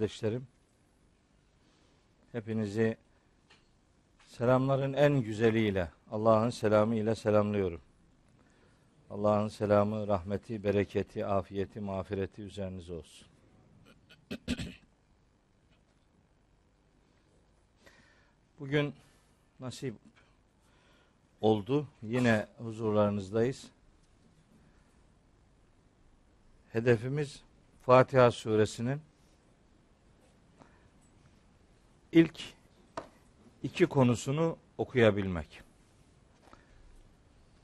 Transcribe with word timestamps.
kardeşlerim, 0.00 0.46
hepinizi 2.32 2.96
selamların 4.26 4.92
en 4.92 5.20
güzeliyle, 5.22 5.90
Allah'ın 6.10 6.50
selamı 6.50 6.94
ile 6.96 7.14
selamlıyorum. 7.14 7.80
Allah'ın 9.10 9.48
selamı, 9.48 10.06
rahmeti, 10.06 10.64
bereketi, 10.64 11.26
afiyeti, 11.26 11.80
mağfireti 11.80 12.42
üzerinize 12.42 12.92
olsun. 12.92 13.28
Bugün 18.60 18.94
nasip 19.60 19.94
oldu. 21.40 21.88
Yine 22.02 22.46
huzurlarınızdayız. 22.58 23.70
Hedefimiz 26.72 27.42
Fatiha 27.82 28.30
suresinin 28.30 29.00
ilk 32.12 32.40
iki 33.62 33.86
konusunu 33.86 34.56
okuyabilmek. 34.78 35.62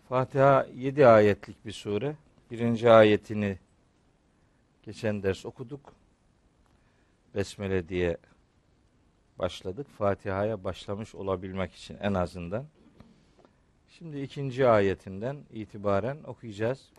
Fatiha 0.08 0.66
yedi 0.74 1.06
ayetlik 1.06 1.64
bir 1.66 1.72
sure. 1.72 2.16
Birinci 2.50 2.90
ayetini 2.90 3.58
geçen 4.82 5.22
ders 5.22 5.46
okuduk. 5.46 5.92
Besmele 7.34 7.88
diye 7.88 8.16
başladık. 9.38 9.86
Fatiha'ya 9.98 10.64
başlamış 10.64 11.14
olabilmek 11.14 11.74
için 11.74 11.98
en 12.00 12.14
azından. 12.14 12.66
Şimdi 13.88 14.20
ikinci 14.20 14.68
ayetinden 14.68 15.36
itibaren 15.50 16.18
okuyacağız. 16.24 16.90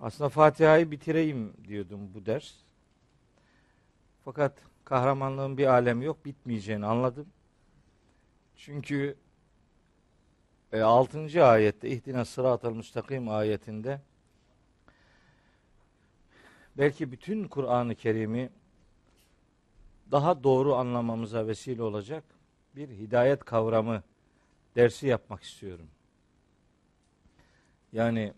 Aslında 0.00 0.28
Fatiha'yı 0.28 0.90
bitireyim 0.90 1.52
diyordum 1.68 2.14
bu 2.14 2.26
ders. 2.26 2.54
Fakat 4.24 4.58
kahramanlığın 4.84 5.58
bir 5.58 5.66
alemi 5.66 6.04
yok, 6.04 6.24
bitmeyeceğini 6.24 6.86
anladım. 6.86 7.26
Çünkü 8.56 9.16
e, 10.72 10.80
6. 10.80 11.44
ayette 11.44 11.88
İhdina 11.88 12.24
sıratel 12.24 12.72
müstakim 12.72 13.28
ayetinde 13.28 14.00
belki 16.78 17.12
bütün 17.12 17.48
Kur'an-ı 17.48 17.94
Kerim'i 17.94 18.50
daha 20.10 20.44
doğru 20.44 20.74
anlamamıza 20.74 21.46
vesile 21.46 21.82
olacak 21.82 22.24
bir 22.76 22.88
hidayet 22.88 23.44
kavramı 23.44 24.02
dersi 24.76 25.06
yapmak 25.06 25.42
istiyorum. 25.42 25.86
Yani 27.92 28.32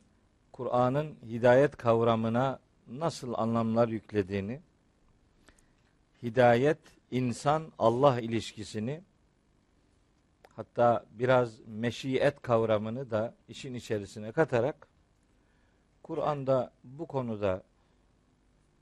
Kur'an'ın 0.53 1.17
hidayet 1.27 1.77
kavramına 1.77 2.59
nasıl 2.89 3.35
anlamlar 3.37 3.89
yüklediğini, 3.89 4.61
hidayet, 6.23 6.79
insan, 7.11 7.73
Allah 7.79 8.21
ilişkisini, 8.21 9.03
hatta 10.49 11.07
biraz 11.11 11.61
meşiyet 11.67 12.43
kavramını 12.43 13.11
da 13.11 13.35
işin 13.49 13.75
içerisine 13.75 14.33
katarak, 14.33 14.89
Kur'an'da 16.03 16.73
bu 16.85 17.07
konuda 17.07 17.63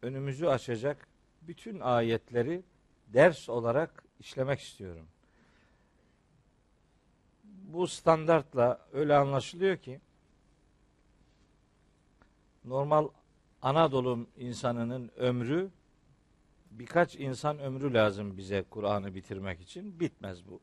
önümüzü 0.02 0.46
açacak 0.46 1.08
bütün 1.42 1.80
ayetleri 1.80 2.62
ders 3.08 3.48
olarak 3.48 4.04
işlemek 4.20 4.60
istiyorum. 4.60 5.06
Bu 7.44 7.86
standartla 7.86 8.86
öyle 8.92 9.16
anlaşılıyor 9.16 9.76
ki, 9.76 10.00
normal 12.64 13.08
Anadolu 13.62 14.26
insanının 14.36 15.10
ömrü 15.16 15.70
birkaç 16.70 17.16
insan 17.16 17.58
ömrü 17.58 17.94
lazım 17.94 18.36
bize 18.36 18.64
Kur'an'ı 18.70 19.14
bitirmek 19.14 19.60
için. 19.60 20.00
Bitmez 20.00 20.48
bu. 20.48 20.60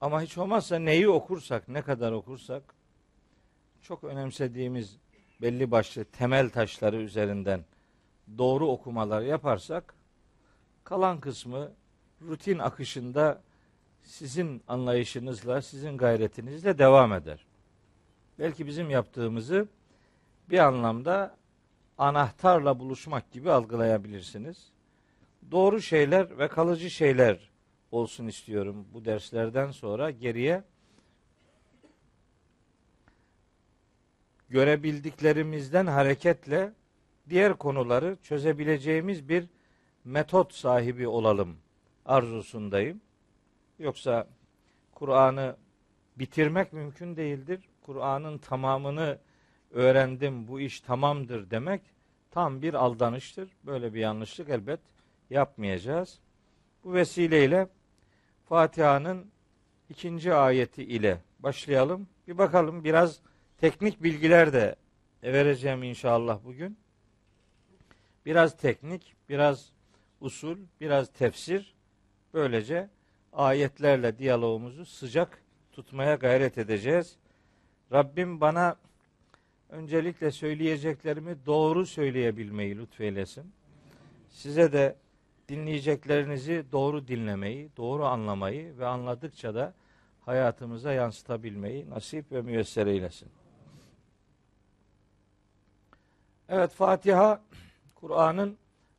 Ama 0.00 0.22
hiç 0.22 0.38
olmazsa 0.38 0.78
neyi 0.78 1.08
okursak, 1.08 1.68
ne 1.68 1.82
kadar 1.82 2.12
okursak 2.12 2.74
çok 3.82 4.04
önemsediğimiz 4.04 4.96
belli 5.42 5.70
başlı 5.70 6.04
temel 6.04 6.50
taşları 6.50 6.96
üzerinden 6.96 7.64
doğru 8.38 8.66
okumalar 8.66 9.22
yaparsak 9.22 9.94
kalan 10.84 11.20
kısmı 11.20 11.72
rutin 12.22 12.58
akışında 12.58 13.42
sizin 14.02 14.62
anlayışınızla, 14.68 15.62
sizin 15.62 15.98
gayretinizle 15.98 16.78
devam 16.78 17.12
eder. 17.12 17.46
Belki 18.38 18.66
bizim 18.66 18.90
yaptığımızı 18.90 19.68
bir 20.50 20.58
anlamda 20.58 21.36
anahtarla 21.98 22.80
buluşmak 22.80 23.32
gibi 23.32 23.50
algılayabilirsiniz. 23.50 24.72
Doğru 25.50 25.82
şeyler 25.82 26.38
ve 26.38 26.48
kalıcı 26.48 26.90
şeyler 26.90 27.50
olsun 27.90 28.26
istiyorum 28.26 28.86
bu 28.92 29.04
derslerden 29.04 29.70
sonra 29.70 30.10
geriye 30.10 30.64
görebildiklerimizden 34.50 35.86
hareketle 35.86 36.72
diğer 37.28 37.54
konuları 37.54 38.16
çözebileceğimiz 38.22 39.28
bir 39.28 39.46
metot 40.04 40.54
sahibi 40.54 41.08
olalım 41.08 41.56
arzusundayım. 42.06 43.00
Yoksa 43.78 44.28
Kur'an'ı 44.94 45.56
bitirmek 46.16 46.72
mümkün 46.72 47.16
değildir. 47.16 47.60
Kur'an'ın 47.82 48.38
tamamını 48.38 49.18
öğrendim 49.70 50.48
bu 50.48 50.60
iş 50.60 50.80
tamamdır 50.80 51.50
demek 51.50 51.82
tam 52.30 52.62
bir 52.62 52.74
aldanıştır. 52.74 53.48
Böyle 53.66 53.94
bir 53.94 54.00
yanlışlık 54.00 54.48
elbet 54.48 54.80
yapmayacağız. 55.30 56.18
Bu 56.84 56.94
vesileyle 56.94 57.68
Fatiha'nın 58.48 59.26
ikinci 59.90 60.34
ayeti 60.34 60.84
ile 60.84 61.20
başlayalım. 61.38 62.08
Bir 62.28 62.38
bakalım 62.38 62.84
biraz 62.84 63.20
teknik 63.58 64.02
bilgiler 64.02 64.52
de 64.52 64.76
vereceğim 65.22 65.82
inşallah 65.82 66.38
bugün. 66.44 66.78
Biraz 68.26 68.56
teknik, 68.56 69.14
biraz 69.28 69.72
usul, 70.20 70.58
biraz 70.80 71.12
tefsir. 71.12 71.74
Böylece 72.34 72.88
ayetlerle 73.32 74.18
diyalogumuzu 74.18 74.86
sıcak 74.86 75.42
tutmaya 75.72 76.14
gayret 76.14 76.58
edeceğiz. 76.58 77.16
Rabbim 77.92 78.40
bana 78.40 78.76
öncelikle 79.68 80.30
söyleyeceklerimi 80.30 81.46
doğru 81.46 81.86
söyleyebilmeyi 81.86 82.78
lütfeylesin. 82.78 83.52
Size 84.30 84.72
de 84.72 84.96
dinleyeceklerinizi 85.48 86.64
doğru 86.72 87.08
dinlemeyi, 87.08 87.70
doğru 87.76 88.04
anlamayı 88.04 88.78
ve 88.78 88.86
anladıkça 88.86 89.54
da 89.54 89.74
hayatımıza 90.20 90.92
yansıtabilmeyi 90.92 91.90
nasip 91.90 92.32
ve 92.32 92.42
müyesser 92.42 92.86
eylesin. 92.86 93.28
Evet 96.48 96.70
Fatiha 96.70 97.42
Kur'an'ın 97.94 98.58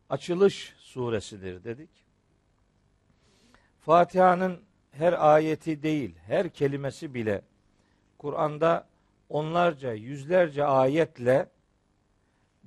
açılış 0.09 0.75
suresidir 0.77 1.63
dedik. 1.63 1.89
Fatiha'nın 3.79 4.61
her 4.91 5.33
ayeti 5.33 5.83
değil, 5.83 6.15
her 6.27 6.49
kelimesi 6.49 7.13
bile 7.13 7.41
Kur'an'da 8.17 8.88
onlarca, 9.29 9.93
yüzlerce 9.93 10.65
ayetle 10.65 11.49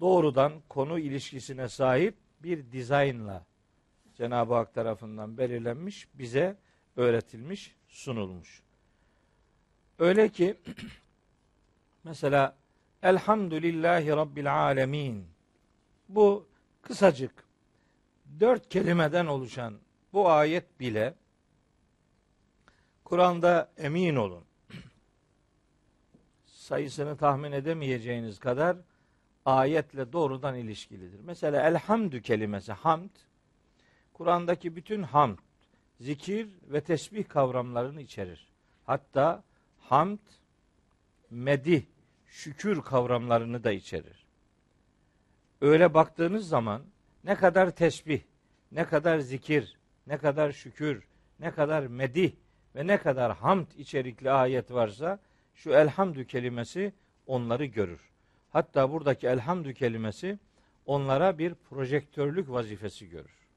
doğrudan 0.00 0.52
konu 0.68 0.98
ilişkisine 0.98 1.68
sahip 1.68 2.16
bir 2.42 2.72
dizaynla 2.72 3.44
Cenab-ı 4.14 4.54
Hak 4.54 4.74
tarafından 4.74 5.38
belirlenmiş, 5.38 6.08
bize 6.14 6.56
öğretilmiş, 6.96 7.76
sunulmuş. 7.88 8.62
Öyle 9.98 10.28
ki 10.28 10.56
mesela 12.04 12.56
Elhamdülillahi 13.02 14.08
Rabbil 14.08 14.54
Alemin 14.54 15.26
bu 16.08 16.46
kısacık 16.82 17.44
dört 18.40 18.68
kelimeden 18.68 19.26
oluşan 19.26 19.78
bu 20.12 20.30
ayet 20.30 20.80
bile 20.80 21.14
Kur'an'da 23.04 23.72
emin 23.76 24.16
olun 24.16 24.44
sayısını 26.62 27.16
tahmin 27.16 27.52
edemeyeceğiniz 27.52 28.38
kadar 28.38 28.76
ayetle 29.44 30.12
doğrudan 30.12 30.54
ilişkilidir. 30.54 31.20
Mesela 31.20 31.68
elhamdü 31.68 32.22
kelimesi 32.22 32.72
hamd 32.72 33.10
Kur'an'daki 34.12 34.76
bütün 34.76 35.02
hamd, 35.02 35.38
zikir 36.00 36.48
ve 36.62 36.80
tesbih 36.80 37.28
kavramlarını 37.28 38.00
içerir. 38.00 38.48
Hatta 38.84 39.42
hamd, 39.80 40.18
medih, 41.30 41.82
şükür 42.26 42.82
kavramlarını 42.82 43.64
da 43.64 43.72
içerir. 43.72 44.26
Öyle 45.60 45.94
baktığınız 45.94 46.48
zaman 46.48 46.82
ne 47.24 47.34
kadar 47.34 47.70
tesbih, 47.70 48.20
ne 48.72 48.84
kadar 48.84 49.18
zikir, 49.18 49.76
ne 50.06 50.18
kadar 50.18 50.52
şükür, 50.52 51.04
ne 51.40 51.50
kadar 51.50 51.86
medih 51.86 52.32
ve 52.74 52.86
ne 52.86 52.98
kadar 52.98 53.36
hamd 53.36 53.66
içerikli 53.76 54.30
ayet 54.30 54.72
varsa 54.72 55.18
şu 55.54 55.70
elhamdü 55.70 56.26
kelimesi 56.26 56.92
onları 57.26 57.64
görür. 57.64 58.00
Hatta 58.50 58.92
buradaki 58.92 59.26
elhamdü 59.26 59.74
kelimesi 59.74 60.38
onlara 60.86 61.38
bir 61.38 61.54
projektörlük 61.54 62.50
vazifesi 62.50 63.08
görür. 63.08 63.48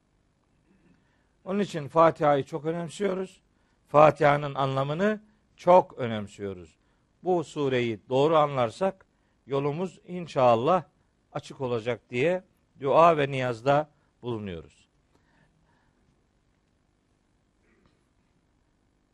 Onun 1.44 1.60
için 1.60 1.88
Fatiha'yı 1.88 2.44
çok 2.44 2.64
önemsiyoruz. 2.64 3.40
Fatiha'nın 3.88 4.54
anlamını 4.54 5.20
çok 5.56 5.98
önemsiyoruz. 5.98 6.76
Bu 7.24 7.44
sureyi 7.44 8.00
doğru 8.08 8.36
anlarsak 8.36 9.06
yolumuz 9.46 9.98
inşallah 10.06 10.84
açık 11.32 11.60
olacak 11.60 12.00
diye 12.10 12.44
dua 12.80 13.16
ve 13.16 13.30
niyazda 13.30 13.90
bulunuyoruz. 14.22 14.88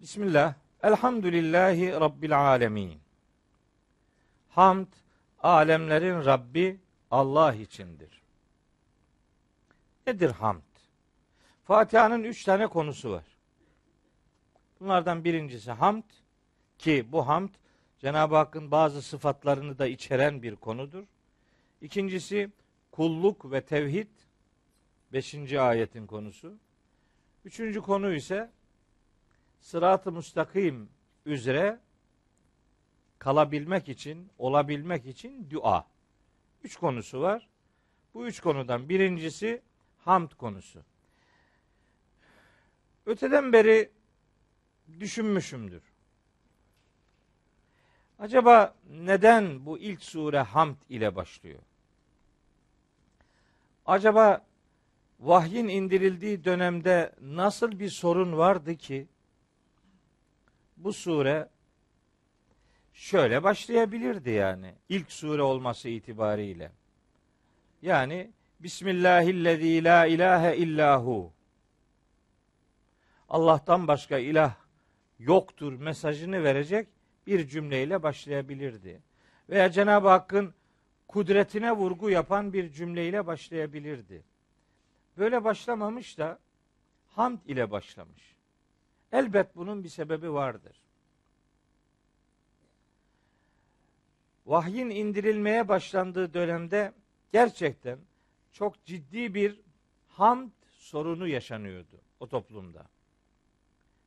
Bismillah. 0.00 0.61
Elhamdülillahi 0.82 1.92
Rabbil 1.92 2.38
alemin. 2.38 3.00
Hamd, 4.48 4.86
alemlerin 5.38 6.24
Rabbi 6.24 6.80
Allah 7.10 7.54
içindir. 7.54 8.22
Nedir 10.06 10.30
hamd? 10.30 10.62
Fatiha'nın 11.64 12.24
üç 12.24 12.44
tane 12.44 12.66
konusu 12.66 13.10
var. 13.10 13.24
Bunlardan 14.80 15.24
birincisi 15.24 15.70
hamd 15.70 16.04
ki 16.78 17.06
bu 17.12 17.28
hamd 17.28 17.50
Cenab-ı 17.98 18.36
Hakk'ın 18.36 18.70
bazı 18.70 19.02
sıfatlarını 19.02 19.78
da 19.78 19.86
içeren 19.86 20.42
bir 20.42 20.56
konudur. 20.56 21.04
İkincisi 21.80 22.50
kulluk 22.92 23.52
ve 23.52 23.60
tevhid. 23.60 24.08
Beşinci 25.12 25.60
ayetin 25.60 26.06
konusu. 26.06 26.54
Üçüncü 27.44 27.80
konu 27.80 28.12
ise 28.12 28.50
sırat-ı 29.62 30.12
müstakim 30.12 30.88
üzere 31.26 31.80
kalabilmek 33.18 33.88
için, 33.88 34.30
olabilmek 34.38 35.06
için 35.06 35.50
dua. 35.50 35.86
Üç 36.64 36.76
konusu 36.76 37.20
var. 37.20 37.48
Bu 38.14 38.26
üç 38.26 38.40
konudan 38.40 38.88
birincisi 38.88 39.62
hamd 39.98 40.30
konusu. 40.30 40.82
Öteden 43.06 43.52
beri 43.52 43.90
düşünmüşümdür. 45.00 45.82
Acaba 48.18 48.74
neden 48.90 49.66
bu 49.66 49.78
ilk 49.78 50.02
sure 50.02 50.40
hamd 50.40 50.76
ile 50.88 51.16
başlıyor? 51.16 51.62
Acaba 53.86 54.46
vahyin 55.20 55.68
indirildiği 55.68 56.44
dönemde 56.44 57.12
nasıl 57.20 57.78
bir 57.78 57.88
sorun 57.88 58.38
vardı 58.38 58.76
ki 58.76 59.08
bu 60.84 60.92
sure 60.92 61.48
şöyle 62.92 63.42
başlayabilirdi 63.42 64.30
yani 64.30 64.74
ilk 64.88 65.12
sure 65.12 65.42
olması 65.42 65.88
itibariyle. 65.88 66.72
Yani 67.82 68.30
Bismillahillezî 68.60 69.84
la 69.84 70.06
ilahe 70.06 70.56
illahu 70.56 71.32
Allah'tan 73.28 73.88
başka 73.88 74.18
ilah 74.18 74.54
yoktur 75.18 75.72
mesajını 75.72 76.44
verecek 76.44 76.88
bir 77.26 77.48
cümleyle 77.48 78.02
başlayabilirdi. 78.02 79.02
Veya 79.48 79.70
Cenab-ı 79.70 80.08
Hakk'ın 80.08 80.54
kudretine 81.08 81.72
vurgu 81.72 82.10
yapan 82.10 82.52
bir 82.52 82.72
cümleyle 82.72 83.26
başlayabilirdi. 83.26 84.22
Böyle 85.18 85.44
başlamamış 85.44 86.18
da 86.18 86.38
hamd 87.08 87.38
ile 87.46 87.70
başlamış. 87.70 88.36
Elbet 89.12 89.56
bunun 89.56 89.84
bir 89.84 89.88
sebebi 89.88 90.32
vardır. 90.32 90.82
Vahyin 94.46 94.90
indirilmeye 94.90 95.68
başlandığı 95.68 96.34
dönemde 96.34 96.92
gerçekten 97.32 97.98
çok 98.52 98.84
ciddi 98.84 99.34
bir 99.34 99.60
hamd 100.08 100.50
sorunu 100.78 101.28
yaşanıyordu 101.28 102.00
o 102.20 102.28
toplumda. 102.28 102.86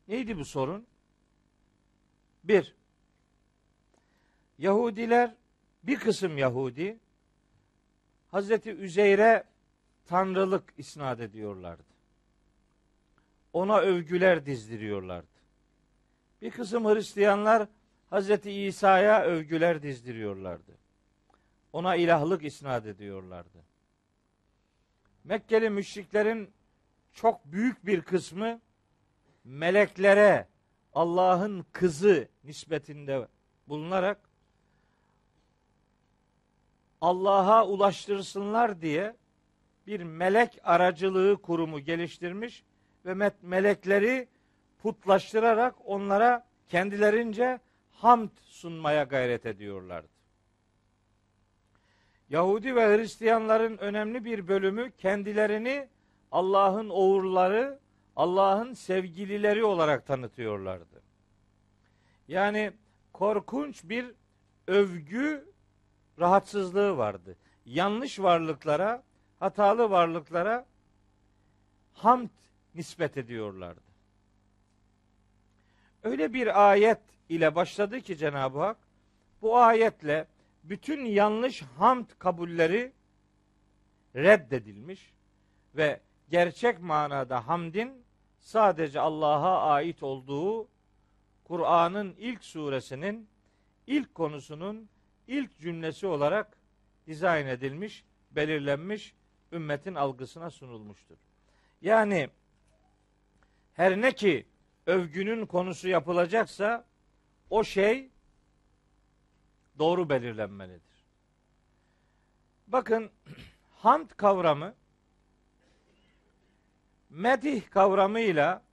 Neydi 0.07 0.38
bu 0.38 0.46
sorun? 0.46 0.88
Bir, 2.44 2.75
Yahudiler, 4.58 5.36
bir 5.84 6.00
kısım 6.00 6.38
Yahudi, 6.38 7.00
Hazreti 8.31 8.72
Üzeyr'e 8.72 9.44
tanrılık 10.06 10.74
isnat 10.78 11.19
ediyorlardı. 11.19 11.95
Ona 13.56 13.80
övgüler 13.80 14.46
dizdiriyorlardı. 14.46 15.40
Bir 16.42 16.52
kısım 16.52 16.86
Hristiyanlar 16.86 17.68
Hazreti 18.10 18.52
İsa'ya 18.52 19.24
övgüler 19.24 19.81
dizdiriyorlardı. 19.81 20.78
Ona 21.74 21.96
ilahlık 21.96 22.44
isnat 22.44 22.86
ediyorlardı. 22.86 23.63
Mekkeli 25.24 25.69
müşriklerin 25.69 26.50
çok 27.13 27.46
büyük 27.46 27.86
bir 27.86 28.02
kısmı 28.02 28.62
meleklere 29.44 30.48
Allah'ın 30.94 31.66
kızı 31.72 32.28
nispetinde 32.44 33.28
bulunarak 33.68 34.30
Allah'a 37.01 37.68
ulaştırsınlar 37.68 38.81
diye 38.81 39.16
bir 39.88 40.04
melek 40.04 40.60
aracılığı 40.63 41.41
kurumu 41.41 41.80
geliştirmiş 41.80 42.63
ve 43.06 43.32
melekleri 43.42 44.28
putlaştırarak 44.80 45.76
onlara 45.86 46.46
kendilerince 46.68 47.60
hamd 47.92 48.30
sunmaya 48.42 49.04
gayret 49.04 49.46
ediyorlardı. 49.46 50.08
Yahudi 52.30 52.76
ve 52.76 52.98
Hristiyanların 52.98 53.78
önemli 53.78 54.26
bir 54.26 54.48
bölümü 54.48 54.92
kendilerini 54.92 55.88
Allah'ın 56.32 56.90
oğulları, 56.90 57.80
Allah'ın 58.16 58.74
sevgilileri 58.74 59.64
olarak 59.64 60.06
tanıtıyorlardı. 60.08 61.02
Yani 62.28 62.72
korkunç 63.14 63.84
bir 63.84 64.12
övgü 64.68 65.52
rahatsızlığı 66.20 66.98
vardı. 66.98 67.36
Yanlış 67.66 68.20
varlıklara, 68.20 69.04
hatalı 69.40 69.90
varlıklara 69.90 70.66
hamd 71.94 72.30
nispet 72.75 73.17
ediyorlardı. 73.17 73.82
Öyle 76.03 76.34
bir 76.34 76.72
ayet 76.72 77.00
ile 77.29 77.55
başladı 77.55 78.01
ki 78.01 78.17
Cenab-ı 78.17 78.60
Hak 78.60 78.77
bu 79.41 79.58
ayetle 79.58 80.27
bütün 80.63 81.05
yanlış 81.05 81.62
hamd 81.62 82.10
kabulleri 82.20 82.91
reddedilmiş 84.15 85.13
ve 85.75 86.00
gerçek 86.29 86.79
manada 86.79 87.48
hamdin 87.48 88.03
sadece 88.39 89.00
Allah'a 89.00 89.62
ait 89.62 90.03
olduğu 90.03 90.67
Kur'an'ın 91.44 92.15
ilk 92.17 92.44
suresinin 92.44 93.29
ilk 93.88 94.15
konusunun 94.15 94.89
ilk 95.27 95.60
cümlesi 95.60 96.08
olarak 96.08 96.58
dizayn 97.08 97.48
edilmiş, 97.48 98.05
belirlenmiş, 98.32 99.13
ümmetin 99.51 99.96
algısına 99.96 100.50
sunulmuştur. 100.50 101.17
Yani 101.82 102.29
her 103.75 104.01
ne 104.01 104.15
ki 104.15 104.46
övgünün 104.86 105.46
konusu 105.46 105.88
yapılacaksa 105.88 106.86
o 107.50 107.63
şey 107.63 108.10
doğru 109.79 110.10
belirlenmelidir. 110.10 111.05
Bakın 112.67 113.12
hamd 113.75 114.10
kavramı 114.10 114.75
medih 117.10 117.70
kavramıyla 117.70 118.63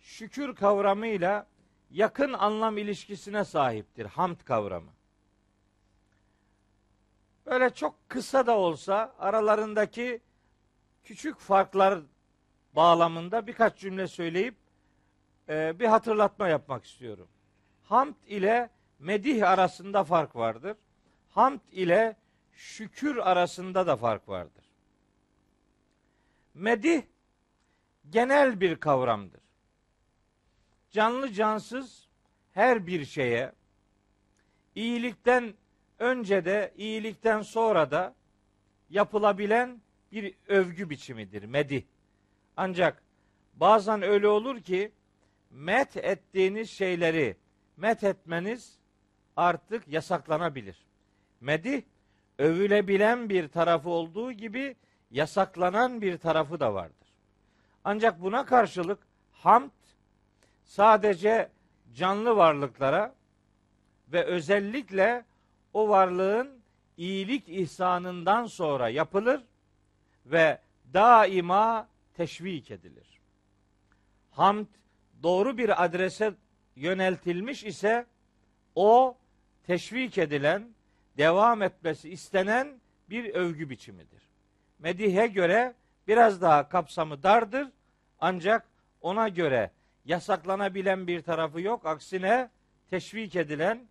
şükür 0.00 0.54
kavramıyla 0.54 1.46
yakın 1.90 2.32
anlam 2.32 2.78
ilişkisine 2.78 3.44
sahiptir 3.44 4.06
hamd 4.06 4.40
kavramı. 4.40 4.90
Böyle 7.46 7.74
çok 7.74 8.08
kısa 8.08 8.46
da 8.46 8.58
olsa 8.58 9.14
aralarındaki 9.18 10.20
küçük 11.04 11.38
farklar 11.38 12.02
bağlamında 12.76 13.46
birkaç 13.46 13.78
cümle 13.78 14.08
söyleyip 14.08 14.54
e, 15.48 15.78
bir 15.78 15.86
hatırlatma 15.86 16.48
yapmak 16.48 16.84
istiyorum. 16.84 17.28
Hamd 17.82 18.14
ile 18.26 18.70
medih 18.98 19.48
arasında 19.50 20.04
fark 20.04 20.36
vardır. 20.36 20.76
Hamd 21.30 21.60
ile 21.72 22.16
şükür 22.52 23.16
arasında 23.16 23.86
da 23.86 23.96
fark 23.96 24.28
vardır. 24.28 24.64
Medih 26.54 27.02
genel 28.10 28.60
bir 28.60 28.76
kavramdır. 28.76 29.40
Canlı 30.90 31.32
cansız 31.32 32.08
her 32.52 32.86
bir 32.86 33.04
şeye 33.04 33.52
iyilikten 34.74 35.54
önce 35.98 36.44
de 36.44 36.74
iyilikten 36.76 37.42
sonra 37.42 37.90
da 37.90 38.14
yapılabilen 38.90 39.80
bir 40.12 40.34
övgü 40.48 40.90
biçimidir 40.90 41.44
medih. 41.44 41.82
Ancak 42.60 43.02
bazen 43.54 44.02
öyle 44.02 44.28
olur 44.28 44.60
ki 44.60 44.92
met 45.50 45.96
ettiğiniz 45.96 46.70
şeyleri 46.70 47.36
met 47.76 48.04
etmeniz 48.04 48.78
artık 49.36 49.88
yasaklanabilir. 49.88 50.86
Medih 51.40 51.82
övülebilen 52.38 53.28
bir 53.28 53.48
tarafı 53.48 53.90
olduğu 53.90 54.32
gibi 54.32 54.76
yasaklanan 55.10 56.00
bir 56.00 56.18
tarafı 56.18 56.60
da 56.60 56.74
vardır. 56.74 57.08
Ancak 57.84 58.22
buna 58.22 58.44
karşılık 58.44 58.98
hamd 59.32 59.70
sadece 60.64 61.50
canlı 61.94 62.36
varlıklara 62.36 63.14
ve 64.08 64.24
özellikle 64.24 65.24
o 65.72 65.88
varlığın 65.88 66.60
iyilik 66.96 67.48
ihsanından 67.48 68.46
sonra 68.46 68.88
yapılır 68.88 69.44
ve 70.26 70.60
daima 70.94 71.88
teşvik 72.18 72.70
edilir. 72.70 73.20
Hamd 74.30 74.66
doğru 75.22 75.58
bir 75.58 75.84
adrese 75.84 76.34
yöneltilmiş 76.76 77.64
ise 77.64 78.06
o 78.74 79.16
teşvik 79.66 80.18
edilen, 80.18 80.68
devam 81.16 81.62
etmesi 81.62 82.10
istenen 82.10 82.80
bir 83.10 83.34
övgü 83.34 83.70
biçimidir. 83.70 84.22
Medihe 84.78 85.26
göre 85.26 85.74
biraz 86.08 86.42
daha 86.42 86.68
kapsamı 86.68 87.22
dardır 87.22 87.68
ancak 88.20 88.66
ona 89.00 89.28
göre 89.28 89.70
yasaklanabilen 90.04 91.06
bir 91.06 91.22
tarafı 91.22 91.60
yok. 91.60 91.86
Aksine 91.86 92.50
teşvik 92.90 93.36
edilen 93.36 93.88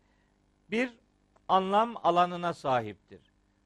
bir 0.72 0.90
anlam 1.48 1.96
alanına 2.04 2.54
sahiptir. 2.54 3.22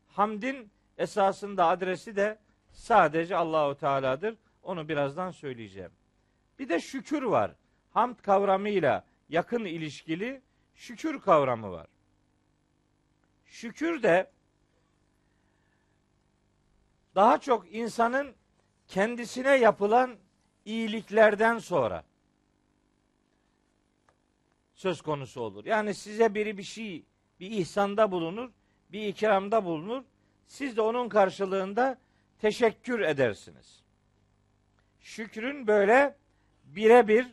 Hamdin 0.08 0.72
esasında 0.98 1.68
adresi 1.68 2.15
de 2.15 2.38
sadece 2.72 3.36
Allahu 3.36 3.75
Teala'dır. 3.75 4.36
Onu 4.63 4.89
birazdan 4.89 5.32
söyleyeceğim. 5.32 5.91
Bir 6.60 6.70
de 6.70 6.80
şükür 6.80 7.24
var. 7.24 7.56
Hamd 7.91 8.15
kavramıyla 8.15 9.06
yakın 9.30 9.65
ilişkili 9.65 10.41
şükür 10.75 11.22
kavramı 11.22 11.72
var. 11.72 11.88
Şükür 13.46 14.03
de 14.03 14.32
daha 17.15 17.38
çok 17.38 17.74
insanın 17.74 18.36
kendisine 18.88 19.58
yapılan 19.58 20.18
iyiliklerden 20.65 21.58
sonra 21.58 22.03
söz 24.74 25.01
konusu 25.01 25.41
olur. 25.41 25.65
Yani 25.65 25.94
size 25.94 26.36
biri 26.36 26.58
bir 26.58 26.63
şey, 26.63 27.06
bir 27.39 27.51
ihsanda 27.51 28.12
bulunur, 28.12 28.50
bir 28.91 29.08
ikramda 29.08 29.65
bulunur. 29.65 30.03
Siz 30.48 30.77
de 30.77 30.82
onun 30.82 31.10
karşılığında 31.10 31.98
teşekkür 32.39 33.00
edersiniz. 33.00 33.84
Şükrün 35.01 35.67
böyle 35.67 36.15
birebir 36.65 37.27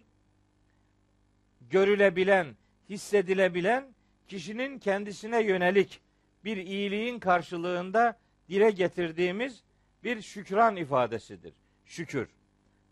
görülebilen, 1.70 2.56
hissedilebilen 2.88 3.84
kişinin 4.28 4.78
kendisine 4.78 5.42
yönelik 5.42 6.00
bir 6.44 6.56
iyiliğin 6.56 7.18
karşılığında 7.18 8.18
dile 8.48 8.70
getirdiğimiz 8.70 9.62
bir 10.04 10.22
şükran 10.22 10.76
ifadesidir. 10.76 11.54
Şükür. 11.84 12.28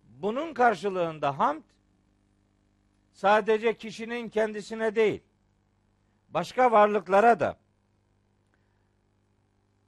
Bunun 0.08 0.54
karşılığında 0.54 1.38
hamd 1.38 1.62
sadece 3.12 3.76
kişinin 3.76 4.28
kendisine 4.28 4.94
değil, 4.94 5.22
başka 6.28 6.72
varlıklara 6.72 7.40
da 7.40 7.58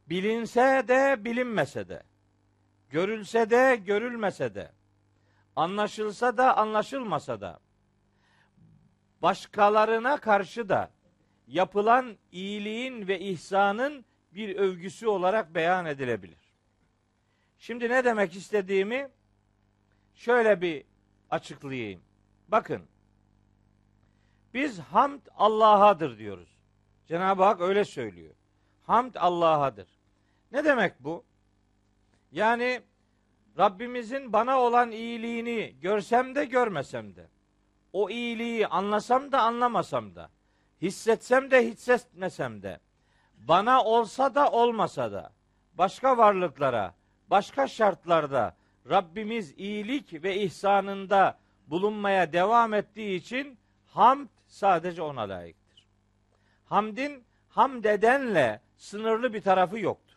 bilinse 0.07 0.85
de 0.89 1.25
bilinmese 1.25 1.89
de, 1.89 2.03
görülse 2.91 3.51
de 3.51 3.81
görülmese 3.87 4.55
de, 4.55 4.73
anlaşılsa 5.59 6.37
da 6.37 6.57
anlaşılmasa 6.57 7.41
da, 7.41 7.61
başkalarına 9.23 10.17
karşı 10.17 10.69
da 10.69 10.91
yapılan 11.47 12.17
iyiliğin 12.33 13.09
ve 13.09 13.21
ihsanın 13.21 14.05
bir 14.33 14.57
övgüsü 14.57 15.07
olarak 15.07 15.55
beyan 15.55 15.87
edilebilir. 15.87 16.55
Şimdi 17.59 17.89
ne 17.89 18.05
demek 18.05 18.37
istediğimi 18.37 19.11
şöyle 20.15 20.61
bir 20.61 20.85
açıklayayım. 21.31 22.01
Bakın. 22.49 22.83
Biz 24.55 24.79
hamd 24.79 25.21
Allah'adır 25.37 26.19
diyoruz. 26.19 26.59
Cenab-ı 27.07 27.43
Hak 27.43 27.61
öyle 27.61 27.85
söylüyor. 27.85 28.35
Hamd 28.83 29.15
Allah'adır. 29.15 29.89
Ne 30.53 30.65
demek 30.65 31.01
bu? 31.01 31.25
Yani 32.33 32.83
Rabbimizin 33.59 34.33
bana 34.33 34.61
olan 34.61 34.91
iyiliğini 34.91 35.77
görsem 35.81 36.35
de 36.35 36.45
görmesem 36.45 37.17
de, 37.17 37.29
o 37.93 38.11
iyiliği 38.11 38.67
anlasam 38.67 39.33
da 39.33 39.43
anlamasam 39.43 40.15
da, 40.15 40.31
hissetsem 40.83 41.51
de 41.51 41.67
hissetmesem 41.67 42.63
de, 42.63 42.81
bana 43.35 43.85
olsa 43.85 44.35
da 44.35 44.51
olmasa 44.51 45.13
da, 45.13 45.33
başka 45.75 46.19
varlıklara, 46.19 46.95
başka 47.31 47.67
şartlarda 47.67 48.57
Rabbimiz 48.91 49.55
iyilik 49.57 50.23
ve 50.25 50.41
ihsanında 50.41 51.39
bulunmaya 51.67 52.33
devam 52.33 52.75
ettiği 52.75 53.17
için 53.17 53.59
hamd 53.87 54.29
sadece 54.47 55.03
ona 55.03 55.29
layıktır. 55.29 55.87
Hamdin 56.65 57.25
hamd 57.49 57.85
edenle 57.85 58.61
sınırlı 58.77 59.35
bir 59.35 59.41
tarafı 59.41 59.79
yoktur. 59.79 60.08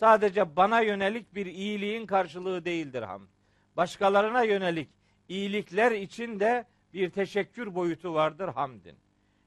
Sadece 0.00 0.56
bana 0.56 0.80
yönelik 0.80 1.34
bir 1.34 1.46
iyiliğin 1.46 2.06
karşılığı 2.06 2.64
değildir 2.64 3.02
hamd. 3.02 3.28
Başkalarına 3.76 4.42
yönelik 4.42 4.88
iyilikler 5.28 5.92
için 5.92 6.40
de 6.40 6.66
bir 6.94 7.10
teşekkür 7.10 7.74
boyutu 7.74 8.14
vardır 8.14 8.48
hamdin. 8.48 8.96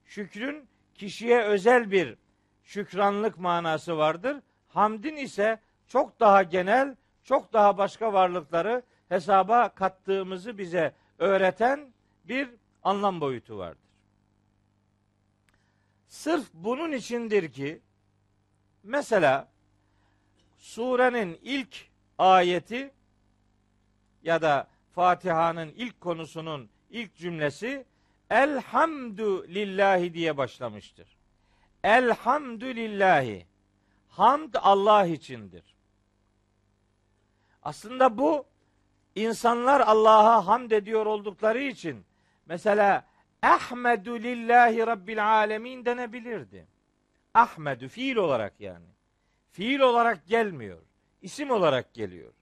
Şükrün 0.06 0.68
kişiye 0.94 1.42
özel 1.42 1.92
bir 1.92 2.18
şükranlık 2.64 3.38
manası 3.38 3.98
vardır. 3.98 4.38
Hamdin 4.68 5.16
ise 5.16 5.60
çok 5.88 6.20
daha 6.20 6.44
genel, 6.44 6.96
çok 7.24 7.54
daha 7.54 7.78
başka 7.78 8.14
varlıkları 8.14 8.84
hesaba 9.10 9.70
kattığımızı 9.70 10.58
bize 10.58 10.94
öğreten 11.20 11.94
bir 12.26 12.50
anlam 12.84 13.22
boyutu 13.22 13.58
vardır. 13.58 13.90
Sırf 16.08 16.46
bunun 16.54 16.92
içindir 16.92 17.52
ki 17.52 17.82
mesela 18.84 19.53
surenin 20.64 21.40
ilk 21.44 21.76
ayeti 22.18 22.92
ya 24.24 24.42
da 24.42 24.68
Fatiha'nın 24.92 25.70
ilk 25.70 26.02
konusunun 26.02 26.70
ilk 26.90 27.16
cümlesi 27.16 27.86
Elhamdü 28.30 29.54
lillahi 29.56 30.14
diye 30.14 30.38
başlamıştır. 30.38 31.18
Elhamdülillahi. 31.84 33.48
Hamd 34.10 34.54
Allah 34.62 35.06
içindir. 35.06 35.76
Aslında 37.64 38.18
bu 38.18 38.46
insanlar 39.16 39.82
Allah'a 39.82 40.48
hamd 40.48 40.72
ediyor 40.72 41.06
oldukları 41.06 41.62
için 41.62 42.06
mesela 42.46 43.06
Ahmedu 43.42 44.20
lillahi 44.20 44.88
rabbil 44.88 45.30
alemin 45.30 45.86
denebilirdi. 45.86 46.68
Ahmedu 47.34 47.88
fiil 47.88 48.16
olarak 48.16 48.60
yani. 48.60 48.93
Fiil 49.54 49.80
olarak 49.80 50.28
gelmiyor. 50.28 50.80
İsim 51.22 51.52
olarak 51.52 51.94
geliyor. 51.94 52.34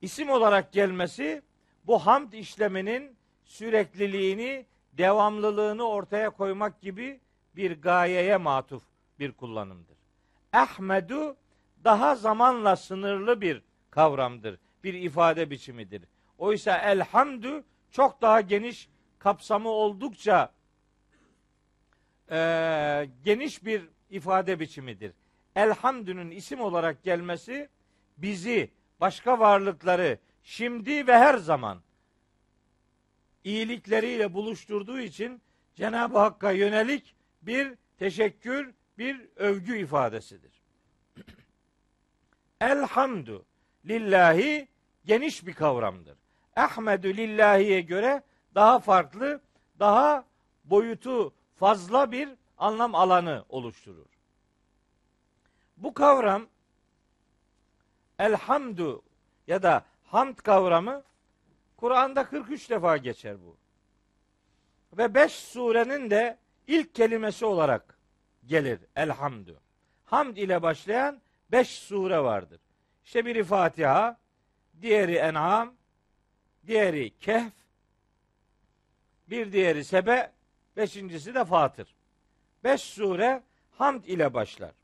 İsim 0.00 0.30
olarak 0.30 0.72
gelmesi 0.72 1.42
bu 1.86 1.98
hamd 1.98 2.32
işleminin 2.32 3.16
sürekliliğini, 3.44 4.66
devamlılığını 4.92 5.88
ortaya 5.88 6.30
koymak 6.30 6.80
gibi 6.80 7.20
bir 7.56 7.82
gayeye 7.82 8.36
matuf 8.36 8.82
bir 9.18 9.32
kullanımdır. 9.32 9.96
Ahmedu 10.52 11.36
daha 11.84 12.14
zamanla 12.14 12.76
sınırlı 12.76 13.40
bir 13.40 13.62
kavramdır. 13.90 14.58
Bir 14.84 14.94
ifade 14.94 15.50
biçimidir. 15.50 16.02
Oysa 16.38 16.78
elhamdü 16.78 17.64
çok 17.90 18.22
daha 18.22 18.40
geniş 18.40 18.88
kapsamı 19.18 19.68
oldukça 19.68 20.52
e, 22.30 23.10
geniş 23.24 23.64
bir 23.64 23.88
ifade 24.10 24.60
biçimidir. 24.60 25.12
Elhamdünün 25.56 26.30
isim 26.30 26.60
olarak 26.60 27.02
gelmesi 27.02 27.68
bizi, 28.16 28.70
başka 29.00 29.38
varlıkları 29.38 30.18
şimdi 30.42 31.06
ve 31.06 31.18
her 31.18 31.38
zaman 31.38 31.80
iyilikleriyle 33.44 34.34
buluşturduğu 34.34 35.00
için 35.00 35.42
Cenab-ı 35.74 36.18
Hakk'a 36.18 36.50
yönelik 36.50 37.14
bir 37.42 37.74
teşekkür, 37.98 38.74
bir 38.98 39.28
övgü 39.36 39.78
ifadesidir. 39.78 40.62
Elhamdü 42.60 43.42
lillahi 43.84 44.68
geniş 45.04 45.46
bir 45.46 45.54
kavramdır. 45.54 46.18
Ahmedü 46.56 47.16
lillahi'ye 47.16 47.80
göre 47.80 48.22
daha 48.54 48.78
farklı, 48.78 49.40
daha 49.78 50.24
boyutu 50.64 51.34
fazla 51.56 52.12
bir 52.12 52.28
anlam 52.58 52.94
alanı 52.94 53.44
oluşturur. 53.48 54.17
Bu 55.78 55.94
kavram 55.94 56.46
elhamdu 58.18 59.02
ya 59.46 59.62
da 59.62 59.84
hamd 60.04 60.36
kavramı 60.36 61.02
Kur'an'da 61.76 62.24
43 62.24 62.70
defa 62.70 62.96
geçer 62.96 63.36
bu. 63.44 63.56
Ve 64.98 65.14
5 65.14 65.32
surenin 65.32 66.10
de 66.10 66.38
ilk 66.66 66.94
kelimesi 66.94 67.44
olarak 67.44 67.98
gelir 68.46 68.80
elhamdü. 68.96 69.60
hamd 70.04 70.36
ile 70.36 70.62
başlayan 70.62 71.20
beş 71.52 71.68
sure 71.68 72.18
vardır. 72.18 72.60
İşte 73.04 73.26
biri 73.26 73.44
Fatiha, 73.44 74.18
diğeri 74.80 75.14
En'am, 75.14 75.74
diğeri 76.66 77.18
Kehf, 77.18 77.52
bir 79.30 79.52
diğeri 79.52 79.84
Sebe, 79.84 80.32
beşincisi 80.76 81.34
de 81.34 81.44
Fatır. 81.44 81.94
Beş 82.64 82.80
sure 82.80 83.42
hamd 83.78 84.04
ile 84.04 84.34
başlar. 84.34 84.77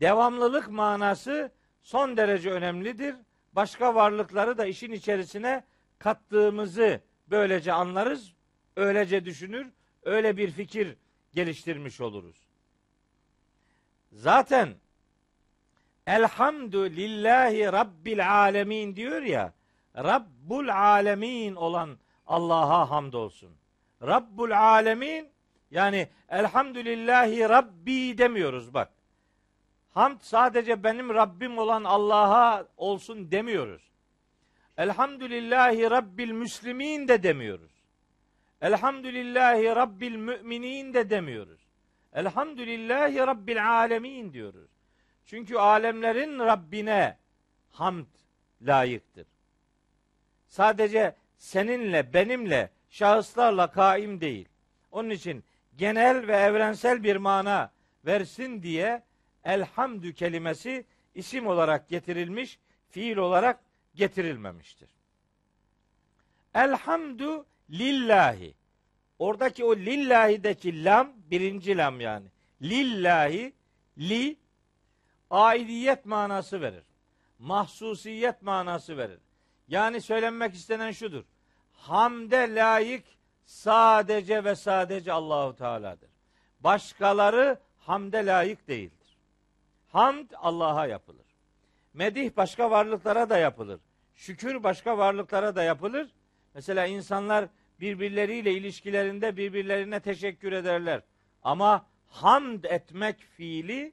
Devamlılık 0.00 0.70
manası 0.70 1.52
son 1.82 2.16
derece 2.16 2.50
önemlidir. 2.50 3.16
Başka 3.52 3.94
varlıkları 3.94 4.58
da 4.58 4.66
işin 4.66 4.92
içerisine 4.92 5.64
kattığımızı 5.98 7.00
böylece 7.28 7.72
anlarız, 7.72 8.32
öylece 8.76 9.24
düşünür, 9.24 9.66
öyle 10.02 10.36
bir 10.36 10.50
fikir 10.50 10.96
geliştirmiş 11.32 12.00
oluruz. 12.00 12.48
Zaten 14.12 14.74
Elhamdü 16.06 16.96
lillahi 16.96 17.72
rabbil 17.72 18.30
alemin 18.30 18.96
diyor 18.96 19.22
ya. 19.22 19.52
Rabbul 19.96 20.68
alemin 20.68 21.54
olan 21.54 21.98
Allah'a 22.26 22.90
hamdolsun. 22.90 23.50
Rabbul 24.02 24.50
alemin 24.50 25.28
yani 25.70 26.08
elhamdülillahi 26.28 27.40
rabbi 27.40 28.18
demiyoruz 28.18 28.74
bak. 28.74 28.92
Hamd 29.94 30.20
sadece 30.20 30.84
benim 30.84 31.14
Rabbim 31.14 31.58
olan 31.58 31.84
Allah'a 31.84 32.66
olsun 32.76 33.30
demiyoruz. 33.30 33.82
Elhamdülillahi 34.76 35.90
rabbil 35.90 36.30
müslimin 36.30 37.08
de 37.08 37.22
demiyoruz. 37.22 37.72
Elhamdülillahi 38.60 39.64
rabbil 39.64 40.16
müminin 40.16 40.94
de 40.94 41.10
demiyoruz. 41.10 41.60
Elhamdülillahi 42.12 43.18
rabbil 43.18 43.70
alemin 43.70 44.32
diyoruz. 44.32 44.70
Çünkü 45.26 45.56
alemlerin 45.56 46.38
Rabbine 46.38 47.16
hamd 47.70 48.06
layıktır. 48.62 49.26
Sadece 50.46 51.16
seninle, 51.36 52.14
benimle, 52.14 52.70
şahıslarla 52.90 53.70
kaim 53.70 54.20
değil. 54.20 54.48
Onun 54.90 55.10
için 55.10 55.44
genel 55.76 56.26
ve 56.26 56.36
evrensel 56.36 57.02
bir 57.02 57.16
mana 57.16 57.70
versin 58.06 58.62
diye 58.62 59.02
elhamdü 59.44 60.14
kelimesi 60.14 60.84
isim 61.14 61.46
olarak 61.46 61.88
getirilmiş, 61.88 62.58
fiil 62.90 63.16
olarak 63.16 63.60
getirilmemiştir. 63.94 64.88
Elhamdü 66.54 67.44
lillahi. 67.70 68.54
Oradaki 69.18 69.64
o 69.64 69.76
lillahi'deki 69.76 70.84
lam 70.84 71.12
birinci 71.30 71.76
lam 71.76 72.00
yani. 72.00 72.26
Lillahi 72.62 73.52
li 73.98 74.36
aidiyet 75.30 76.06
manası 76.06 76.60
verir. 76.60 76.82
Mahsusiyet 77.38 78.42
manası 78.42 78.96
verir. 78.96 79.18
Yani 79.68 80.00
söylenmek 80.00 80.54
istenen 80.54 80.90
şudur. 80.90 81.24
Hamde 81.72 82.54
layık 82.54 83.04
sadece 83.44 84.44
ve 84.44 84.54
sadece 84.54 85.12
Allahu 85.12 85.56
Teala'dır. 85.56 86.10
Başkaları 86.60 87.58
hamde 87.78 88.26
layık 88.26 88.68
değildir. 88.68 89.03
Hamd 89.94 90.30
Allah'a 90.36 90.86
yapılır. 90.86 91.26
Medih 91.92 92.36
başka 92.36 92.70
varlıklara 92.70 93.30
da 93.30 93.38
yapılır. 93.38 93.80
Şükür 94.14 94.62
başka 94.62 94.98
varlıklara 94.98 95.56
da 95.56 95.62
yapılır. 95.62 96.10
Mesela 96.54 96.86
insanlar 96.86 97.48
birbirleriyle 97.80 98.52
ilişkilerinde 98.52 99.36
birbirlerine 99.36 100.00
teşekkür 100.00 100.52
ederler. 100.52 101.02
Ama 101.42 101.86
hamd 102.08 102.64
etmek 102.64 103.18
fiili 103.18 103.92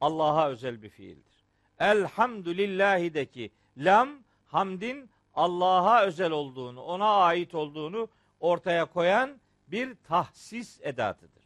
Allah'a 0.00 0.48
özel 0.48 0.82
bir 0.82 0.88
fiildir. 0.88 1.44
Elhamdülillahideki 1.78 3.50
lam 3.76 4.08
hamdin 4.46 5.10
Allah'a 5.34 6.04
özel 6.04 6.30
olduğunu, 6.30 6.82
ona 6.82 7.08
ait 7.08 7.54
olduğunu 7.54 8.08
ortaya 8.40 8.84
koyan 8.84 9.40
bir 9.68 9.94
tahsis 9.94 10.80
edatıdır. 10.82 11.44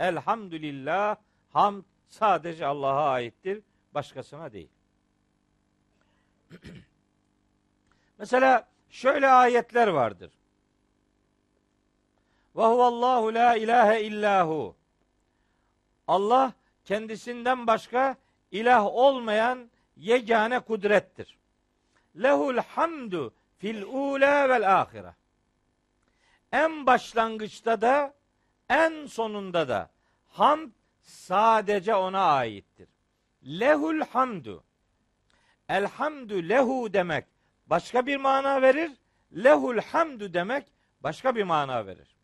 Elhamdülillah 0.00 1.16
hamd 1.50 1.84
sadece 2.08 2.66
Allah'a 2.66 3.10
aittir, 3.10 3.62
başkasına 3.94 4.52
değil. 4.52 4.68
Mesela 8.18 8.68
şöyle 8.90 9.28
ayetler 9.28 9.88
vardır. 9.88 10.30
Ve 12.56 12.62
huvallahu 12.62 13.34
la 13.34 13.56
ilahe 13.56 14.02
illahu. 14.02 14.76
Allah 16.08 16.52
kendisinden 16.84 17.66
başka 17.66 18.16
ilah 18.50 18.86
olmayan 18.86 19.70
yegane 19.96 20.60
kudrettir. 20.60 21.38
Lehul 22.22 22.58
hamdu 22.58 23.34
fil 23.58 23.82
ula 23.82 24.48
vel 24.48 24.80
ahire. 24.80 25.14
En 26.52 26.86
başlangıçta 26.86 27.80
da 27.80 28.14
en 28.68 29.06
sonunda 29.06 29.68
da 29.68 29.90
hamd 30.28 30.77
sadece 31.08 31.94
ona 31.94 32.22
aittir. 32.22 32.88
Lehul 33.46 34.00
hamdu. 34.00 34.64
Elhamdü 35.68 36.48
lehu 36.48 36.92
demek 36.92 37.24
başka 37.66 38.06
bir 38.06 38.16
mana 38.16 38.62
verir. 38.62 38.90
Lehul 39.44 39.78
hamdu 39.78 40.34
demek 40.34 40.66
başka 41.00 41.36
bir 41.36 41.42
mana 41.42 41.86
verir. 41.86 42.16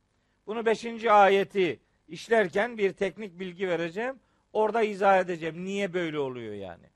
Bunu 0.46 0.66
beşinci 0.66 1.12
ayeti 1.12 1.80
işlerken 2.08 2.78
bir 2.78 2.92
teknik 2.92 3.38
bilgi 3.38 3.68
vereceğim. 3.68 4.20
Orada 4.52 4.82
izah 4.82 5.18
edeceğim. 5.18 5.64
Niye 5.64 5.94
böyle 5.94 6.18
oluyor 6.18 6.54
yani? 6.54 6.86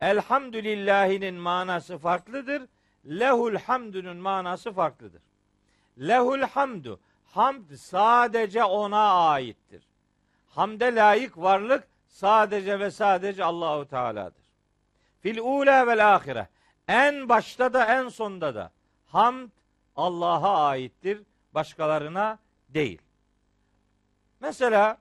Elhamdülillahinin 0.00 1.34
manası 1.34 1.98
farklıdır. 1.98 2.62
Lehul 3.06 3.56
hamdünün 3.56 4.16
manası 4.16 4.72
farklıdır. 4.72 5.22
Lehul 5.98 6.40
hamdu. 6.40 7.00
Hamd 7.24 7.70
sadece 7.74 8.64
ona 8.64 9.30
aittir. 9.30 9.85
Hamde 10.56 10.94
layık 10.94 11.38
varlık 11.38 11.88
sadece 12.08 12.80
ve 12.80 12.90
sadece 12.90 13.44
Allahu 13.44 13.88
Teala'dır. 13.88 14.44
Fil 15.20 15.38
ula 15.38 15.86
vel 15.86 16.14
ahire. 16.14 16.48
En 16.88 17.28
başta 17.28 17.72
da 17.72 17.84
en 17.84 18.08
sonda 18.08 18.54
da 18.54 18.72
hamd 19.06 19.50
Allah'a 19.96 20.66
aittir. 20.66 21.22
Başkalarına 21.54 22.38
değil. 22.68 23.02
Mesela 24.40 24.98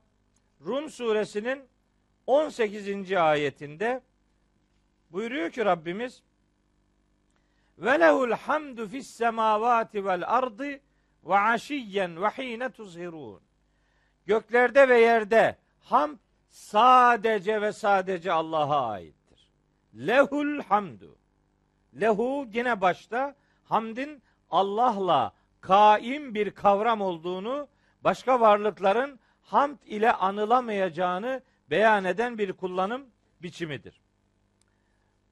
Rum 0.66 0.90
suresinin 0.90 1.64
18. 2.28 3.12
ayetinde 3.12 4.02
buyuruyor 5.12 5.52
ki 5.52 5.66
Rabbimiz 5.66 6.22
ve 7.78 8.00
lehul 8.00 8.32
hamdu 8.32 8.88
fis 8.88 9.10
semavati 9.10 10.06
vel 10.06 10.24
ardı 10.28 10.80
ve 11.24 11.36
aşiyyen 11.36 12.22
ve 12.22 12.28
hine 12.28 12.70
tuzhirun. 12.70 13.45
Göklerde 14.26 14.90
ve 14.90 15.00
yerde 15.00 15.58
hamd 15.80 16.18
sadece 16.50 17.62
ve 17.62 17.74
sadece 17.74 18.32
Allah'a 18.32 18.88
aittir. 18.88 19.50
Lehul 19.96 20.62
hamdu. 20.62 21.18
Lehu 22.02 22.48
yine 22.54 22.82
başta 22.82 23.36
hamdin 23.64 24.24
Allah'la 24.50 25.34
kaim 25.62 26.36
bir 26.36 26.52
kavram 26.52 27.02
olduğunu, 27.02 27.68
başka 28.04 28.40
varlıkların 28.40 29.20
hamd 29.42 29.78
ile 29.86 30.12
anılamayacağını 30.12 31.42
beyan 31.70 32.06
eden 32.06 32.38
bir 32.38 32.54
kullanım 32.54 33.06
biçimidir. 33.42 34.02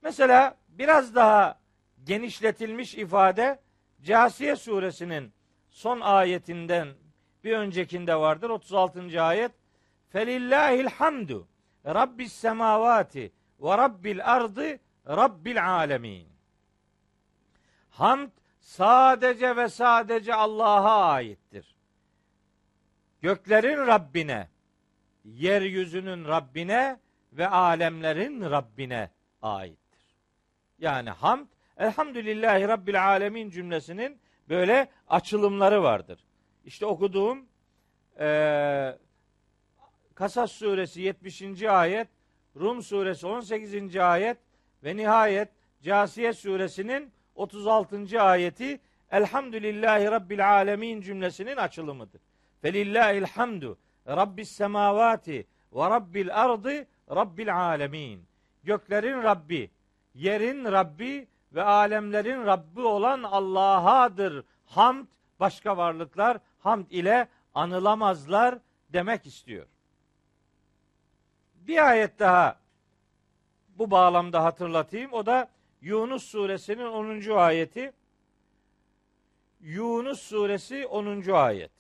Mesela 0.02 0.58
biraz 0.68 1.16
daha 1.16 1.60
genişletilmiş 2.04 2.96
ifade 2.96 3.60
Casiye 4.04 4.56
suresinin 4.56 5.34
son 5.70 6.02
ayetinden 6.02 6.88
bir 7.44 7.54
öncekinde 7.54 8.16
vardır. 8.16 8.50
36. 8.50 9.22
ayet. 9.24 9.52
Felillahil 10.10 10.86
hamdu 10.86 11.48
Rabbis 11.86 12.34
semavati 12.34 13.32
ve 13.60 13.78
Rabbil 13.78 14.34
ardı 14.34 14.80
Rabbil 15.08 15.70
alemin. 15.70 16.28
Hamd 17.90 18.30
sadece 18.60 19.56
ve 19.56 19.70
sadece 19.70 20.34
Allah'a 20.34 21.06
aittir. 21.06 21.76
Göklerin 23.22 23.88
Rabbine, 23.88 24.50
yeryüzünün 25.24 26.26
Rabbine 26.26 27.00
ve 27.34 27.48
alemlerin 27.48 28.42
Rabbine 28.42 29.10
aittir. 29.42 30.16
Yani 30.80 31.10
hamd, 31.10 31.48
elhamdülillahi 31.78 32.68
Rabbil 32.68 33.08
alemin 33.08 33.50
cümlesinin 33.50 34.22
böyle 34.50 34.90
açılımları 35.08 35.84
vardır. 35.84 36.26
İşte 36.64 36.86
okuduğum 36.86 37.46
e, 38.20 38.98
Kasas 40.16 40.52
suresi 40.52 41.02
70. 41.02 41.64
ayet, 41.64 42.08
Rum 42.60 42.84
suresi 42.84 43.28
18. 43.28 43.96
ayet 43.96 44.38
ve 44.84 44.96
nihayet 44.96 45.50
Casiye 45.82 46.34
suresinin 46.34 47.12
36. 47.36 48.22
ayeti 48.22 48.80
Elhamdülillahi 49.12 50.06
Rabbil 50.06 50.50
alemin 50.50 51.02
cümlesinin 51.02 51.58
açılımıdır. 51.58 52.22
Felillahil 52.62 53.24
hamdu 53.26 53.78
Rabbis 54.08 54.52
semavati 54.52 55.48
ve 55.74 55.90
Rabbil 55.90 56.44
ardı 56.44 56.88
Rabbil 57.10 57.56
alemin. 57.56 58.26
Göklerin 58.64 59.24
Rabbi, 59.24 59.72
yerin 60.14 60.66
Rabbi 60.66 61.28
ve 61.54 61.64
alemlerin 61.64 62.46
Rabbi 62.46 62.82
olan 62.82 63.24
Allah'adır. 63.24 64.46
Hamd 64.66 65.08
başka 65.40 65.78
varlıklar 65.78 66.38
hamd 66.64 66.86
ile 66.90 67.28
anılamazlar 67.54 68.60
demek 68.90 69.26
istiyor. 69.26 69.68
Bir 71.56 71.90
ayet 71.90 72.20
daha 72.20 72.60
bu 73.78 73.92
bağlamda 73.92 74.44
hatırlatayım. 74.44 75.14
O 75.14 75.26
da 75.26 75.50
Yunus 75.82 76.24
suresinin 76.24 76.86
10. 76.86 77.36
ayeti. 77.38 77.94
Yunus 79.62 80.22
suresi 80.22 80.88
10. 80.88 81.32
ayet. 81.32 81.72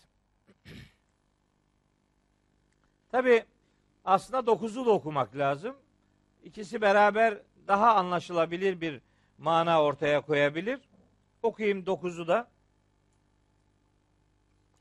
Tabi 3.12 3.43
aslında 4.06 4.52
9'u 4.52 4.86
da 4.86 4.91
okumak 4.91 5.36
lazım. 5.36 5.76
İkisi 6.43 6.82
beraber 6.82 7.38
daha 7.67 7.96
anlaşılabilir 7.96 8.82
bir 8.82 9.02
mana 9.38 9.84
ortaya 9.84 10.22
koyabilir. 10.22 10.80
Okuyayım 11.43 11.84
9'u 11.84 12.28
da. 12.28 12.52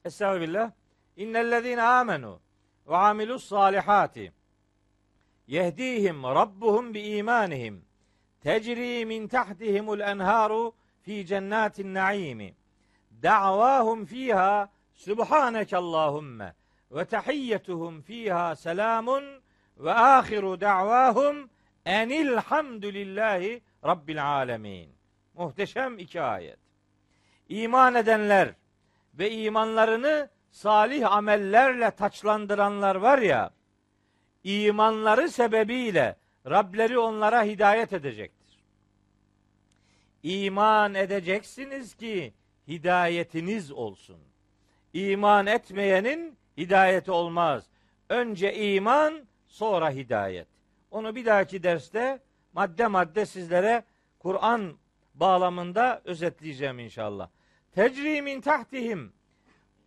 Estağfirullah. 0.05 0.71
İnnellezine 1.17 1.83
amenu 1.83 2.41
ve 2.88 2.97
amilus 2.97 3.49
salihati 3.49 4.33
yehdihim 5.47 6.23
rabbuhum 6.23 6.95
bi 6.95 7.01
imanihim 7.01 7.85
tecri 8.41 9.07
min 9.07 9.29
tahtihimul 9.29 10.01
enharu 10.01 10.75
fi 11.03 11.27
cennatin 11.27 11.95
naimi 11.95 12.55
da'vahum 13.23 14.05
fiha 14.05 14.69
subhaneke 14.95 15.77
Allahumme 15.77 16.55
ve 16.91 17.05
tahiyyetuhum 17.05 18.01
fiha 18.01 18.57
selamun 18.57 19.25
ve 19.79 19.93
ahiru 19.93 20.61
da'vahum 20.61 21.51
enil 21.87 22.37
hamdülillahi 22.37 23.62
rabbil 23.85 24.27
alemin. 24.27 24.91
Muhteşem 25.35 25.99
iki 25.99 26.21
ayet. 26.21 26.59
İman 27.49 27.95
edenler 27.95 28.55
ve 29.14 29.31
imanlarını 29.31 30.29
salih 30.51 31.12
amellerle 31.12 31.90
taçlandıranlar 31.90 32.94
var 32.94 33.18
ya, 33.18 33.51
imanları 34.44 35.29
sebebiyle 35.29 36.16
Rableri 36.51 36.98
onlara 36.98 37.44
hidayet 37.44 37.92
edecektir. 37.92 38.59
İman 40.22 40.94
edeceksiniz 40.94 41.94
ki 41.94 42.33
hidayetiniz 42.68 43.72
olsun. 43.72 44.18
İman 44.92 45.46
etmeyenin 45.46 46.37
hidayeti 46.57 47.11
olmaz. 47.11 47.66
Önce 48.09 48.55
iman, 48.55 49.25
sonra 49.46 49.90
hidayet. 49.90 50.46
Onu 50.90 51.14
bir 51.14 51.27
dahaki 51.27 51.62
derste 51.62 52.20
madde 52.53 52.87
madde 52.87 53.27
sizlere 53.27 53.85
Kur'an 54.18 54.77
bağlamında 55.14 56.03
özetleyeceğim 56.05 56.79
inşallah. 56.79 57.29
Tecrimin 57.74 58.40
tahtihim. 58.40 59.12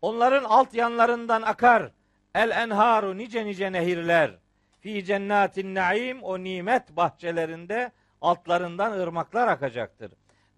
Onların 0.01 0.43
alt 0.43 0.73
yanlarından 0.73 1.41
akar. 1.41 1.91
El 2.35 2.49
enharu 2.49 3.17
nice 3.17 3.45
nice 3.45 3.71
nehirler. 3.71 4.31
Fi 4.79 5.05
cennatin 5.05 5.75
naim 5.75 6.23
o 6.23 6.43
nimet 6.43 6.95
bahçelerinde 6.95 7.91
altlarından 8.21 8.91
ırmaklar 8.91 9.47
akacaktır. 9.47 10.11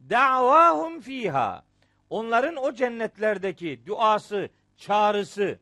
Da'vahum 0.09 1.01
fiha. 1.01 1.63
Onların 2.09 2.55
o 2.55 2.73
cennetlerdeki 2.73 3.85
duası, 3.85 4.49
çağrısı 4.77 5.59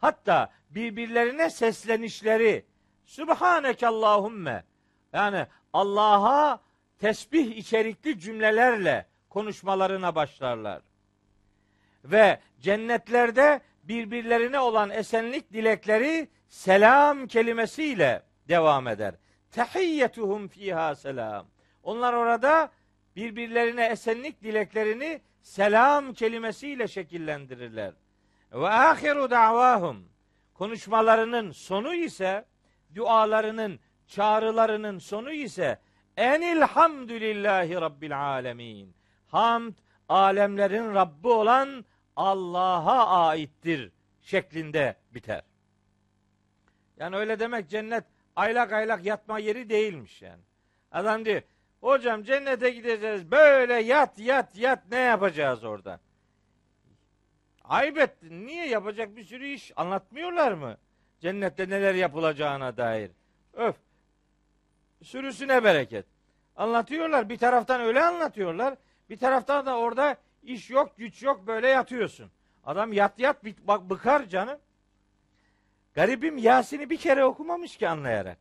hatta 0.00 0.50
birbirlerine 0.70 1.50
seslenişleri 1.50 2.64
Sübhaneke 3.04 3.86
Allahümme 3.86 4.64
yani 5.12 5.46
Allah'a 5.72 6.60
tesbih 6.98 7.56
içerikli 7.56 8.20
cümlelerle 8.20 9.06
konuşmalarına 9.28 10.14
başlarlar. 10.14 10.82
Ve 12.04 12.40
cennetlerde 12.60 13.60
birbirlerine 13.84 14.58
olan 14.58 14.90
esenlik 14.90 15.52
dilekleri 15.52 16.28
selam 16.48 17.26
kelimesiyle 17.26 18.22
devam 18.48 18.88
eder. 18.88 19.14
Tehiyyetuhum 19.50 20.48
fiha 20.48 20.94
selam. 20.94 21.46
Onlar 21.82 22.12
orada 22.12 22.70
birbirlerine 23.16 23.86
esenlik 23.86 24.42
dileklerini 24.42 25.20
selam 25.42 26.12
kelimesiyle 26.12 26.88
şekillendirirler. 26.88 27.92
Ve 28.52 28.68
ahiru 28.68 29.30
da'vahum. 29.30 30.08
Konuşmalarının 30.54 31.50
sonu 31.50 31.94
ise 31.94 32.44
dualarının, 32.94 33.80
çağrılarının 34.06 34.98
sonu 34.98 35.32
ise 35.32 35.78
enil 36.16 36.60
hamdülillahi 36.60 37.74
rabbil 37.74 38.20
alemin. 38.20 38.97
Hamd 39.28 39.74
alemlerin 40.08 40.94
Rabbi 40.94 41.28
olan 41.28 41.84
Allah'a 42.16 43.26
aittir 43.26 43.92
şeklinde 44.20 44.96
biter. 45.14 45.42
Yani 46.96 47.16
öyle 47.16 47.40
demek 47.40 47.68
cennet 47.70 48.04
aylak 48.36 48.72
aylak 48.72 49.04
yatma 49.04 49.38
yeri 49.38 49.70
değilmiş 49.70 50.22
yani. 50.22 50.42
Adam 50.92 51.24
diyor 51.24 51.42
hocam 51.80 52.22
cennete 52.22 52.70
gideceğiz 52.70 53.30
böyle 53.30 53.74
yat 53.74 54.18
yat 54.18 54.56
yat 54.56 54.82
ne 54.90 54.98
yapacağız 54.98 55.64
orada? 55.64 56.00
Ayıp 57.64 57.98
ettin. 57.98 58.46
Niye 58.46 58.68
yapacak 58.68 59.16
bir 59.16 59.24
sürü 59.24 59.46
iş 59.46 59.72
anlatmıyorlar 59.76 60.52
mı? 60.52 60.76
Cennette 61.20 61.68
neler 61.68 61.94
yapılacağına 61.94 62.76
dair. 62.76 63.10
Öf. 63.52 63.76
Sürüsüne 65.02 65.64
bereket. 65.64 66.06
Anlatıyorlar. 66.56 67.28
Bir 67.28 67.38
taraftan 67.38 67.80
öyle 67.80 68.02
anlatıyorlar. 68.02 68.74
Bir 69.10 69.18
taraftan 69.18 69.66
da 69.66 69.78
orada 69.78 70.16
iş 70.42 70.70
yok, 70.70 70.98
güç 70.98 71.22
yok 71.22 71.46
böyle 71.46 71.68
yatıyorsun. 71.68 72.30
Adam 72.64 72.92
yat 72.92 73.18
yat 73.18 73.44
bak 73.44 73.90
bıkar 73.90 74.28
canım. 74.28 74.58
Garibim 75.94 76.38
Yasin'i 76.38 76.90
bir 76.90 76.96
kere 76.96 77.24
okumamış 77.24 77.76
ki 77.76 77.88
anlayarak. 77.88 78.38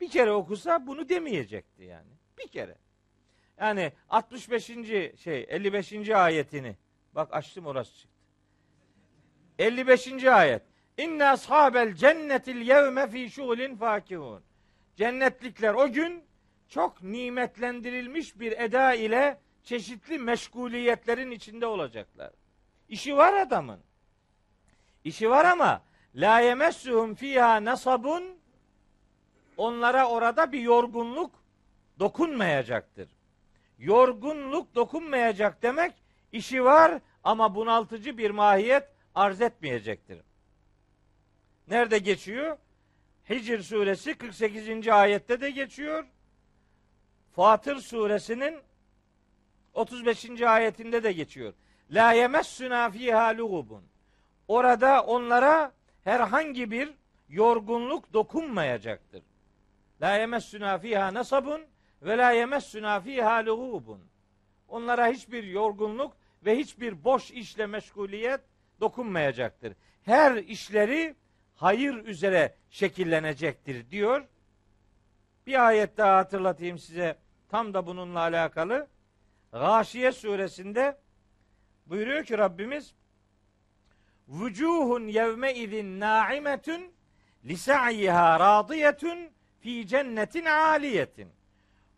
Bir 0.00 0.10
kere 0.10 0.32
okusa 0.32 0.86
bunu 0.86 1.08
demeyecekti 1.08 1.84
yani. 1.84 2.10
Bir 2.38 2.48
kere. 2.48 2.76
Yani 3.58 3.92
65. 4.08 4.66
şey 5.16 5.46
55. 5.48 6.10
ayetini 6.10 6.76
bak 7.14 7.34
açtım 7.34 7.66
orası 7.66 7.98
çıktı. 7.98 8.16
55. 9.58 10.24
ayet. 10.24 10.62
İnne 10.98 11.28
ashabel 11.28 11.94
cennetil 11.94 12.56
yevme 12.56 13.08
fi 13.08 13.30
şuğlin 13.30 13.76
fakihun. 13.76 14.42
Cennetlikler 14.96 15.74
o 15.74 15.92
gün 15.92 16.24
çok 16.68 17.02
nimetlendirilmiş 17.02 18.40
bir 18.40 18.52
eda 18.52 18.94
ile 18.94 19.38
çeşitli 19.64 20.18
meşguliyetlerin 20.18 21.30
içinde 21.30 21.66
olacaklar. 21.66 22.30
İşi 22.88 23.16
var 23.16 23.34
adamın. 23.34 23.80
İşi 25.04 25.30
var 25.30 25.44
ama 25.44 25.82
la 26.14 26.40
yemessuhum 26.40 27.14
fiha 27.14 27.64
nasabun 27.64 28.24
onlara 29.56 30.08
orada 30.08 30.52
bir 30.52 30.60
yorgunluk 30.60 31.34
dokunmayacaktır. 31.98 33.08
Yorgunluk 33.78 34.74
dokunmayacak 34.74 35.62
demek 35.62 35.94
işi 36.32 36.64
var 36.64 37.00
ama 37.24 37.54
bunaltıcı 37.54 38.18
bir 38.18 38.30
mahiyet 38.30 38.88
arz 39.14 39.40
etmeyecektir. 39.40 40.20
Nerede 41.68 41.98
geçiyor? 41.98 42.56
Hicr 43.30 43.58
suresi 43.58 44.14
48. 44.14 44.88
ayette 44.88 45.40
de 45.40 45.50
geçiyor. 45.50 46.04
Fatır 47.32 47.76
suresinin 47.76 48.58
35. 49.74 50.42
ayetinde 50.42 51.02
de 51.02 51.12
geçiyor. 51.12 51.54
La 51.90 52.12
yemessuna 52.12 52.90
fiha 52.90 53.36
lugubun. 53.36 53.82
Orada 54.48 55.02
onlara 55.02 55.72
herhangi 56.04 56.70
bir 56.70 56.94
yorgunluk 57.28 58.12
dokunmayacaktır. 58.12 59.22
La 60.02 60.16
yemessuna 60.16 60.78
fiha 60.78 61.14
nasabun 61.14 61.60
ve 62.02 62.18
la 62.18 62.30
yemessuna 62.30 63.00
fiha 63.00 63.46
lugubun. 63.46 64.00
Onlara 64.68 65.08
hiçbir 65.08 65.44
yorgunluk 65.44 66.12
ve 66.44 66.58
hiçbir 66.58 67.04
boş 67.04 67.30
işle 67.30 67.66
meşguliyet 67.66 68.40
dokunmayacaktır. 68.80 69.72
Her 70.04 70.36
işleri 70.36 71.14
hayır 71.54 71.94
üzere 71.94 72.54
şekillenecektir 72.70 73.90
diyor. 73.90 74.24
Bir 75.46 75.66
ayet 75.66 75.96
daha 75.96 76.16
hatırlatayım 76.16 76.78
size 76.78 77.16
tam 77.48 77.74
da 77.74 77.86
bununla 77.86 78.20
alakalı. 78.20 78.86
Gâşiye 79.52 80.12
suresinde 80.12 80.98
buyuruyor 81.86 82.24
ki 82.24 82.38
Rabbimiz 82.38 82.94
Vucuhun 84.28 85.06
yevme 85.08 85.54
izin 85.54 86.00
naimetun 86.00 86.92
lisa'yiha 87.44 88.40
radiyetun 88.40 89.18
fi 89.60 89.86
cennetin 89.86 90.44
aliyetin. 90.44 91.28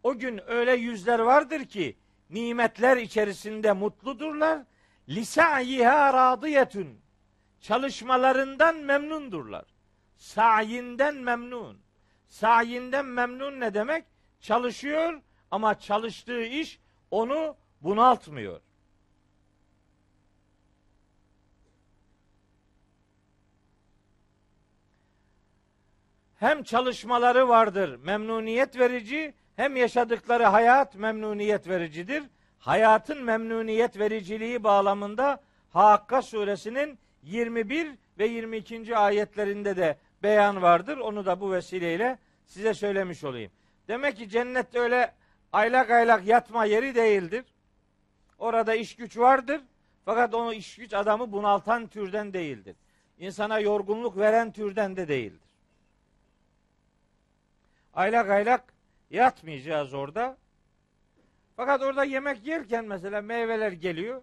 O 0.03 0.19
gün 0.19 0.41
öyle 0.47 0.73
yüzler 0.73 1.19
vardır 1.19 1.65
ki 1.65 1.97
nimetler 2.31 2.97
içerisinde 2.97 3.73
mutludurlar. 3.73 4.63
Lisa'yiha 5.09 6.13
radiyetun 6.13 7.01
çalışmalarından 7.61 8.77
memnundurlar. 8.77 9.65
Sayinden 10.17 11.15
memnun. 11.15 11.83
Sayinden 12.29 13.07
memnun 13.07 13.61
ne 13.61 13.75
demek? 13.75 14.05
Çalışıyor 14.41 15.21
ama 15.51 15.79
çalıştığı 15.79 16.43
iş 16.45 16.81
onu 17.13 17.57
bunaltmıyor. 17.81 18.61
Hem 26.39 26.63
çalışmaları 26.63 27.49
vardır 27.49 27.97
memnuniyet 27.97 28.79
verici 28.79 29.35
hem 29.57 29.77
yaşadıkları 29.77 30.45
hayat 30.45 30.95
memnuniyet 30.95 31.69
vericidir. 31.69 32.23
Hayatın 32.59 33.25
memnuniyet 33.25 33.99
vericiliği 33.99 34.65
bağlamında 34.65 35.43
Hakka 35.71 36.23
suresinin 36.23 36.99
21 37.23 37.99
ve 38.19 38.27
22. 38.27 38.97
ayetlerinde 38.97 39.77
de 39.77 39.99
beyan 40.23 40.63
vardır. 40.63 40.99
Onu 40.99 41.27
da 41.27 41.41
bu 41.41 41.53
vesileyle 41.53 42.19
size 42.47 42.75
söylemiş 42.75 43.25
olayım. 43.25 43.53
Demek 43.89 44.17
ki 44.17 44.29
cennet 44.29 44.75
öyle 44.75 45.15
aylak 45.53 45.91
aylak 45.91 46.27
yatma 46.27 46.65
yeri 46.65 46.95
değildir. 46.95 47.45
Orada 48.39 48.75
iş 48.75 48.97
güç 48.97 49.19
vardır. 49.19 49.61
Fakat 50.05 50.35
onu 50.35 50.55
iş 50.55 50.77
güç 50.77 50.95
adamı 50.95 51.33
bunaltan 51.33 51.87
türden 51.87 52.33
değildir. 52.33 52.77
İnsana 53.19 53.59
yorgunluk 53.59 54.19
veren 54.19 54.53
türden 54.53 54.97
de 54.97 55.09
değildir. 55.09 55.41
Aylak 57.95 58.31
aylak 58.31 58.75
yatmayacağız 59.11 59.95
orada. 59.95 60.37
Fakat 61.57 61.83
orada 61.83 62.05
yemek 62.05 62.47
yerken 62.47 62.85
mesela 62.85 63.21
meyveler 63.23 63.73
geliyor. 63.73 64.23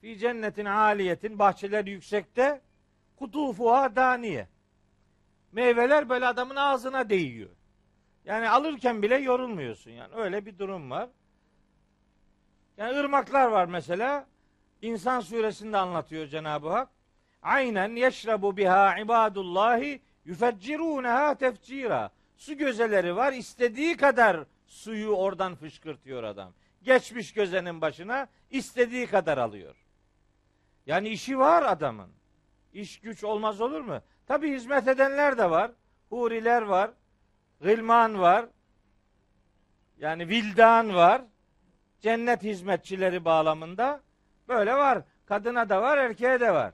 Fi 0.00 0.18
cennetin 0.18 0.64
aliyetin 0.64 1.38
bahçeler 1.38 1.86
yüksekte 1.86 2.60
kutufuha 3.16 3.96
daniye. 3.96 4.48
Meyveler 5.52 6.08
böyle 6.08 6.26
adamın 6.26 6.56
ağzına 6.56 7.10
değiyor. 7.10 7.50
Yani 8.28 8.48
alırken 8.48 9.02
bile 9.02 9.16
yorulmuyorsun 9.16 9.90
yani. 9.90 10.14
Öyle 10.14 10.46
bir 10.46 10.58
durum 10.58 10.90
var. 10.90 11.08
Yani 12.76 12.98
ırmaklar 12.98 13.48
var 13.48 13.66
mesela. 13.66 14.26
İnsan 14.82 15.20
suresinde 15.20 15.76
anlatıyor 15.76 16.26
Cenab-ı 16.26 16.68
Hak. 16.68 16.88
Aynen 17.42 17.96
yeşrabu 17.96 18.56
biha 18.56 18.98
ibadullahi 18.98 20.00
yufecciruneha 20.24 21.34
tefcira. 21.34 22.10
Su 22.36 22.54
gözeleri 22.54 23.16
var. 23.16 23.32
istediği 23.32 23.96
kadar 23.96 24.44
suyu 24.66 25.10
oradan 25.10 25.54
fışkırtıyor 25.54 26.22
adam. 26.22 26.52
Geçmiş 26.82 27.32
gözenin 27.32 27.80
başına 27.80 28.26
istediği 28.50 29.06
kadar 29.06 29.38
alıyor. 29.38 29.76
Yani 30.86 31.08
işi 31.08 31.38
var 31.38 31.62
adamın. 31.62 32.10
İş 32.72 33.00
güç 33.00 33.24
olmaz 33.24 33.60
olur 33.60 33.80
mu? 33.80 34.00
Tabi 34.26 34.52
hizmet 34.52 34.88
edenler 34.88 35.38
de 35.38 35.50
var. 35.50 35.70
Huriler 36.08 36.62
var. 36.62 36.90
Gılman 37.60 38.20
var. 38.20 38.46
Yani 39.98 40.28
vildan 40.28 40.94
var. 40.94 41.22
Cennet 42.00 42.42
hizmetçileri 42.42 43.24
bağlamında 43.24 44.00
böyle 44.48 44.74
var. 44.74 45.02
Kadına 45.26 45.68
da 45.68 45.82
var, 45.82 45.98
erkeğe 45.98 46.40
de 46.40 46.54
var. 46.54 46.72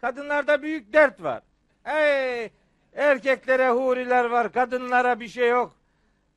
Kadınlarda 0.00 0.62
büyük 0.62 0.92
dert 0.92 1.22
var. 1.22 1.42
Hey, 1.82 2.50
erkeklere 2.94 3.70
huriler 3.70 4.24
var, 4.24 4.52
kadınlara 4.52 5.20
bir 5.20 5.28
şey 5.28 5.48
yok. 5.48 5.76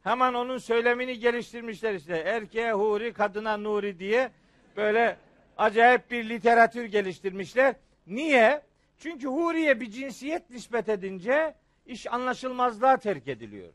Hemen 0.04 0.34
onun 0.34 0.58
söylemini 0.58 1.20
geliştirmişler 1.20 1.94
işte. 1.94 2.18
Erkeğe 2.18 2.74
huri, 2.74 3.14
kadına 3.14 3.58
nuri 3.58 4.00
diye 4.00 4.32
böyle 4.78 5.18
acayip 5.58 6.12
bir 6.12 6.30
literatür 6.30 6.86
geliştirmişler. 6.86 7.76
Niye? 8.08 8.62
Çünkü 8.98 9.28
huriye 9.28 9.80
bir 9.80 9.92
cinsiyet 9.92 10.50
nispet 10.50 10.90
edince 10.90 11.56
iş 11.86 12.14
anlaşılmazlığa 12.14 12.98
terk 12.98 13.28
ediliyor. 13.28 13.74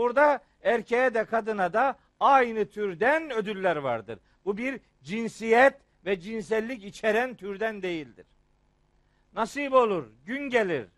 Burada 0.00 0.40
erkeğe 0.62 1.14
de 1.14 1.24
kadına 1.24 1.72
da 1.72 1.98
aynı 2.20 2.70
türden 2.70 3.30
ödüller 3.30 3.76
vardır. 3.76 4.18
Bu 4.44 4.56
bir 4.56 4.80
cinsiyet 5.02 5.74
ve 6.04 6.20
cinsellik 6.20 6.84
içeren 6.84 7.34
türden 7.34 7.82
değildir. 7.82 8.26
Nasip 9.32 9.72
olur, 9.72 10.06
gün 10.24 10.50
gelir. 10.50 10.88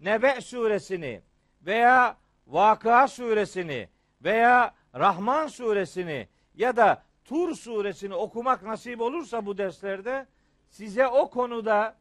Nebe 0.00 0.40
suresini 0.40 1.22
veya 1.62 2.16
Vakıa 2.46 3.08
suresini 3.08 3.88
veya 4.24 4.74
Rahman 4.94 5.46
suresini 5.46 6.28
ya 6.54 6.76
da 6.76 7.02
Tur 7.24 7.54
suresini 7.54 8.14
okumak 8.14 8.62
nasip 8.62 9.00
olursa 9.00 9.46
bu 9.46 9.58
derslerde 9.58 10.26
size 10.70 11.08
o 11.08 11.30
konuda 11.30 11.96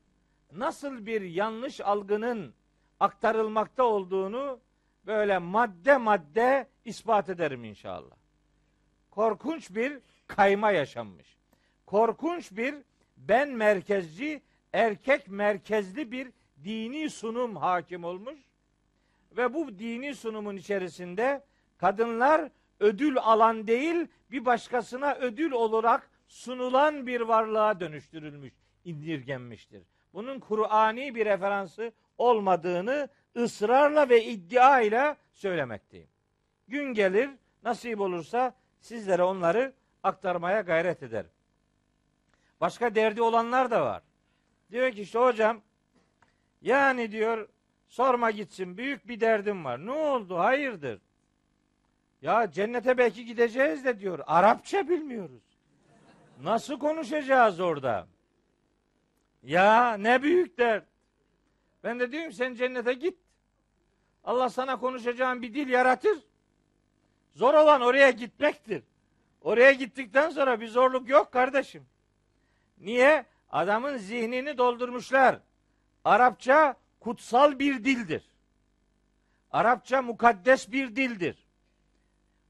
nasıl 0.52 1.06
bir 1.06 1.22
yanlış 1.22 1.82
algının 1.82 2.54
aktarılmakta 3.00 3.84
olduğunu 3.84 4.60
böyle 5.08 5.38
madde 5.38 5.98
madde 5.98 6.68
ispat 6.86 7.30
ederim 7.30 7.64
inşallah. 7.64 8.16
Korkunç 9.12 9.76
bir 9.76 10.00
kayma 10.28 10.72
yaşanmış. 10.72 11.38
Korkunç 11.86 12.52
bir 12.52 12.76
ben 13.18 13.50
merkezci, 13.50 14.42
erkek 14.74 15.28
merkezli 15.28 16.12
bir 16.12 16.32
dini 16.64 17.10
sunum 17.10 17.56
hakim 17.56 18.04
olmuş. 18.04 18.40
Ve 19.38 19.54
bu 19.54 19.80
dini 19.80 20.16
sunumun 20.16 20.58
içerisinde 20.58 21.44
kadınlar 21.78 22.50
ödül 22.80 23.18
alan 23.18 23.68
değil, 23.68 24.08
bir 24.32 24.46
başkasına 24.46 25.16
ödül 25.16 25.52
olarak 25.52 26.10
sunulan 26.28 27.08
bir 27.08 27.22
varlığa 27.22 27.80
dönüştürülmüş, 27.80 28.54
indirgenmiştir. 28.86 29.84
Bunun 30.14 30.40
Kur'ani 30.40 31.16
bir 31.16 31.26
referansı 31.26 31.92
olmadığını 32.18 33.10
ısrarla 33.38 34.10
ve 34.10 34.24
iddia 34.24 34.82
ile 34.82 35.16
söylemekteyim. 35.34 36.08
Gün 36.68 36.94
gelir 36.94 37.30
nasip 37.64 38.02
olursa 38.02 38.56
sizlere 38.80 39.24
onları 39.24 39.74
aktarmaya 40.04 40.62
gayret 40.62 41.04
ederim. 41.04 41.30
Başka 42.62 42.96
derdi 42.96 43.22
olanlar 43.22 43.72
da 43.72 43.86
var. 43.86 44.04
Diyor 44.72 44.92
ki 44.92 45.02
işte 45.02 45.20
hocam 45.20 45.62
yani 46.62 47.12
diyor 47.12 47.50
sorma 47.88 48.32
gitsin 48.32 48.78
büyük 48.78 49.08
bir 49.08 49.20
derdim 49.20 49.66
var. 49.66 49.86
Ne 49.86 49.92
oldu 49.92 50.38
hayırdır? 50.38 51.02
Ya 52.22 52.52
cennete 52.52 52.98
belki 52.98 53.26
gideceğiz 53.26 53.86
de 53.86 54.00
diyor. 54.00 54.20
Arapça 54.28 54.90
bilmiyoruz. 54.90 55.44
Nasıl 56.44 56.80
konuşacağız 56.80 57.60
orada? 57.60 58.08
Ya 59.44 59.98
ne 59.98 60.22
büyük 60.24 60.58
dert. 60.58 60.86
Ben 61.84 62.00
de 62.00 62.12
diyorum 62.12 62.32
sen 62.32 62.54
cennete 62.54 62.94
git. 62.94 63.25
Allah 64.26 64.50
sana 64.50 64.80
konuşacağın 64.80 65.42
bir 65.42 65.54
dil 65.54 65.70
yaratır. 65.70 66.18
Zor 67.36 67.54
olan 67.54 67.82
oraya 67.82 68.10
gitmektir. 68.10 68.84
Oraya 69.42 69.72
gittikten 69.72 70.30
sonra 70.30 70.62
bir 70.62 70.68
zorluk 70.68 71.10
yok 71.10 71.32
kardeşim. 71.32 71.86
Niye? 72.78 73.26
Adamın 73.50 73.98
zihnini 73.98 74.58
doldurmuşlar. 74.58 75.40
Arapça 76.06 76.76
kutsal 77.00 77.60
bir 77.60 77.84
dildir. 77.84 78.24
Arapça 79.52 80.02
mukaddes 80.02 80.72
bir 80.72 80.96
dildir. 80.96 81.46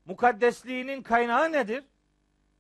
Mukaddesliğinin 0.06 1.02
kaynağı 1.02 1.52
nedir? 1.52 1.84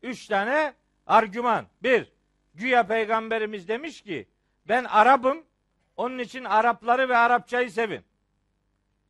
Üç 0.03 0.27
tane 0.27 0.73
argüman. 1.07 1.65
Bir, 1.83 2.11
güya 2.53 2.87
peygamberimiz 2.87 3.67
demiş 3.67 4.01
ki 4.01 4.27
ben 4.67 4.83
Arap'ım, 4.83 5.43
onun 5.97 6.19
için 6.19 6.43
Arapları 6.43 7.09
ve 7.09 7.17
Arapçayı 7.17 7.71
sevin. 7.71 8.03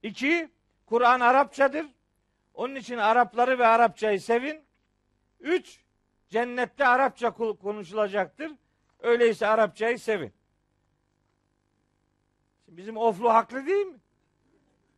İki, 0.06 0.50
Kur'an 0.86 1.20
Arapçadır. 1.20 1.86
Onun 2.54 2.76
için 2.76 2.98
Arapları 2.98 3.60
ve 3.60 3.68
Arapçayı 3.68 4.22
sevin. 4.22 4.62
Üç, 5.40 5.84
cennette 6.30 6.88
Arapça 6.88 7.32
konuşulacaktır. 7.32 8.52
Öyleyse 9.00 9.48
Arapçayı 9.48 10.00
sevin. 10.00 10.34
Şimdi 12.66 12.78
bizim 12.78 12.98
oflu 12.98 13.34
haklı 13.34 13.66
değil 13.66 13.86
mi? 13.86 13.98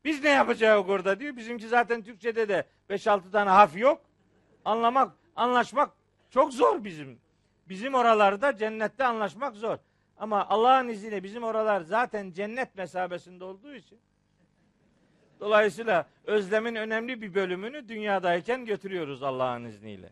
Biz 0.06 0.24
ne 0.24 0.30
yapacağız 0.30 0.90
orada 0.90 1.20
diyor. 1.20 1.36
Bizimki 1.36 1.68
zaten 1.68 2.04
Türkçede 2.04 2.50
de 2.50 2.68
5-6 2.90 3.32
tane 3.32 3.50
harf 3.50 3.78
yok. 3.78 4.02
Anlamak, 4.66 5.16
anlaşmak 5.36 5.92
çok 6.30 6.54
zor 6.54 6.84
bizim. 6.84 7.20
Bizim 7.70 7.94
oralarda 7.94 8.58
cennette 8.58 9.06
anlaşmak 9.06 9.56
zor. 9.56 9.78
Ama 10.18 10.48
Allah'ın 10.48 10.88
izniyle 10.88 11.24
bizim 11.24 11.44
oralar 11.44 11.82
zaten 11.82 12.32
cennet 12.32 12.76
mesabesinde 12.76 13.44
olduğu 13.44 13.76
için 13.76 14.00
Dolayısıyla 15.40 16.08
özlemin 16.24 16.76
önemli 16.76 17.22
bir 17.22 17.34
bölümünü 17.34 17.88
dünyadayken 17.88 18.66
götürüyoruz 18.66 19.24
Allah'ın 19.24 19.64
izniyle. 19.64 20.10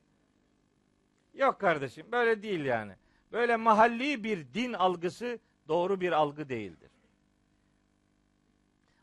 Yok 1.34 1.60
kardeşim 1.60 2.12
böyle 2.12 2.44
değil 2.44 2.66
yani. 2.66 2.94
Böyle 3.32 3.56
mahalli 3.56 4.24
bir 4.24 4.54
din 4.54 4.74
algısı 4.74 5.40
doğru 5.68 6.02
bir 6.02 6.12
algı 6.12 6.50
değildir. 6.50 6.92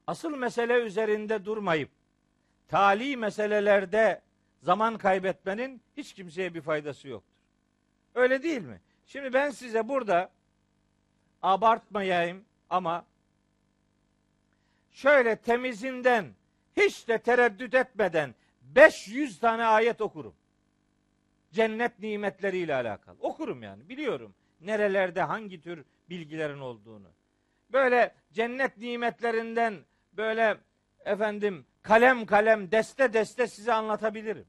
Asıl 0.07 0.37
mesele 0.37 0.75
üzerinde 0.75 1.45
durmayıp 1.45 1.91
tali 2.69 3.17
meselelerde 3.17 4.21
zaman 4.63 4.99
kaybetmenin 4.99 5.83
hiç 5.97 6.13
kimseye 6.13 6.55
bir 6.55 6.61
faydası 6.61 7.09
yoktur. 7.09 7.33
Öyle 8.15 8.43
değil 8.43 8.63
mi? 8.63 8.81
Şimdi 9.07 9.33
ben 9.33 9.51
size 9.51 9.89
burada 9.89 10.31
abartmayayım 11.43 12.45
ama 12.71 13.05
şöyle 14.92 15.37
temizinden 15.37 16.26
hiç 16.76 17.09
de 17.09 17.18
tereddüt 17.18 17.74
etmeden 17.74 18.35
500 18.62 19.38
tane 19.38 19.64
ayet 19.64 20.00
okurum. 20.00 20.35
Cennet 21.52 21.98
nimetleriyle 21.98 22.74
alakalı. 22.74 23.16
Okurum 23.20 23.62
yani 23.62 23.88
biliyorum. 23.88 24.35
Nerelerde 24.61 25.22
hangi 25.22 25.61
tür 25.61 25.85
bilgilerin 26.11 26.59
olduğunu. 26.59 27.09
Böyle 27.72 28.14
cennet 28.33 28.78
nimetlerinden 28.78 29.85
böyle 30.12 30.57
efendim 31.05 31.66
kalem 31.83 32.26
kalem 32.26 32.70
deste 32.70 33.12
deste 33.12 33.46
size 33.46 33.72
anlatabilirim. 33.72 34.46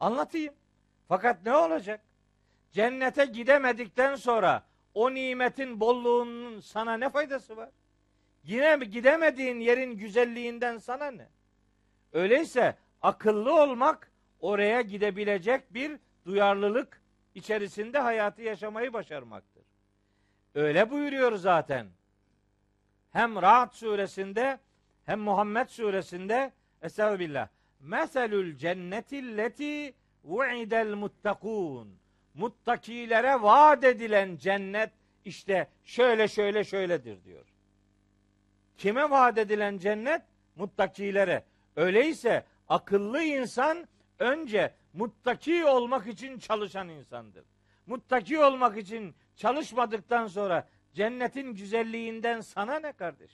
Anlatayım. 0.00 0.54
Fakat 1.08 1.44
ne 1.44 1.56
olacak? 1.56 2.00
Cennete 2.70 3.24
gidemedikten 3.24 4.14
sonra 4.14 4.62
o 4.94 5.14
nimetin 5.14 5.80
bolluğunun 5.80 6.60
sana 6.60 6.96
ne 6.96 7.10
faydası 7.10 7.56
var? 7.56 7.70
Yine 8.42 8.84
gidemediğin 8.84 9.60
yerin 9.60 9.98
güzelliğinden 9.98 10.78
sana 10.78 11.10
ne? 11.10 11.28
Öyleyse 12.12 12.76
akıllı 13.02 13.62
olmak 13.62 14.10
oraya 14.40 14.80
gidebilecek 14.80 15.74
bir 15.74 15.98
duyarlılık 16.24 17.02
içerisinde 17.34 17.98
hayatı 17.98 18.42
yaşamayı 18.42 18.92
başarmaktır. 18.92 19.64
Öyle 20.54 20.90
buyuruyor 20.90 21.36
zaten. 21.36 21.86
Hem 23.12 23.42
Ra'd 23.42 23.72
suresinde 23.72 24.58
hem 25.06 25.20
Muhammed 25.20 25.68
suresinde 25.68 26.52
Estağfirullah. 26.82 27.48
Meselül 27.80 28.56
cennetilleti 28.56 29.94
vu'idel 30.24 30.94
muttakun. 30.94 31.98
Muttakilere 32.34 33.42
vaat 33.42 33.84
edilen 33.84 34.36
cennet 34.36 34.90
işte 35.24 35.68
şöyle 35.84 36.28
şöyle 36.28 36.64
şöyledir 36.64 37.24
diyor. 37.24 37.49
Kime 38.80 39.10
vaat 39.10 39.38
edilen 39.38 39.78
cennet? 39.78 40.22
Muttakilere. 40.56 41.44
Öyleyse 41.76 42.44
akıllı 42.68 43.22
insan 43.22 43.88
önce 44.18 44.74
muttaki 44.92 45.64
olmak 45.64 46.06
için 46.06 46.38
çalışan 46.38 46.88
insandır. 46.88 47.44
Muttaki 47.86 48.38
olmak 48.38 48.78
için 48.78 49.14
çalışmadıktan 49.36 50.26
sonra 50.26 50.68
cennetin 50.92 51.54
güzelliğinden 51.54 52.40
sana 52.40 52.78
ne 52.78 52.92
kardeş? 52.92 53.30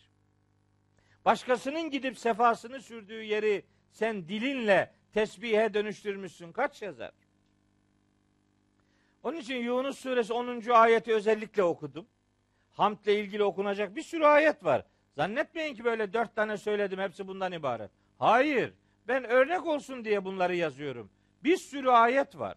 Başkasının 1.25 1.91
gidip 1.91 2.19
sefasını 2.19 2.83
sürdüğü 2.83 3.23
yeri 3.23 3.65
sen 3.91 4.29
dilinle 4.29 4.93
tesbihe 5.13 5.75
dönüştürmüşsün. 5.75 6.53
Kaç 6.53 6.83
yazar? 6.83 7.13
Onun 9.23 9.37
için 9.37 9.57
Yunus 9.57 9.99
suresi 9.99 10.33
10. 10.33 10.71
ayeti 10.71 11.15
özellikle 11.15 11.63
okudum. 11.63 12.07
Hamdle 12.71 13.21
ilgili 13.21 13.43
okunacak 13.43 13.97
bir 13.97 14.03
sürü 14.03 14.25
ayet 14.25 14.65
var. 14.65 14.85
Zannetmeyin 15.17 15.75
ki 15.75 15.85
böyle 15.85 16.13
dört 16.13 16.37
tane 16.37 16.57
söyledim 16.57 16.99
hepsi 16.99 17.29
bundan 17.29 17.53
ibaret. 17.53 17.91
Hayır. 18.19 18.73
Ben 19.09 19.25
örnek 19.25 19.67
olsun 19.67 20.05
diye 20.05 20.25
bunları 20.25 20.57
yazıyorum. 20.57 21.11
Bir 21.45 21.57
sürü 21.57 21.89
ayet 21.89 22.39
var. 22.39 22.57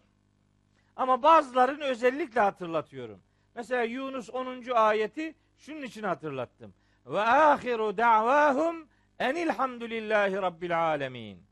Ama 0.96 1.22
bazılarını 1.22 1.84
özellikle 1.84 2.40
hatırlatıyorum. 2.40 3.20
Mesela 3.54 3.82
Yunus 3.82 4.30
10. 4.30 4.70
ayeti 4.74 5.34
şunun 5.58 5.82
için 5.82 6.02
hatırlattım. 6.02 6.74
Ve 7.06 7.20
ahiru 7.20 7.96
da'vahum 7.96 8.88
enilhamdülillahi 9.18 10.34
rabbil 10.34 10.80
alemin. 10.80 11.42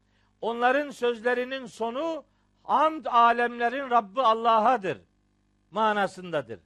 Onların 0.40 0.90
sözlerinin 0.90 1.66
sonu 1.66 2.24
hamd 2.62 3.06
alemlerin 3.06 3.90
Rabbi 3.90 4.20
Allah'adır 4.20 4.98
manasındadır. 5.70 6.60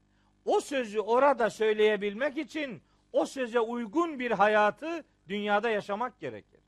O 0.44 0.60
sözü 0.60 1.00
orada 1.00 1.50
söyleyebilmek 1.50 2.38
için 2.38 2.82
o 3.12 3.26
söze 3.26 3.60
uygun 3.60 4.18
bir 4.18 4.30
hayatı 4.30 5.04
dünyada 5.28 5.70
yaşamak 5.70 6.20
gerekir. 6.20 6.60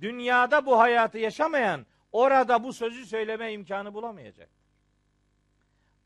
Dünyada 0.00 0.66
bu 0.66 0.78
hayatı 0.78 1.18
yaşamayan 1.18 1.86
orada 2.12 2.64
bu 2.64 2.72
sözü 2.72 3.06
söyleme 3.06 3.52
imkanı 3.52 3.94
bulamayacaktır. 3.94 4.60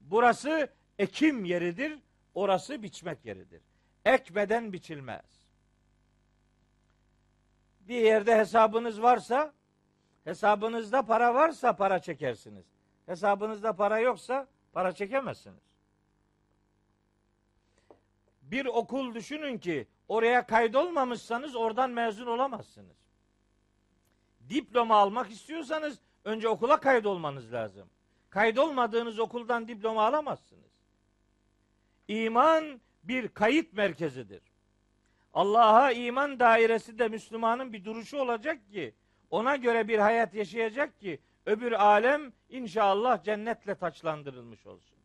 Burası 0.01 0.69
ekim 0.99 1.45
yeridir, 1.45 1.99
orası 2.35 2.83
biçmek 2.83 3.25
yeridir. 3.25 3.63
Ekmeden 4.05 4.73
biçilmez. 4.73 5.45
Bir 7.81 8.01
yerde 8.01 8.39
hesabınız 8.39 9.03
varsa, 9.03 9.53
hesabınızda 10.25 11.03
para 11.03 11.35
varsa 11.35 11.77
para 11.77 11.99
çekersiniz. 11.99 12.65
Hesabınızda 13.07 13.73
para 13.73 13.99
yoksa 13.99 14.47
para 14.73 14.93
çekemezsiniz. 14.93 15.74
Bir 18.55 18.67
okul 18.67 19.15
düşünün 19.15 19.59
ki 19.59 19.87
oraya 20.09 20.47
kaydolmamışsanız 20.47 21.57
oradan 21.57 21.91
mezun 21.91 22.27
olamazsınız. 22.27 22.97
Diploma 24.49 24.97
almak 24.97 25.31
istiyorsanız 25.31 25.99
önce 26.25 26.49
okula 26.49 26.81
kaydolmanız 26.81 27.53
lazım. 27.53 27.89
Kaydolmadığınız 28.31 29.19
okuldan 29.19 29.69
diploma 29.69 30.07
alamazsınız. 30.07 30.71
İman 32.09 32.81
bir 33.05 33.29
kayıt 33.29 33.73
merkezidir. 33.73 34.43
Allah'a 35.33 35.93
iman 35.93 36.41
dairesi 36.41 36.99
de 36.99 37.09
Müslümanın 37.09 37.73
bir 37.73 37.85
duruşu 37.85 38.19
olacak 38.19 38.69
ki 38.73 38.95
ona 39.31 39.57
göre 39.57 39.89
bir 39.89 39.99
hayat 39.99 40.35
yaşayacak 40.35 41.01
ki 41.01 41.21
öbür 41.47 41.73
alem 41.73 42.33
inşallah 42.49 43.23
cennetle 43.23 43.75
taçlandırılmış 43.75 44.67
olsun. 44.67 44.99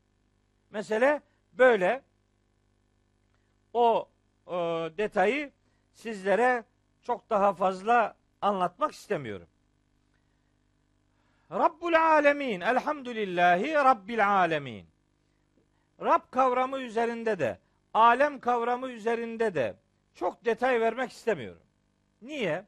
Mesele 0.72 1.22
böyle. 1.54 2.09
O, 3.74 4.08
o 4.46 4.56
detayı 4.98 5.52
sizlere 5.94 6.64
çok 7.04 7.30
daha 7.30 7.54
fazla 7.54 8.16
anlatmak 8.42 8.92
istemiyorum. 8.92 9.48
Rabbul 11.52 11.94
alemin. 11.94 12.62
Elhamdülillahi 12.62 13.74
Rabbil 13.74 14.30
alemin. 14.30 14.86
Rab 16.02 16.22
kavramı 16.32 16.80
üzerinde 16.80 17.40
de, 17.40 17.60
alem 17.94 18.40
kavramı 18.40 18.92
üzerinde 18.92 19.56
de 19.56 19.76
çok 20.16 20.46
detay 20.46 20.82
vermek 20.82 21.12
istemiyorum. 21.12 21.62
Niye? 22.22 22.66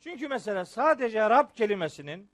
Çünkü 0.00 0.28
mesela 0.28 0.64
sadece 0.64 1.30
Rab 1.30 1.50
kelimesinin 1.54 2.28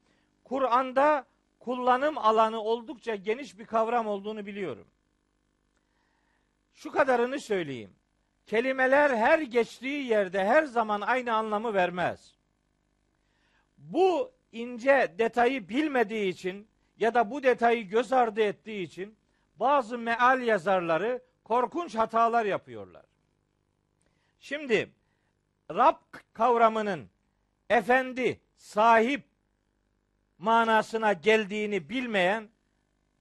Kur'an'da 0.44 1.26
kullanım 1.58 2.18
alanı 2.18 2.60
oldukça 2.60 3.14
geniş 3.14 3.58
bir 3.58 3.66
kavram 3.66 4.06
olduğunu 4.06 4.46
biliyorum. 4.46 4.86
Şu 6.74 6.92
kadarını 6.92 7.40
söyleyeyim. 7.40 7.94
Kelimeler 8.46 9.10
her 9.10 9.38
geçtiği 9.38 10.06
yerde 10.06 10.44
her 10.44 10.64
zaman 10.64 11.00
aynı 11.00 11.34
anlamı 11.34 11.74
vermez. 11.74 12.34
Bu 13.78 14.32
ince 14.52 15.14
detayı 15.18 15.68
bilmediği 15.68 16.28
için 16.28 16.68
ya 16.98 17.14
da 17.14 17.30
bu 17.30 17.42
detayı 17.42 17.88
göz 17.88 18.12
ardı 18.12 18.40
ettiği 18.40 18.82
için 18.82 19.16
bazı 19.56 19.98
meal 19.98 20.42
yazarları 20.42 21.22
korkunç 21.44 21.94
hatalar 21.94 22.44
yapıyorlar. 22.44 23.04
Şimdi 24.40 24.90
Rab 25.70 25.96
kavramının 26.32 27.10
efendi, 27.70 28.40
sahip 28.56 29.24
manasına 30.38 31.12
geldiğini 31.12 31.88
bilmeyen 31.88 32.48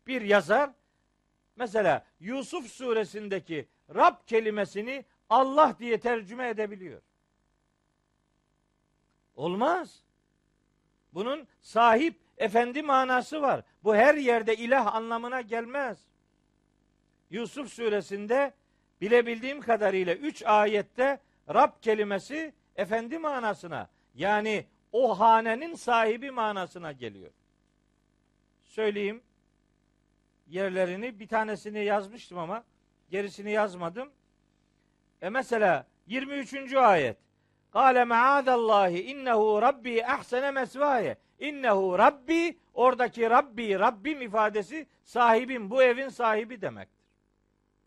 bir 0.08 0.22
yazar 0.22 0.70
mesela 1.56 2.06
Yusuf 2.20 2.72
suresindeki 2.72 3.68
Rab 3.96 4.16
kelimesini 4.28 5.06
Allah 5.32 5.76
diye 5.80 6.00
tercüme 6.00 6.50
edebiliyor. 6.50 7.02
Olmaz. 9.36 10.04
Bunun 11.14 11.48
sahip, 11.62 12.20
efendi 12.38 12.82
manası 12.82 13.42
var. 13.42 13.64
Bu 13.84 13.96
her 13.96 14.16
yerde 14.16 14.56
ilah 14.56 14.96
anlamına 14.96 15.42
gelmez. 15.42 15.98
Yusuf 17.30 17.74
suresinde 17.74 18.54
bilebildiğim 19.02 19.62
kadarıyla 19.62 20.16
üç 20.16 20.44
ayette 20.44 21.20
Rab 21.54 21.72
kelimesi 21.82 22.54
efendi 22.76 23.20
manasına 23.20 23.90
yani 24.16 24.66
o 24.92 25.20
hanenin 25.20 25.76
sahibi 25.76 26.32
manasına 26.32 26.92
geliyor. 26.92 27.32
Söyleyeyim 28.64 29.22
yerlerini 30.48 31.20
bir 31.20 31.28
tanesini 31.28 31.86
yazmıştım 31.86 32.38
ama 32.38 32.64
gerisini 33.10 33.52
yazmadım. 33.52 34.10
E 35.22 35.30
mesela 35.30 35.86
23. 36.08 36.74
ayet. 36.74 37.18
Kale 37.72 38.04
maadallahi 38.04 39.02
innehu 39.02 39.62
rabbi 39.62 40.06
ahsene 40.06 40.52
mesvaye. 40.52 41.18
İnnehu 41.40 41.98
rabbi 41.98 42.58
oradaki 42.74 43.30
rabbi 43.30 43.80
Rabbim 43.80 44.22
ifadesi 44.22 44.88
sahibim 45.04 45.70
bu 45.70 45.84
evin 45.84 46.10
sahibi 46.10 46.62
demektir. 46.62 47.02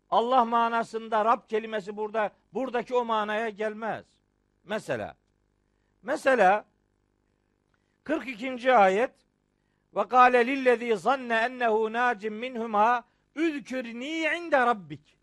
Allah 0.09 0.45
manasında 0.45 1.25
Rab 1.25 1.47
kelimesi 1.49 1.97
burada 1.97 2.31
buradaki 2.53 2.95
o 2.95 3.05
manaya 3.05 3.49
gelmez. 3.49 4.05
Mesela 4.63 5.15
mesela 6.03 6.65
42. 8.03 8.73
ayet 8.73 9.11
ve 9.95 10.07
kâle 10.07 10.47
lillezî 10.47 10.97
zanne 10.97 11.35
ennehu 11.35 11.93
nâcim 11.93 12.35
minhumâ 12.35 13.03
üzkürnî 13.35 14.37
inde 14.37 14.59
rabbik. 14.59 15.14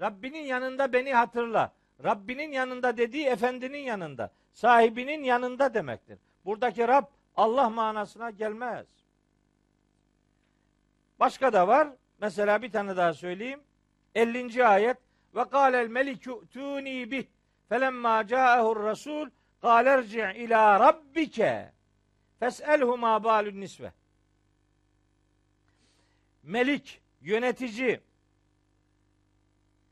Rabbinin 0.00 0.42
yanında 0.42 0.92
beni 0.92 1.14
hatırla. 1.14 1.72
Rabbinin 2.04 2.52
yanında 2.52 2.96
dediği 2.96 3.26
efendinin 3.26 3.78
yanında, 3.78 4.30
sahibinin 4.52 5.24
yanında 5.24 5.74
demektir. 5.74 6.18
Buradaki 6.44 6.88
Rab 6.88 7.04
Allah 7.36 7.70
manasına 7.70 8.30
gelmez. 8.30 8.86
Başka 11.20 11.52
da 11.52 11.68
var. 11.68 11.88
Mesela 12.20 12.62
bir 12.62 12.72
tane 12.72 12.96
daha 12.96 13.14
söyleyeyim. 13.14 13.60
50. 14.14 14.66
ayet 14.66 14.96
ve 15.34 15.44
kâlel 15.44 15.88
melikü 15.88 16.30
tûni 16.52 17.10
bih 17.10 17.24
felemma 17.68 18.26
câehur 18.26 18.76
rasûl 18.76 19.30
kâl 19.60 19.86
erci' 19.86 20.32
ilâ 20.36 20.80
rabbike 20.80 21.72
fes'elhu 22.40 22.96
mâ 22.96 23.24
bâlün 23.24 23.60
nisve 23.60 23.92
Melik, 26.42 27.00
yönetici 27.20 28.00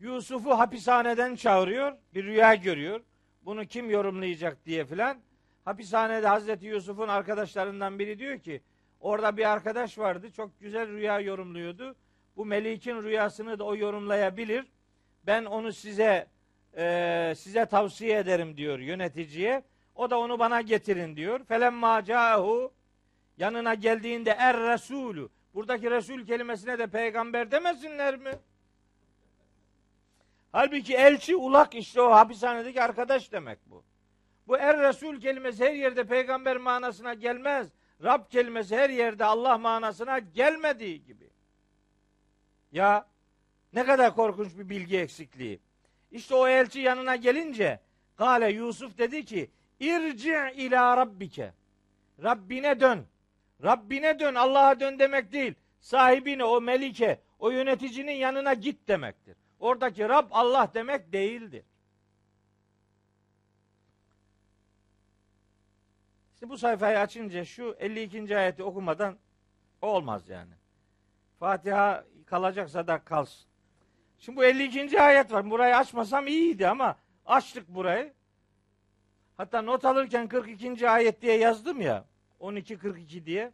Yusuf'u 0.01 0.59
hapishaneden 0.59 1.35
çağırıyor. 1.35 1.93
Bir 2.15 2.25
rüya 2.25 2.55
görüyor. 2.55 3.01
Bunu 3.43 3.65
kim 3.65 3.91
yorumlayacak 3.91 4.67
diye 4.67 4.85
filan. 4.85 5.19
Hapishanede 5.65 6.27
Hazreti 6.27 6.67
Yusuf'un 6.67 7.09
arkadaşlarından 7.09 7.99
biri 7.99 8.19
diyor 8.19 8.39
ki 8.39 8.63
orada 9.01 9.37
bir 9.37 9.51
arkadaş 9.53 9.99
vardı. 9.99 10.31
Çok 10.31 10.61
güzel 10.61 10.89
rüya 10.89 11.21
yorumluyordu. 11.21 11.97
Bu 12.37 12.47
Melik'in 12.47 13.03
rüyasını 13.03 13.59
da 13.59 13.65
o 13.65 13.77
yorumlayabilir. 13.77 14.67
Ben 15.27 15.45
onu 15.45 15.73
size 15.73 16.27
e, 16.77 17.35
size 17.37 17.67
tavsiye 17.67 18.19
ederim 18.19 18.57
diyor 18.57 18.79
yöneticiye. 18.79 19.63
O 19.95 20.11
da 20.11 20.19
onu 20.19 20.39
bana 20.39 20.61
getirin 20.61 21.17
diyor. 21.17 21.45
Felemma 21.45 22.05
cahu 22.05 22.73
yanına 23.39 23.75
geldiğinde 23.75 24.31
er 24.31 24.57
resulü. 24.57 25.29
Buradaki 25.55 25.91
Resul 25.91 26.27
kelimesine 26.27 26.79
de 26.79 26.87
peygamber 26.87 27.51
demesinler 27.51 28.17
mi? 28.17 28.31
Halbuki 30.53 30.95
elçi 30.95 31.37
ulak 31.37 31.75
işte 31.75 32.03
o 32.03 32.11
hapishanedeki 32.11 32.83
arkadaş 32.83 33.33
demek 33.33 33.59
bu. 33.67 33.85
Bu 34.47 34.57
er 34.57 34.81
Resul 34.81 35.21
kelimesi 35.21 35.65
her 35.65 35.75
yerde 35.75 36.05
peygamber 36.05 36.57
manasına 36.57 37.15
gelmez. 37.15 37.69
Rab 38.03 38.31
kelimesi 38.31 38.77
her 38.77 38.91
yerde 38.91 39.25
Allah 39.25 39.59
manasına 39.59 40.19
gelmediği 40.19 41.05
gibi. 41.05 41.31
Ya 42.73 43.07
ne 43.73 43.85
kadar 43.85 44.15
korkunç 44.15 44.59
bir 44.59 44.69
bilgi 44.69 44.99
eksikliği. 44.99 45.61
İşte 46.11 46.35
o 46.35 46.49
elçi 46.49 46.81
yanına 46.81 47.17
gelince 47.17 47.81
Gale 48.17 48.51
Yusuf 48.51 48.99
dedi 48.99 49.25
ki 49.25 49.51
irci 49.81 50.37
ila 50.55 50.97
rabbike. 50.97 51.53
Rabbine 52.23 52.81
dön. 52.81 53.07
Rabbine 53.65 54.19
dön. 54.19 54.35
Allah'a 54.35 54.81
dön 54.81 54.99
demek 54.99 55.33
değil. 55.33 55.55
Sahibine, 55.81 56.45
o 56.45 56.61
melike, 56.61 57.21
o 57.39 57.51
yöneticinin 57.51 58.13
yanına 58.13 58.55
git 58.55 58.89
demektir. 58.89 59.37
Oradaki 59.59 60.09
Rab 60.09 60.27
Allah 60.31 60.71
demek 60.75 61.13
değildir. 61.13 61.65
İşte 66.35 66.49
bu 66.49 66.59
sayfayı 66.59 66.99
açınca 66.99 67.45
şu 67.45 67.77
52. 67.79 68.39
ayeti 68.39 68.63
okumadan 68.63 69.19
olmaz 69.83 70.29
yani. 70.29 70.53
Fatiha 71.39 72.05
kalacaksa 72.27 72.87
da 72.87 72.99
kalsın. 73.05 73.49
Şimdi 74.19 74.37
bu 74.39 74.45
52. 74.45 75.01
ayet 75.01 75.33
var. 75.33 75.51
Burayı 75.51 75.77
açmasam 75.77 76.27
iyiydi 76.27 76.69
ama 76.69 76.97
açtık 77.27 77.69
burayı. 77.69 78.13
Hatta 79.37 79.63
not 79.63 79.85
alırken 79.85 80.29
42. 80.29 80.91
ayet 80.91 81.23
diye 81.23 81.39
yazdım 81.39 81.81
ya. 81.81 82.05
12 82.41 82.79
42 82.79 83.27
diye. 83.27 83.53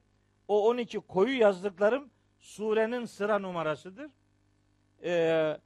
O 0.49 0.69
12 0.69 1.01
koyu 1.01 1.39
yazdıklarım 1.39 2.11
surenin 2.39 3.05
sıra 3.05 3.39
numarasıdır. 3.39 4.11
Ee, 5.05 5.59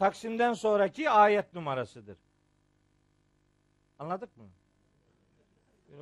Taksim'den 0.00 0.52
sonraki 0.52 1.10
ayet 1.10 1.54
numarasıdır. 1.54 2.18
Anladık 3.98 4.36
mı? 4.36 4.44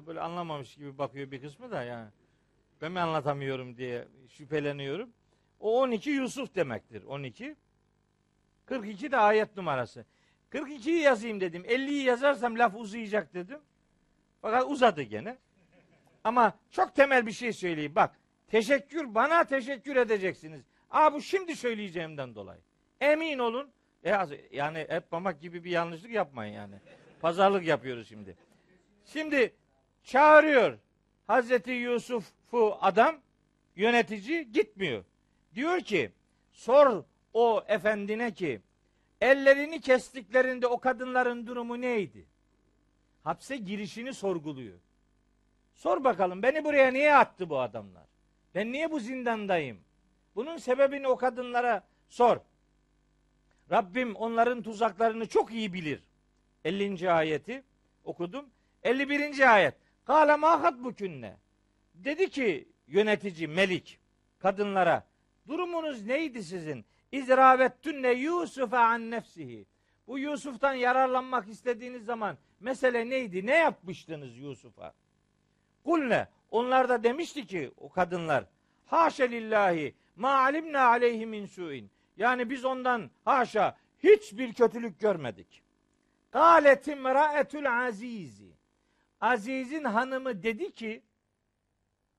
Böyle 0.07 0.20
anlamamış 0.20 0.76
gibi 0.76 0.99
bakıyor 0.99 1.30
bir 1.30 1.42
kısmı 1.42 1.70
da 1.70 1.82
yani. 1.82 2.09
Ben 2.82 2.92
mi 2.92 3.01
anlatamıyorum 3.01 3.76
diye 3.76 4.09
şüpheleniyorum. 4.28 5.11
O 5.61 5.80
12 5.80 6.11
Yusuf 6.11 6.55
demektir. 6.55 7.03
12. 7.03 7.57
42 8.66 9.12
de 9.12 9.16
ayet 9.16 9.57
numarası. 9.57 10.05
42'yi 10.51 11.01
yazayım 11.01 11.40
dedim. 11.40 11.64
50'yi 11.64 12.03
yazarsam 12.03 12.59
laf 12.59 12.74
uzayacak 12.76 13.34
dedim. 13.34 13.61
Fakat 14.42 14.64
uzadı 14.70 15.03
gene. 15.03 15.38
Ama 16.24 16.59
çok 16.70 16.94
temel 16.94 17.26
bir 17.26 17.32
şey 17.32 17.53
söyleyeyim. 17.53 17.94
Bak 17.94 18.18
teşekkür 18.49 19.14
bana 19.14 19.44
teşekkür 19.44 19.96
edeceksiniz. 19.96 20.62
Aa 20.90 21.12
bu 21.12 21.22
şimdi 21.22 21.57
söyleyeceğimden 21.57 22.34
dolayı. 22.34 22.61
Emin 23.01 23.38
olun. 23.38 23.70
E, 24.05 24.18
yani 24.53 24.86
hep 24.88 25.12
mamak 25.12 25.40
gibi 25.40 25.64
bir 25.64 25.70
yanlışlık 25.70 26.11
yapmayın 26.11 26.55
yani. 26.55 26.74
Pazarlık 27.20 27.66
yapıyoruz 27.66 28.09
şimdi. 28.09 28.36
Şimdi 29.05 29.55
çağırıyor 30.03 30.78
Hazreti 31.26 31.70
Yusuf'u 31.70 32.78
adam 32.80 33.16
yönetici 33.76 34.53
gitmiyor. 34.53 35.05
Diyor 35.55 35.80
ki 35.80 36.12
sor 36.53 37.05
o 37.34 37.64
efendine 37.68 38.34
ki 38.34 38.61
ellerini 39.20 39.80
kestiklerinde 39.80 40.66
o 40.66 40.80
kadınların 40.80 41.46
durumu 41.46 41.80
neydi? 41.80 42.26
Hapse 43.24 43.57
girişini 43.57 44.14
sorguluyor. 44.14 44.78
Sor 45.74 46.05
bakalım 46.05 46.42
beni 46.42 46.64
buraya 46.64 46.92
niye 46.92 47.14
attı 47.14 47.51
bu 47.51 47.61
adamlar? 47.61 48.07
Ben 48.55 48.72
niye 48.72 48.90
bu 48.90 49.01
zindandayım? 49.01 49.80
Bunun 50.36 50.57
sebebini 50.57 51.09
o 51.09 51.16
kadınlara 51.16 51.86
sor. 52.09 52.36
Rabbim 53.71 54.14
onların 54.14 54.62
tuzaklarını 54.62 55.29
çok 55.29 55.53
iyi 55.53 55.73
bilir. 55.73 56.03
50. 56.64 57.11
ayeti 57.11 57.62
okudum. 58.05 58.47
51. 58.83 59.55
ayet. 59.55 59.75
Kâle 60.07 60.37
mâhat 60.37 60.85
bükünne. 60.85 61.37
Dedi 61.95 62.31
ki 62.31 62.69
yönetici 62.87 63.49
Melik 63.49 63.99
kadınlara 64.39 65.07
durumunuz 65.49 66.07
neydi 66.07 66.43
sizin? 66.43 66.85
İzravettünne 67.12 68.11
Yusuf'a 68.11 68.79
an 68.79 69.11
nefsihi. 69.11 69.66
Bu 70.07 70.19
Yusuf'tan 70.19 70.75
yararlanmak 70.75 71.49
istediğiniz 71.49 72.05
zaman 72.05 72.39
mesele 72.61 73.11
neydi? 73.11 73.47
Ne 73.47 73.55
yapmıştınız 73.57 74.39
Yusuf'a? 74.39 74.95
Kulne. 75.85 76.29
Onlar 76.51 76.89
da 76.89 77.03
demişti 77.03 77.47
ki 77.47 77.71
o 77.77 77.89
kadınlar 77.89 78.45
haşa 78.87 79.25
lillahi 79.25 79.95
ma 80.16 80.31
alimna 80.31 80.87
aleyhi 80.87 81.27
min 81.27 81.47
su'in. 81.47 81.91
Yani 82.19 82.51
biz 82.51 82.64
ondan 82.64 83.11
haşa 83.25 83.77
hiçbir 84.03 84.53
kötülük 84.53 85.01
görmedik. 85.01 85.62
Galet 86.33 86.89
imraetül 86.89 87.87
azizi. 87.87 88.53
Aziz'in 89.21 89.85
hanımı 89.85 90.43
dedi 90.43 90.73
ki 90.73 91.03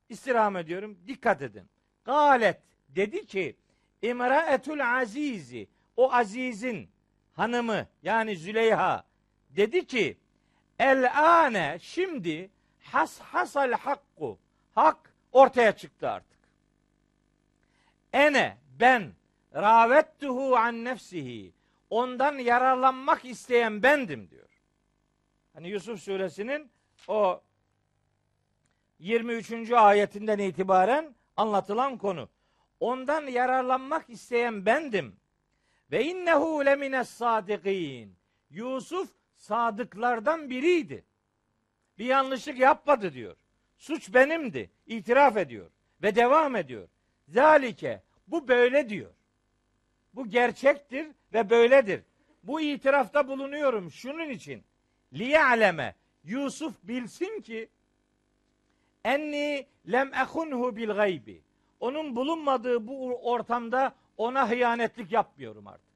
istirham 0.09 0.57
ediyorum 0.57 0.97
dikkat 1.07 1.41
edin. 1.41 1.69
Galet 2.03 2.61
dedi 2.89 3.25
ki 3.25 3.55
imraetül 4.01 4.99
azizi 4.99 5.67
o 5.97 6.13
azizin 6.13 6.89
hanımı 7.33 7.87
yani 8.03 8.35
Züleyha 8.35 9.03
dedi 9.49 9.87
ki 9.87 10.17
el 10.79 11.19
ane 11.43 11.77
şimdi 11.81 12.49
has 12.83 13.19
hasal 13.19 13.71
hakku 13.71 14.39
hak 14.75 15.13
ortaya 15.31 15.71
çıktı 15.71 16.09
artık. 16.09 16.39
Ene 18.13 18.57
ben 18.79 19.11
ravettuhu 19.55 20.55
an 20.55 20.83
nefsihi 20.83 21.53
ondan 21.89 22.37
yararlanmak 22.37 23.25
isteyen 23.25 23.83
bendim 23.83 24.29
diyor. 24.29 24.49
Hani 25.53 25.69
Yusuf 25.69 26.01
suresinin 26.01 26.71
o 27.07 27.41
23. 28.99 29.71
ayetinden 29.71 30.39
itibaren 30.39 31.15
anlatılan 31.37 31.97
konu. 31.97 32.29
Ondan 32.79 33.27
yararlanmak 33.27 34.09
isteyen 34.09 34.65
bendim. 34.65 35.15
Ve 35.91 36.05
innehu 36.05 36.65
lemines 36.65 37.09
sadikin. 37.09 38.15
Yusuf 38.49 39.09
sadıklardan 39.35 40.49
biriydi. 40.49 41.05
Bir 41.97 42.05
yanlışlık 42.05 42.59
yapmadı 42.59 43.13
diyor. 43.13 43.37
Suç 43.77 44.13
benimdi. 44.13 44.71
İtiraf 44.85 45.37
ediyor. 45.37 45.71
Ve 46.03 46.15
devam 46.15 46.55
ediyor. 46.55 46.87
Zalike. 47.27 48.03
Bu 48.27 48.47
böyle 48.47 48.89
diyor. 48.89 49.11
Bu 50.19 50.29
gerçektir 50.29 51.07
ve 51.33 51.49
böyledir. 51.49 52.01
Bu 52.43 52.61
itirafta 52.61 53.27
bulunuyorum 53.27 53.91
şunun 53.91 54.29
için. 54.29 54.63
Liya'leme. 55.13 55.95
Yusuf 56.23 56.73
bilsin 56.83 57.41
ki 57.41 57.69
enni 59.03 59.67
lem 59.91 60.13
ehunhu 60.13 60.75
bil 60.75 60.89
gaybi. 60.89 61.41
Onun 61.79 62.15
bulunmadığı 62.15 62.87
bu 62.87 63.15
ortamda 63.31 63.95
ona 64.17 64.49
hıyanetlik 64.49 65.11
yapmıyorum 65.11 65.67
artık. 65.67 65.89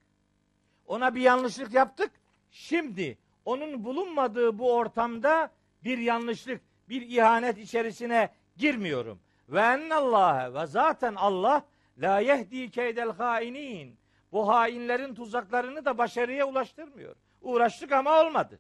Ona 0.88 1.16
bir 1.16 1.22
yanlışlık 1.22 1.74
yaptık. 1.74 2.12
Şimdi 2.52 3.18
onun 3.46 3.84
bulunmadığı 3.84 4.60
bu 4.60 4.74
ortamda 4.74 5.52
bir 5.84 5.98
yanlışlık, 5.98 6.62
bir 6.90 7.02
ihanet 7.02 7.58
içerisine 7.58 8.30
girmiyorum. 8.58 9.20
Ve 9.50 9.60
ennallâhe 9.60 10.54
ve 10.54 10.68
zaten 10.68 11.16
Allah 11.16 11.66
la 11.98 12.20
yehdi 12.20 12.72
keydel 12.72 13.12
hainin. 13.12 14.03
Bu 14.34 14.48
hainlerin 14.48 15.16
tuzaklarını 15.16 15.86
da 15.86 15.98
başarıya 15.98 16.48
ulaştırmıyor. 16.48 17.16
Uğraştık 17.42 17.92
ama 17.92 18.22
olmadı. 18.22 18.60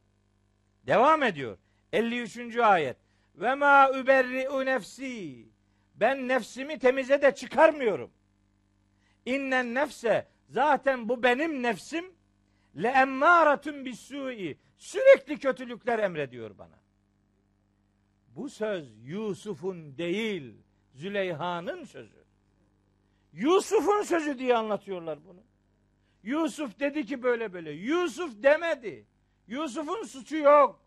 Devam 0.83 1.23
ediyor. 1.23 1.57
53. 1.93 2.57
ayet. 2.57 2.97
ve 3.35 3.55
ma 3.55 3.89
überri'u 3.89 4.65
nefsi. 4.65 5.47
Ben 5.95 6.27
nefsimi 6.27 6.79
temize 6.79 7.21
de 7.21 7.35
çıkarmıyorum. 7.35 8.11
İnnen 9.25 9.75
nefse 9.75 10.27
zaten 10.49 11.09
bu 11.09 11.23
benim 11.23 11.63
nefsim 11.63 12.05
le 12.75 12.87
emmâratun 12.87 13.85
bis-sû'i. 13.85 14.57
Sürekli 14.77 15.39
kötülükler 15.39 15.99
emrediyor 15.99 16.57
bana. 16.57 16.79
Bu 18.27 18.49
söz 18.49 19.07
Yusuf'un 19.07 19.97
değil, 19.97 20.53
Züleyha'nın 20.93 21.83
sözü. 21.83 22.23
Yusuf'un 23.33 24.03
sözü 24.03 24.39
diye 24.39 24.57
anlatıyorlar 24.57 25.25
bunu. 25.25 25.43
Yusuf 26.23 26.79
dedi 26.79 27.05
ki 27.05 27.23
böyle 27.23 27.53
böyle. 27.53 27.71
Yusuf 27.71 28.43
demedi. 28.43 29.05
Yusuf'un 29.47 30.03
suçu 30.03 30.37
yok. 30.37 30.79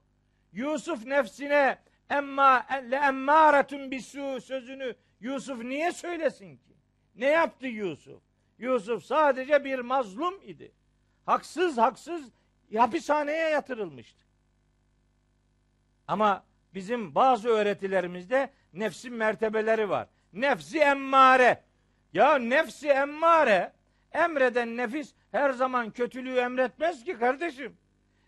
Yusuf 0.53 1.07
nefsine 1.07 1.79
emma 2.11 2.67
le 2.91 2.97
emmâretun 2.97 3.91
bisu 3.91 4.41
sözünü 4.41 4.97
Yusuf 5.21 5.65
niye 5.65 5.93
söylesin 5.93 6.57
ki? 6.57 6.77
Ne 7.15 7.27
yaptı 7.27 7.67
Yusuf? 7.67 8.23
Yusuf 8.59 9.05
sadece 9.05 9.65
bir 9.65 9.79
mazlum 9.79 10.35
idi. 10.43 10.73
Haksız 11.27 11.79
haksız 11.79 12.31
hapishaneye 12.77 13.49
yatırılmıştı. 13.49 14.25
Ama 16.09 16.45
bizim 16.75 17.15
bazı 17.15 17.49
öğretilerimizde 17.49 18.51
nefsin 18.73 19.15
mertebeleri 19.15 19.89
var. 19.89 20.09
Nefsi 20.33 20.79
emmare. 20.79 21.63
Ya 22.13 22.39
nefsi 22.39 22.89
emmare 22.89 23.73
emreden 24.13 24.77
nefis 24.77 25.15
her 25.33 25.51
zaman 25.51 25.91
kötülüğü 25.91 26.37
emretmez 26.37 27.05
ki 27.05 27.19
kardeşim. 27.19 27.77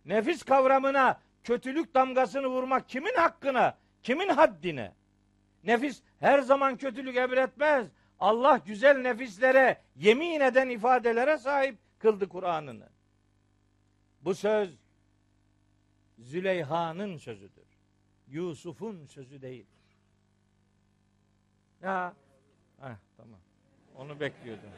Nefis 0.05 0.43
kavramına 0.43 1.21
kötülük 1.43 1.95
damgasını 1.95 2.47
vurmak 2.47 2.89
kimin 2.89 3.15
hakkına? 3.15 3.79
Kimin 4.03 4.29
haddine? 4.29 4.93
Nefis 5.65 6.03
her 6.21 6.41
zaman 6.41 6.77
kötülük 6.77 7.17
emretmez. 7.17 7.87
Allah 8.21 8.61
güzel 8.67 8.99
nefislere 8.99 9.83
yemin 9.97 10.41
eden 10.41 10.69
ifadelere 10.69 11.39
sahip 11.39 11.79
kıldı 11.99 12.29
Kur'an'ını. 12.29 12.89
Bu 14.21 14.35
söz 14.35 14.79
Züleyha'nın 16.19 17.17
sözüdür. 17.17 17.67
Yusuf'un 18.29 19.07
sözü 19.07 19.43
değil. 19.43 19.67
Ya 21.83 22.15
heh, 22.81 22.97
tamam. 23.17 23.41
Onu 23.97 24.21
bekliyordum. 24.21 24.71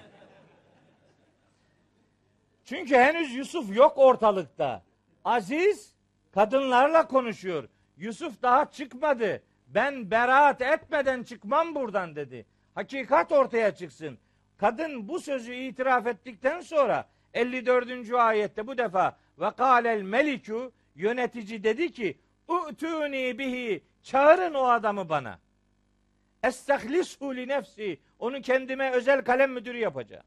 Çünkü 2.70 2.96
henüz 2.96 3.34
Yusuf 3.34 3.76
yok 3.76 3.98
ortalıkta. 3.98 4.82
Aziz 5.24 5.94
kadınlarla 6.32 7.06
konuşuyor. 7.06 7.68
Yusuf 7.96 8.42
daha 8.42 8.70
çıkmadı. 8.70 9.42
Ben 9.68 10.10
beraat 10.10 10.62
etmeden 10.62 11.22
çıkmam 11.22 11.74
buradan 11.74 12.16
dedi. 12.16 12.46
Hakikat 12.74 13.32
ortaya 13.32 13.74
çıksın. 13.74 14.18
Kadın 14.56 15.08
bu 15.08 15.20
sözü 15.20 15.54
itiraf 15.54 16.06
ettikten 16.06 16.60
sonra 16.60 17.08
54. 17.34 18.12
ayette 18.14 18.66
bu 18.66 18.78
defa 18.78 19.16
ve 19.38 19.50
kâlel 19.50 20.02
melikü 20.02 20.70
yönetici 20.94 21.64
dedi 21.64 21.92
ki 21.92 22.18
U'tuni 22.48 23.38
bihi 23.38 23.84
çağırın 24.02 24.54
o 24.54 24.64
adamı 24.64 25.08
bana. 25.08 25.38
Estehlishu 26.42 27.36
li 27.36 27.48
nefsi 27.48 28.00
onu 28.18 28.40
kendime 28.40 28.90
özel 28.90 29.24
kalem 29.24 29.52
müdürü 29.52 29.78
yapacağım. 29.78 30.24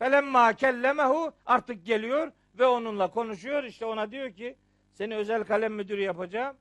Felemma 0.00 0.52
kellemehu 0.52 1.32
artık 1.46 1.86
geliyor 1.86 2.32
ve 2.58 2.66
onunla 2.66 3.10
konuşuyor. 3.10 3.64
İşte 3.64 3.84
ona 3.84 4.10
diyor 4.10 4.32
ki 4.32 4.56
seni 4.92 5.16
özel 5.16 5.44
kalem 5.44 5.74
müdürü 5.74 6.00
yapacağım. 6.02 6.56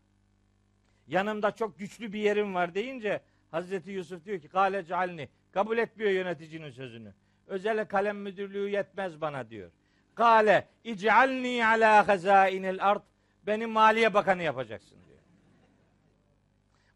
Yanımda 1.07 1.51
çok 1.51 1.79
güçlü 1.79 2.13
bir 2.13 2.19
yerim 2.19 2.55
var 2.55 2.75
deyince 2.75 3.21
Hazreti 3.51 3.91
Yusuf 3.91 4.25
diyor 4.25 4.39
ki 4.39 4.47
kale 4.47 4.85
cealni 4.85 5.29
kabul 5.51 5.77
etmiyor 5.77 6.11
yöneticinin 6.11 6.69
sözünü. 6.69 7.13
Özel 7.47 7.85
kalem 7.85 8.17
müdürlüğü 8.17 8.69
yetmez 8.69 9.21
bana 9.21 9.49
diyor. 9.49 9.71
Kale 10.15 10.67
ic'alni 10.83 11.65
ala 11.65 12.07
hazainil 12.07 12.83
art 12.85 13.03
beni 13.43 13.65
maliye 13.65 14.13
bakanı 14.13 14.43
yapacaksın 14.43 14.97
diyor. 15.07 15.19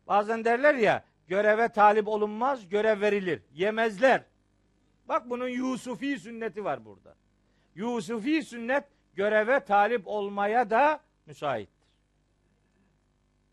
Bazen 0.08 0.46
derler 0.46 0.76
ya 0.76 1.04
göreve 1.28 1.70
talip 1.70 2.08
olunmaz 2.08 2.70
görev 2.70 3.02
verilir. 3.02 3.42
Yemezler. 3.54 4.33
Bak 5.08 5.30
bunun 5.30 5.48
Yusufi 5.48 6.20
sünneti 6.20 6.64
var 6.64 6.86
burada. 6.86 7.16
Yusufi 7.76 8.44
sünnet 8.44 8.84
göreve 9.16 9.60
talip 9.60 10.08
olmaya 10.08 10.70
da 10.70 11.00
müsaittir. 11.26 11.88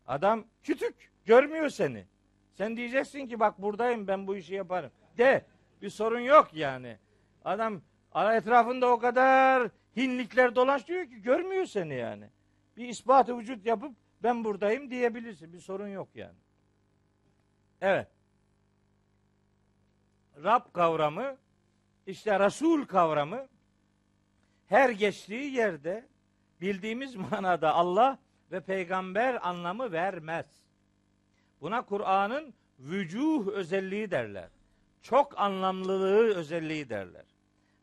Adam 0.07 0.45
kütük 0.63 1.11
görmüyor 1.25 1.69
seni. 1.69 2.05
Sen 2.53 2.77
diyeceksin 2.77 3.27
ki 3.27 3.39
bak 3.39 3.61
buradayım 3.61 4.07
ben 4.07 4.27
bu 4.27 4.35
işi 4.35 4.53
yaparım. 4.53 4.91
De 5.17 5.45
bir 5.81 5.89
sorun 5.89 6.19
yok 6.19 6.53
yani. 6.53 6.97
Adam 7.45 7.81
etrafında 8.15 8.87
o 8.87 8.99
kadar 8.99 9.69
hinlikler 9.97 10.55
dolaşıyor 10.55 11.05
ki 11.05 11.21
görmüyor 11.21 11.65
seni 11.65 11.93
yani. 11.93 12.29
Bir 12.77 12.87
ispatı 12.87 13.37
vücut 13.37 13.65
yapıp 13.65 13.95
ben 14.23 14.43
buradayım 14.43 14.91
diyebilirsin. 14.91 15.53
Bir 15.53 15.59
sorun 15.59 15.87
yok 15.87 16.09
yani. 16.15 16.37
Evet. 17.81 18.07
Rab 20.43 20.73
kavramı 20.73 21.37
işte 22.07 22.39
Resul 22.39 22.85
kavramı 22.85 23.47
her 24.67 24.89
geçtiği 24.89 25.53
yerde 25.53 26.07
bildiğimiz 26.61 27.15
manada 27.31 27.73
Allah 27.73 28.19
ve 28.51 28.59
peygamber 28.59 29.47
anlamı 29.47 29.91
vermez. 29.91 30.45
Buna 31.61 31.81
Kur'an'ın 31.81 32.53
vücuh 32.79 33.47
özelliği 33.47 34.11
derler. 34.11 34.49
Çok 35.01 35.39
anlamlılığı 35.39 36.35
özelliği 36.35 36.89
derler. 36.89 37.25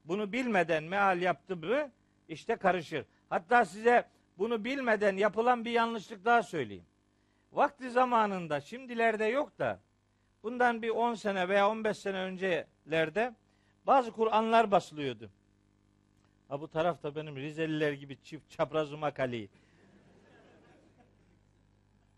Bunu 0.04 0.32
bilmeden 0.32 0.84
meal 0.84 1.22
yaptı 1.22 1.56
mı 1.56 1.90
işte 2.28 2.56
karışır. 2.56 3.04
Hatta 3.30 3.64
size 3.64 4.08
bunu 4.38 4.64
bilmeden 4.64 5.16
yapılan 5.16 5.64
bir 5.64 5.70
yanlışlık 5.70 6.24
daha 6.24 6.42
söyleyeyim. 6.42 6.86
Vakti 7.52 7.90
zamanında 7.90 8.60
şimdilerde 8.60 9.24
yok 9.24 9.58
da 9.58 9.80
bundan 10.42 10.82
bir 10.82 10.90
10 10.90 11.14
sene 11.14 11.48
veya 11.48 11.70
15 11.70 11.98
sene 11.98 12.16
öncelerde 12.16 13.34
bazı 13.86 14.12
Kur'anlar 14.12 14.70
basılıyordu. 14.70 15.30
Ha 16.48 16.60
bu 16.60 16.68
tarafta 16.68 17.14
benim 17.14 17.36
Rizeliler 17.36 17.92
gibi 17.92 18.22
çift 18.22 18.50
çaprazıma 18.50 19.14
kali. 19.14 19.48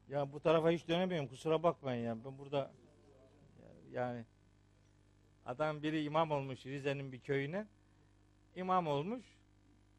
Ya 0.08 0.32
bu 0.32 0.40
tarafa 0.40 0.70
hiç 0.70 0.88
dönemiyorum 0.88 1.28
kusura 1.28 1.62
bakmayın 1.62 2.04
ya. 2.04 2.16
Ben 2.24 2.38
burada 2.38 2.70
yani 3.92 4.24
adam 5.46 5.82
biri 5.82 6.02
imam 6.02 6.30
olmuş 6.30 6.66
Rize'nin 6.66 7.12
bir 7.12 7.20
köyüne. 7.20 7.66
İmam 8.56 8.86
olmuş. 8.86 9.24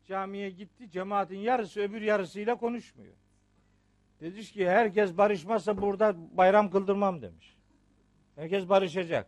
Camiye 0.06 0.50
gitti. 0.50 0.92
Cemaatin 0.92 1.38
yarısı 1.38 1.82
öbür 1.82 2.02
yarısıyla 2.02 2.56
konuşmuyor. 2.56 3.14
Demiş 4.20 4.52
ki 4.52 4.70
herkes 4.70 5.18
barışmazsa 5.18 5.82
burada 5.82 6.16
bayram 6.38 6.72
kıldırmam 6.72 7.22
demiş. 7.22 7.58
Herkes 8.36 8.70
barışacak. 8.70 9.28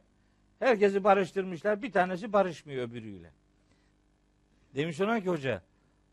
Herkesi 0.59 1.03
barıştırmışlar. 1.03 1.81
Bir 1.81 1.91
tanesi 1.91 2.33
barışmıyor 2.33 2.89
öbürüyle. 2.89 3.31
Demiş 4.75 5.01
ona 5.01 5.19
ki 5.19 5.29
hoca 5.29 5.61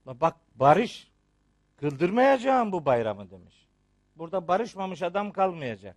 bak 0.07 0.36
barış 0.55 1.11
kıldırmayacağım 1.76 2.72
bu 2.72 2.84
bayramı 2.84 3.30
demiş. 3.30 3.66
Burada 4.16 4.49
barışmamış 4.49 5.03
adam 5.03 5.32
kalmayacak. 5.32 5.97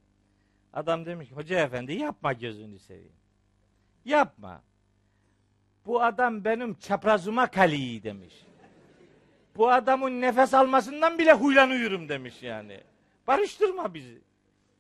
Adam 0.74 1.06
demiş 1.06 1.30
ki 1.30 1.36
hoca 1.36 1.60
efendi 1.60 1.94
yapma 1.94 2.34
gözünü 2.34 2.80
seveyim. 2.80 3.14
Yapma. 4.06 4.62
Bu 5.86 6.04
adam 6.04 6.46
benim 6.46 6.74
çaprazıma 6.74 7.48
kaliyi 7.52 8.04
demiş. 8.04 8.34
Bu 9.56 9.72
adamın 9.72 10.22
nefes 10.22 10.54
almasından 10.54 11.20
bile 11.20 11.34
huylanıyorum 11.34 12.10
demiş 12.10 12.44
yani. 12.44 12.82
Barıştırma 13.28 13.94
bizi. 13.94 14.22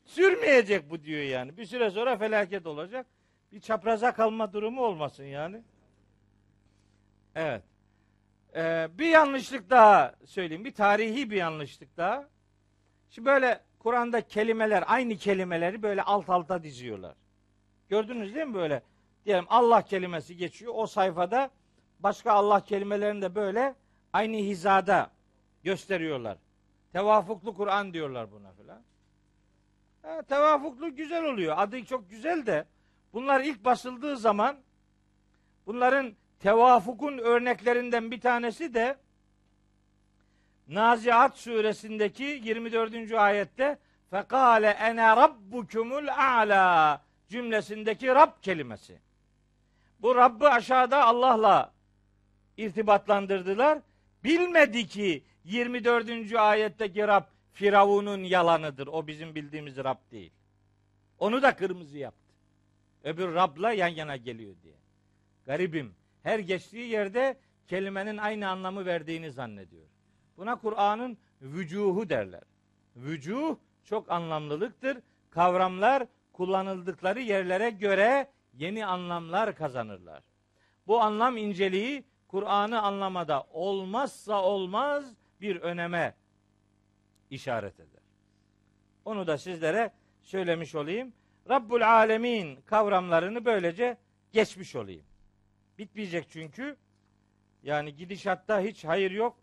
Sürmeyecek 0.05 0.89
bu 0.89 1.03
diyor 1.03 1.21
yani. 1.21 1.57
Bir 1.57 1.65
süre 1.65 1.89
sonra 1.89 2.17
felaket 2.17 2.65
olacak. 2.65 3.07
Bir 3.51 3.59
çapraza 3.59 4.13
kalma 4.13 4.53
durumu 4.53 4.81
olmasın 4.81 5.23
yani. 5.23 5.61
Evet. 7.35 7.63
Ee, 8.55 8.87
bir 8.93 9.07
yanlışlık 9.07 9.69
daha 9.69 10.15
söyleyeyim. 10.25 10.65
Bir 10.65 10.73
tarihi 10.73 11.31
bir 11.31 11.35
yanlışlık 11.35 11.97
daha. 11.97 12.29
Şimdi 13.09 13.25
böyle 13.25 13.59
Kur'an'da 13.79 14.21
kelimeler, 14.21 14.83
aynı 14.87 15.17
kelimeleri 15.17 15.83
böyle 15.83 16.01
alt 16.01 16.29
alta 16.29 16.63
diziyorlar. 16.63 17.15
Gördünüz 17.89 18.35
değil 18.35 18.47
mi 18.47 18.53
böyle? 18.53 18.83
Diyelim 19.25 19.45
Allah 19.49 19.81
kelimesi 19.81 20.37
geçiyor. 20.37 20.73
O 20.75 20.87
sayfada 20.87 21.49
başka 21.99 22.31
Allah 22.31 22.63
kelimelerini 22.63 23.21
de 23.21 23.35
böyle 23.35 23.75
aynı 24.13 24.37
hizada 24.37 25.11
gösteriyorlar. 25.63 26.37
Tevafuklu 26.93 27.55
Kur'an 27.55 27.93
diyorlar 27.93 28.31
buna 28.31 28.51
filan. 28.51 28.81
Ha, 30.03 30.21
tevafuklu 30.21 30.95
güzel 30.95 31.23
oluyor. 31.23 31.55
Adı 31.57 31.85
çok 31.85 32.09
güzel 32.09 32.45
de 32.45 32.65
bunlar 33.13 33.41
ilk 33.41 33.65
basıldığı 33.65 34.17
zaman 34.17 34.57
bunların 35.65 36.13
tevafukun 36.39 37.17
örneklerinden 37.17 38.11
bir 38.11 38.21
tanesi 38.21 38.73
de 38.73 38.97
Naziat 40.67 41.37
suresindeki 41.37 42.23
24. 42.23 43.11
ayette 43.11 43.77
fekale 44.09 44.69
ene 44.69 45.15
rabbukumul 45.15 46.07
a'la 46.07 47.01
cümlesindeki 47.27 48.07
Rab 48.07 48.41
kelimesi. 48.41 48.99
Bu 49.99 50.15
Rabb'ı 50.15 50.49
aşağıda 50.49 51.05
Allah'la 51.05 51.73
irtibatlandırdılar. 52.57 53.79
Bilmedi 54.23 54.87
ki 54.87 55.23
24. 55.43 56.35
ayetteki 56.35 57.07
Rab 57.07 57.32
Firavun'un 57.53 58.23
yalanıdır. 58.23 58.87
O 58.87 59.07
bizim 59.07 59.35
bildiğimiz 59.35 59.77
Rab 59.77 60.11
değil. 60.11 60.31
Onu 61.19 61.41
da 61.41 61.55
kırmızı 61.55 61.97
yaptı. 61.97 62.33
Öbür 63.03 63.33
Rab'la 63.33 63.71
yan 63.71 63.87
yana 63.87 64.15
geliyor 64.15 64.55
diye. 64.63 64.75
Garibim. 65.45 65.95
Her 66.23 66.39
geçtiği 66.39 66.89
yerde 66.89 67.37
kelimenin 67.67 68.17
aynı 68.17 68.49
anlamı 68.49 68.85
verdiğini 68.85 69.31
zannediyor. 69.31 69.87
Buna 70.37 70.55
Kur'an'ın 70.55 71.17
vücuhu 71.41 72.09
derler. 72.09 72.43
Vücuh 72.95 73.55
çok 73.85 74.11
anlamlılıktır. 74.11 74.97
Kavramlar 75.29 76.07
kullanıldıkları 76.33 77.19
yerlere 77.19 77.69
göre 77.69 78.27
yeni 78.53 78.85
anlamlar 78.85 79.55
kazanırlar. 79.55 80.23
Bu 80.87 81.01
anlam 81.01 81.37
inceliği 81.37 82.03
Kur'an'ı 82.27 82.81
anlamada 82.81 83.43
olmazsa 83.51 84.43
olmaz 84.43 85.15
bir 85.41 85.55
öneme 85.55 86.15
işaret 87.33 87.79
eder. 87.79 88.01
Onu 89.05 89.27
da 89.27 89.37
sizlere 89.37 89.91
söylemiş 90.21 90.75
olayım. 90.75 91.13
Rabbul 91.49 91.81
Alemin 91.81 92.55
kavramlarını 92.65 93.45
böylece 93.45 93.97
geçmiş 94.31 94.75
olayım. 94.75 95.05
Bitmeyecek 95.77 96.25
çünkü. 96.29 96.77
Yani 97.63 97.95
gidişatta 97.95 98.59
hiç 98.59 98.85
hayır 98.85 99.11
yok. 99.11 99.37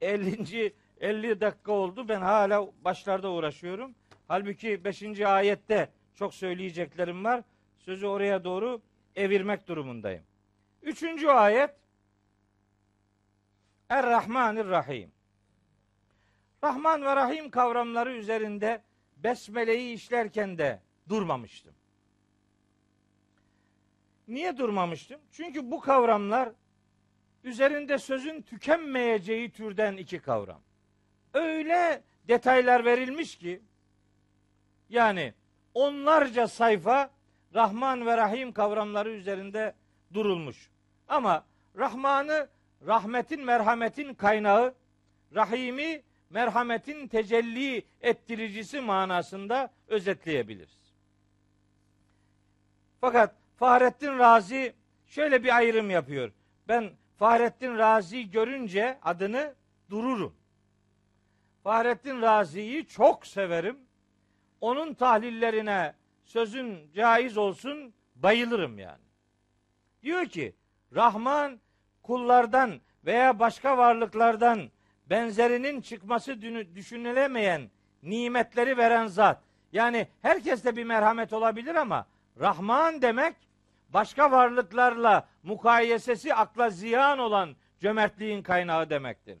50. 0.00 0.74
50 1.00 1.40
dakika 1.40 1.72
oldu. 1.72 2.08
Ben 2.08 2.20
hala 2.20 2.66
başlarda 2.84 3.30
uğraşıyorum. 3.30 3.94
Halbuki 4.28 4.84
5. 4.84 5.20
ayette 5.20 5.88
çok 6.14 6.34
söyleyeceklerim 6.34 7.24
var. 7.24 7.42
Sözü 7.78 8.06
oraya 8.06 8.44
doğru 8.44 8.82
evirmek 9.16 9.68
durumundayım. 9.68 10.24
Üçüncü 10.82 11.28
ayet 11.28 11.70
Er-Rahmanir-Rahim. 13.88 15.13
Rahman 16.64 17.02
ve 17.02 17.16
Rahim 17.16 17.50
kavramları 17.50 18.12
üzerinde 18.12 18.82
Besmele'yi 19.16 19.94
işlerken 19.94 20.58
de 20.58 20.80
durmamıştım. 21.08 21.74
Niye 24.28 24.58
durmamıştım? 24.58 25.20
Çünkü 25.32 25.70
bu 25.70 25.80
kavramlar 25.80 26.52
üzerinde 27.44 27.98
sözün 27.98 28.42
tükenmeyeceği 28.42 29.50
türden 29.50 29.96
iki 29.96 30.18
kavram. 30.18 30.60
Öyle 31.34 32.02
detaylar 32.28 32.84
verilmiş 32.84 33.38
ki 33.38 33.62
yani 34.88 35.34
onlarca 35.74 36.48
sayfa 36.48 37.10
Rahman 37.54 38.06
ve 38.06 38.16
Rahim 38.16 38.52
kavramları 38.52 39.10
üzerinde 39.10 39.74
durulmuş. 40.14 40.70
Ama 41.08 41.44
Rahman'ı 41.76 42.48
rahmetin 42.86 43.44
merhametin 43.44 44.14
kaynağı, 44.14 44.74
Rahim'i 45.34 46.02
merhametin 46.34 47.08
tecelli 47.08 47.84
ettiricisi 48.00 48.80
manasında 48.80 49.70
özetleyebiliriz. 49.88 50.94
Fakat 53.00 53.34
Fahrettin 53.56 54.18
Razi 54.18 54.74
şöyle 55.06 55.44
bir 55.44 55.56
ayrım 55.56 55.90
yapıyor. 55.90 56.32
Ben 56.68 56.90
Fahrettin 57.18 57.78
Razi 57.78 58.30
görünce 58.30 58.98
adını 59.02 59.54
dururum. 59.90 60.34
Fahrettin 61.62 62.22
Razi'yi 62.22 62.86
çok 62.86 63.26
severim. 63.26 63.78
Onun 64.60 64.94
tahlillerine 64.94 65.94
sözün 66.24 66.92
caiz 66.92 67.36
olsun 67.36 67.94
bayılırım 68.16 68.78
yani. 68.78 69.04
Diyor 70.02 70.26
ki 70.26 70.54
Rahman 70.94 71.60
kullardan 72.02 72.80
veya 73.04 73.38
başka 73.38 73.78
varlıklardan 73.78 74.70
benzerinin 75.10 75.80
çıkması 75.80 76.42
düşünülemeyen 76.74 77.70
nimetleri 78.02 78.76
veren 78.76 79.06
zat. 79.06 79.42
Yani 79.72 80.08
herkeste 80.22 80.76
bir 80.76 80.84
merhamet 80.84 81.32
olabilir 81.32 81.74
ama 81.74 82.06
Rahman 82.40 83.02
demek 83.02 83.36
başka 83.88 84.30
varlıklarla 84.30 85.28
mukayesesi 85.42 86.34
akla 86.34 86.70
ziyan 86.70 87.18
olan 87.18 87.56
cömertliğin 87.80 88.42
kaynağı 88.42 88.90
demektir. 88.90 89.38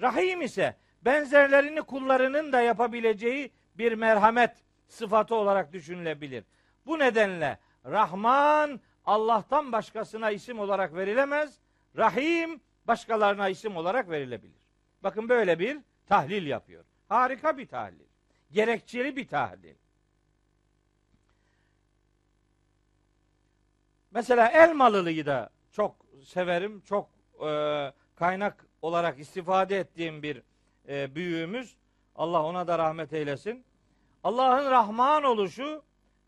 Rahim 0.00 0.42
ise 0.42 0.76
benzerlerini 1.02 1.82
kullarının 1.82 2.52
da 2.52 2.60
yapabileceği 2.60 3.52
bir 3.74 3.92
merhamet 3.92 4.50
sıfatı 4.88 5.34
olarak 5.34 5.72
düşünülebilir. 5.72 6.44
Bu 6.86 6.98
nedenle 6.98 7.58
Rahman 7.84 8.80
Allah'tan 9.04 9.72
başkasına 9.72 10.30
isim 10.30 10.58
olarak 10.58 10.94
verilemez. 10.94 11.58
Rahim 11.96 12.60
başkalarına 12.84 13.48
isim 13.48 13.76
olarak 13.76 14.10
verilebilir. 14.10 14.65
Bakın 15.06 15.28
böyle 15.28 15.58
bir 15.58 15.78
tahlil 16.06 16.46
yapıyor. 16.46 16.84
Harika 17.08 17.58
bir 17.58 17.66
tahlil. 17.66 18.06
Gerekçeli 18.52 19.16
bir 19.16 19.28
tahlil. 19.28 19.74
Mesela 24.10 24.48
Elmalılı'yı 24.48 25.26
da 25.26 25.50
çok 25.72 25.96
severim. 26.24 26.80
Çok 26.80 27.08
e, 27.46 27.92
kaynak 28.14 28.66
olarak 28.82 29.18
istifade 29.18 29.78
ettiğim 29.78 30.22
bir 30.22 30.42
e, 30.88 31.14
büyüğümüz. 31.14 31.76
Allah 32.16 32.42
ona 32.42 32.66
da 32.66 32.78
rahmet 32.78 33.12
eylesin. 33.12 33.64
Allah'ın 34.24 34.70
Rahman 34.70 35.22
oluşu, 35.22 35.82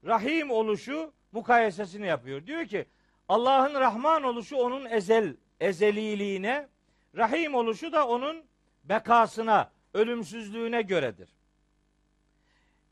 Rahim 0.07 0.51
oluşu 0.51 1.13
mukayesesini 1.33 2.07
yapıyor. 2.07 2.47
Diyor 2.47 2.67
ki 2.67 2.87
Allah'ın 3.29 3.75
Rahman 3.75 4.23
oluşu 4.23 4.57
onun 4.57 4.85
ezel 4.85 5.37
ezeliliğine, 5.61 6.69
Rahim 7.17 7.55
oluşu 7.55 7.93
da 7.93 8.09
onun 8.09 8.49
bekasına, 8.89 9.71
ölümsüzlüğüne 9.95 10.83
göredir. 10.83 11.29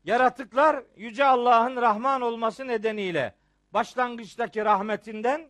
Yaratıklar 0.03 0.83
yüce 0.95 1.25
Allah'ın 1.25 1.75
Rahman 1.75 2.21
olması 2.21 2.67
nedeniyle 2.67 3.35
başlangıçtaki 3.73 4.65
rahmetinden, 4.65 5.49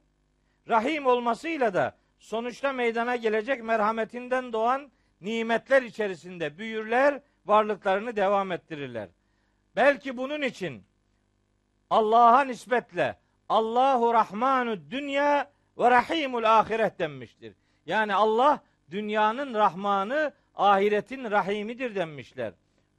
Rahim 0.68 1.06
olmasıyla 1.06 1.74
da 1.74 1.98
sonuçta 2.20 2.74
meydana 2.74 3.16
gelecek 3.16 3.64
merhametinden 3.64 4.54
doğan 4.54 4.91
nimetler 5.22 5.82
içerisinde 5.82 6.58
büyürler, 6.58 7.22
varlıklarını 7.45 8.16
devam 8.16 8.52
ettirirler. 8.52 9.10
Belki 9.76 10.18
bunun 10.18 10.41
için 10.41 10.84
Allah'a 11.89 12.41
nispetle 12.41 13.18
Allahu 13.50 14.14
Rahmanu 14.14 14.91
dünya 14.91 15.52
ve 15.78 15.91
Rahimul 15.91 16.43
ahiret 16.43 17.00
denmiştir. 17.00 17.54
Yani 17.86 18.16
Allah 18.16 18.64
dünyanın 18.92 19.54
Rahmanı, 19.54 20.34
ahiretin 20.56 21.32
Rahimidir 21.32 21.96
demişler. 21.96 22.54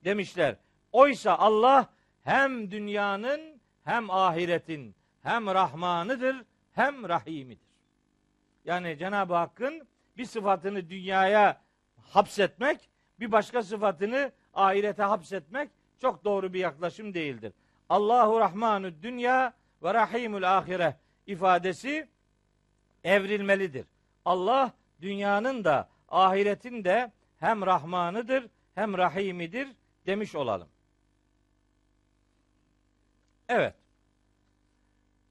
Demişler. 0.05 0.57
Oysa 0.93 1.39
Allah 1.39 1.87
hem 2.25 2.71
dünyanın 2.71 3.61
hem 3.85 4.11
ahiretin 4.11 4.95
hem 5.23 5.47
Rahmanıdır 5.47 6.37
hem 6.73 7.09
Rahimidir. 7.09 7.69
Yani 8.65 8.99
Cenab-ı 8.99 9.35
Hakk'ın 9.35 9.89
bir 10.17 10.25
sıfatını 10.25 10.91
dünyaya 10.91 11.61
hapsetmek, 12.11 12.91
bir 13.21 13.33
başka 13.33 13.63
sıfatını 13.63 14.33
ahirete 14.55 15.03
hapsetmek 15.03 15.71
çok 16.01 16.25
doğru 16.25 16.53
bir 16.53 16.59
yaklaşım 16.59 17.15
değildir. 17.15 17.53
Allahu 17.89 18.41
Rahmanu 18.41 19.03
dünya 19.03 19.53
ve 19.83 19.95
Rahimul 19.95 20.43
ahire 20.43 20.97
ifadesi 21.27 22.09
evrilmelidir. 23.05 23.87
Allah 24.25 24.73
dünyanın 25.01 25.65
da 25.65 25.89
ahiretin 26.09 26.85
de 26.85 27.13
hem 27.39 27.63
Rahmanıdır 27.67 28.49
hem 28.75 28.99
Rahimidir 28.99 29.69
demiş 30.07 30.35
olalım. 30.35 30.69
Evet. 33.49 33.75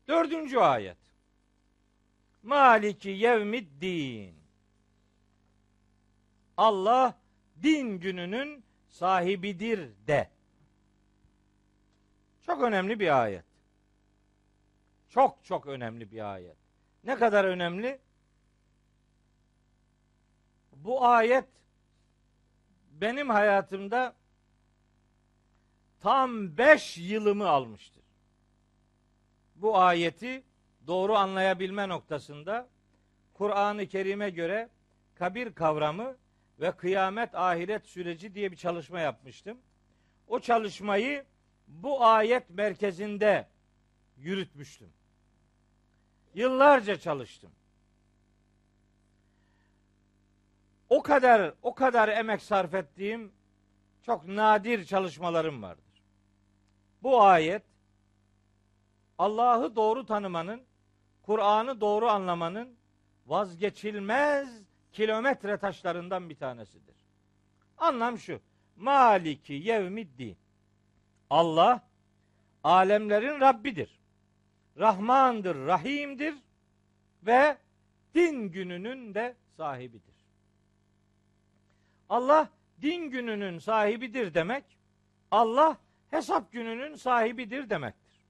Dördüncü 0.07 0.57
ayet. 0.57 0.97
Maliki 2.43 3.09
yevmiddin. 3.09 4.35
Allah 6.57 7.17
din 7.63 7.99
gününün 7.99 8.63
sahibidir 8.89 9.91
de. 10.07 10.29
Çok 12.45 12.63
önemli 12.63 12.99
bir 12.99 13.21
ayet. 13.21 13.45
Çok 15.09 15.43
çok 15.43 15.67
önemli 15.67 16.11
bir 16.11 16.33
ayet. 16.33 16.57
Ne 17.03 17.15
kadar 17.15 17.45
önemli? 17.45 17.99
Bu 20.83 21.05
ayet 21.05 21.45
benim 22.91 23.29
hayatımda 23.29 24.15
tam 25.99 26.57
beş 26.57 26.97
yılımı 26.97 27.49
almıştır. 27.49 28.03
Bu 29.55 29.77
ayeti 29.77 30.43
doğru 30.87 31.15
anlayabilme 31.15 31.89
noktasında 31.89 32.67
Kur'an-ı 33.33 33.87
Kerim'e 33.87 34.29
göre 34.29 34.69
kabir 35.15 35.53
kavramı 35.53 36.17
ve 36.59 36.71
kıyamet 36.71 37.35
ahiret 37.35 37.85
süreci 37.85 38.33
diye 38.35 38.51
bir 38.51 38.57
çalışma 38.57 38.99
yapmıştım. 38.99 39.57
o 40.27 40.39
çalışmayı 40.39 41.25
bu 41.67 42.05
ayet 42.05 42.49
merkezinde 42.49 43.47
yürütmüştüm. 44.17 44.89
Yıllarca 46.33 46.99
çalıştım. 46.99 47.51
O 50.89 51.01
kadar 51.03 51.53
o 51.61 51.75
kadar 51.75 52.09
emek 52.09 52.41
sarf 52.41 52.73
ettiğim 52.73 53.31
çok 54.01 54.27
nadir 54.27 54.85
çalışmalarım 54.85 55.63
vardır. 55.63 56.03
Bu 57.03 57.21
ayet 57.21 57.63
Allah'ı 59.17 59.75
doğru 59.75 60.05
tanımanın, 60.05 60.61
Kur'an'ı 61.23 61.81
doğru 61.81 62.07
anlamanın 62.09 62.77
vazgeçilmez 63.27 64.63
kilometre 64.91 65.57
taşlarından 65.57 66.29
bir 66.29 66.35
tanesidir. 66.35 66.95
Anlam 67.77 68.17
şu. 68.17 68.39
Maliki 68.75 69.53
yevmiddin. 69.53 70.37
Allah 71.29 71.87
alemlerin 72.63 73.39
Rabbidir. 73.39 73.99
Rahmandır, 74.77 75.55
Rahim'dir 75.55 76.35
ve 77.23 77.57
din 78.15 78.51
gününün 78.51 79.13
de 79.13 79.35
sahibidir. 79.57 80.16
Allah 82.09 82.49
din 82.81 83.09
gününün 83.09 83.59
sahibidir 83.59 84.33
demek, 84.33 84.63
Allah 85.31 85.77
hesap 86.09 86.51
gününün 86.51 86.95
sahibidir 86.95 87.69
demektir. 87.69 88.21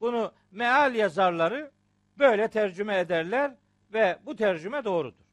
Bunu 0.00 0.32
meal 0.50 0.94
yazarları 0.94 1.70
böyle 2.18 2.48
tercüme 2.48 2.98
ederler 2.98 3.54
ve 3.92 4.18
bu 4.26 4.36
tercüme 4.36 4.84
doğrudur. 4.84 5.24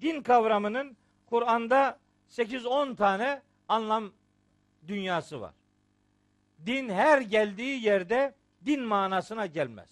Din 0.00 0.22
kavramının 0.22 0.96
Kur'an'da 1.26 1.98
8-10 2.30 2.96
tane 2.96 3.42
anlam 3.68 4.12
dünyası 4.86 5.40
var. 5.40 5.54
Din 6.66 6.88
her 6.88 7.20
geldiği 7.20 7.84
yerde 7.84 8.34
din 8.66 8.82
manasına 8.82 9.46
gelmez. 9.46 9.88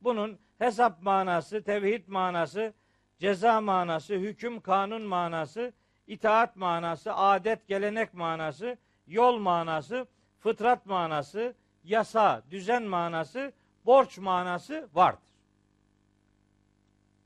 Bunun 0.00 0.38
hesap 0.58 1.02
manası, 1.02 1.62
tevhid 1.62 2.08
manası, 2.08 2.74
ceza 3.18 3.60
manası, 3.60 4.14
hüküm, 4.14 4.60
kanun 4.60 5.02
manası, 5.02 5.72
itaat 6.06 6.56
manası, 6.56 7.14
adet, 7.14 7.68
gelenek 7.68 8.14
manası, 8.14 8.78
yol 9.06 9.38
manası, 9.38 10.06
fıtrat 10.40 10.86
manası, 10.86 11.54
yasa, 11.84 12.42
düzen 12.50 12.82
manası, 12.82 13.52
borç 13.86 14.18
manası 14.18 14.88
vardır. 14.94 15.22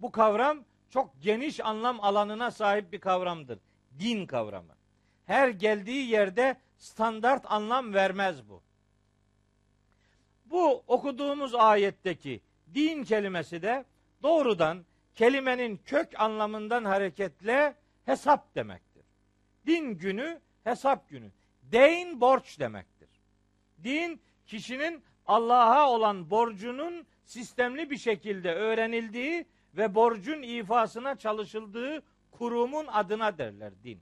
Bu 0.00 0.12
kavram 0.12 0.64
çok 0.90 1.22
geniş 1.22 1.60
anlam 1.60 2.00
alanına 2.00 2.50
sahip 2.50 2.92
bir 2.92 3.00
kavramdır. 3.00 3.58
Din 3.98 4.26
kavramı. 4.26 4.74
Her 5.24 5.48
geldiği 5.48 6.08
yerde 6.10 6.56
standart 6.78 7.44
anlam 7.48 7.94
vermez 7.94 8.48
bu. 8.48 8.62
Bu 10.46 10.82
okuduğumuz 10.86 11.54
ayetteki 11.54 12.40
din 12.74 13.04
kelimesi 13.04 13.62
de 13.62 13.84
doğrudan 14.22 14.84
kelimenin 15.14 15.76
kök 15.76 16.20
anlamından 16.20 16.84
hareketle 16.84 17.74
hesap 18.08 18.54
demektir. 18.54 19.04
Din 19.66 19.98
günü 19.98 20.40
hesap 20.64 21.08
günü. 21.08 21.32
Deyn 21.62 22.20
borç 22.20 22.60
demektir. 22.60 23.08
Din 23.84 24.20
kişinin 24.46 25.02
Allah'a 25.26 25.90
olan 25.90 26.30
borcunun 26.30 27.06
sistemli 27.24 27.90
bir 27.90 27.96
şekilde 27.96 28.54
öğrenildiği 28.54 29.46
ve 29.76 29.94
borcun 29.94 30.42
ifasına 30.42 31.16
çalışıldığı 31.16 32.02
kurumun 32.30 32.86
adına 32.86 33.38
derler 33.38 33.72
din. 33.82 34.00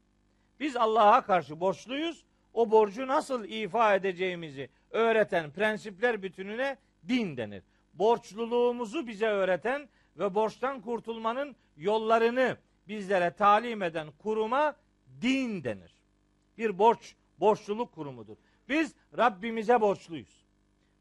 Biz 0.60 0.76
Allah'a 0.76 1.22
karşı 1.22 1.60
borçluyuz. 1.60 2.24
O 2.52 2.70
borcu 2.70 3.06
nasıl 3.06 3.44
ifa 3.44 3.94
edeceğimizi 3.94 4.68
öğreten 4.90 5.50
prensipler 5.50 6.22
bütününe 6.22 6.76
din 7.08 7.36
denir. 7.36 7.62
Borçluluğumuzu 7.94 9.06
bize 9.06 9.26
öğreten 9.26 9.88
ve 10.16 10.34
borçtan 10.34 10.80
kurtulmanın 10.80 11.56
yollarını 11.76 12.56
bizlere 12.88 13.30
talim 13.30 13.82
eden 13.82 14.08
kuruma 14.18 14.76
din 15.22 15.64
denir. 15.64 15.94
Bir 16.58 16.78
borç, 16.78 17.14
borçluluk 17.40 17.92
kurumudur. 17.92 18.36
Biz 18.68 18.94
Rabbimize 19.16 19.80
borçluyuz. 19.80 20.44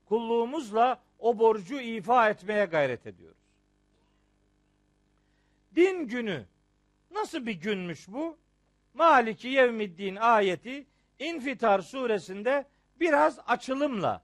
Kulluğumuzla 0.05 1.01
o 1.19 1.39
borcu 1.39 1.79
ifa 1.79 2.29
etmeye 2.29 2.65
gayret 2.65 3.07
ediyoruz. 3.07 3.37
Din 5.75 6.07
günü 6.07 6.45
nasıl 7.11 7.45
bir 7.45 7.53
günmüş 7.53 8.07
bu? 8.07 8.37
Maliki 8.93 9.47
yevmiddin 9.47 10.15
ayeti 10.15 10.85
İnfitar 11.19 11.79
suresinde 11.79 12.65
biraz 12.99 13.39
açılımla 13.47 14.23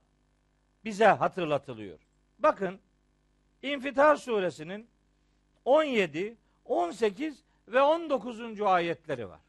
bize 0.84 1.06
hatırlatılıyor. 1.06 1.98
Bakın 2.38 2.80
İnfitar 3.62 4.16
suresinin 4.16 4.86
17, 5.64 6.36
18 6.64 7.44
ve 7.72 7.82
19. 7.82 8.60
ayetleri 8.60 9.28
var. 9.28 9.40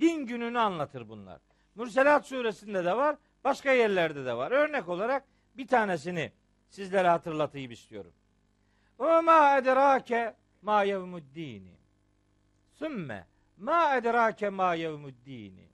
Din 0.00 0.26
gününü 0.26 0.58
anlatır 0.58 1.08
bunlar. 1.08 1.40
Mürselat 1.74 2.26
suresinde 2.26 2.84
de 2.84 2.96
var, 2.96 3.16
başka 3.44 3.72
yerlerde 3.72 4.24
de 4.24 4.36
var. 4.36 4.50
Örnek 4.50 4.88
olarak 4.88 5.24
bir 5.54 5.66
tanesini 5.66 6.32
sizlere 6.70 7.08
hatırlatayım 7.08 7.72
istiyorum. 7.72 8.12
Ve 9.00 9.20
ma 9.20 9.58
edrake 9.58 10.36
ma 10.62 10.82
yevmuddini. 10.82 11.76
Sümme 12.74 13.26
ma 13.56 13.96
edrake 13.96 14.48
ma 14.48 14.74
yevmuddini. 14.74 15.70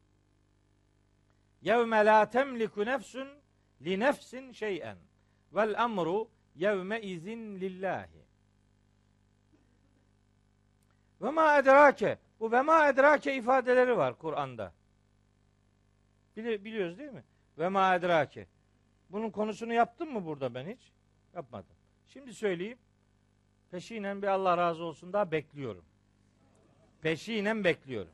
Yevme 1.63 2.05
la 2.05 2.31
temliku 2.31 2.87
nefsun 2.87 3.29
li 3.85 4.01
nefsin 4.01 4.53
şey'en. 4.53 4.99
Vel 5.53 5.75
emru 5.75 6.29
yevme 6.55 7.01
izin 7.01 7.61
lillahi. 7.61 8.27
Ve 11.23 11.31
ma 11.31 11.59
edrake. 11.59 12.19
Bu 12.41 12.53
ve 12.53 12.63
ma 12.63 12.89
edrake 12.89 13.37
ifadeleri 13.37 13.97
var 13.97 14.19
Kur'an'da. 14.19 14.73
Bili, 16.37 16.65
biliyoruz 16.65 16.99
değil 16.99 17.13
mi? 17.13 17.25
Ve 17.59 17.69
ma 17.69 17.95
edrake. 17.95 18.47
Bunun 19.11 19.31
konusunu 19.31 19.73
yaptım 19.73 20.13
mı 20.13 20.27
burada 20.27 20.55
ben 20.55 20.67
hiç? 20.67 20.93
Yapmadım. 21.35 21.77
Şimdi 22.09 22.35
söyleyeyim. 22.35 22.79
Peşinen 23.71 24.23
bir 24.23 24.27
Allah 24.27 24.59
razı 24.59 24.85
olsun 24.85 25.13
daha 25.13 25.31
bekliyorum. 25.31 25.85
Peşinen 27.03 27.65
bekliyorum. 27.65 28.13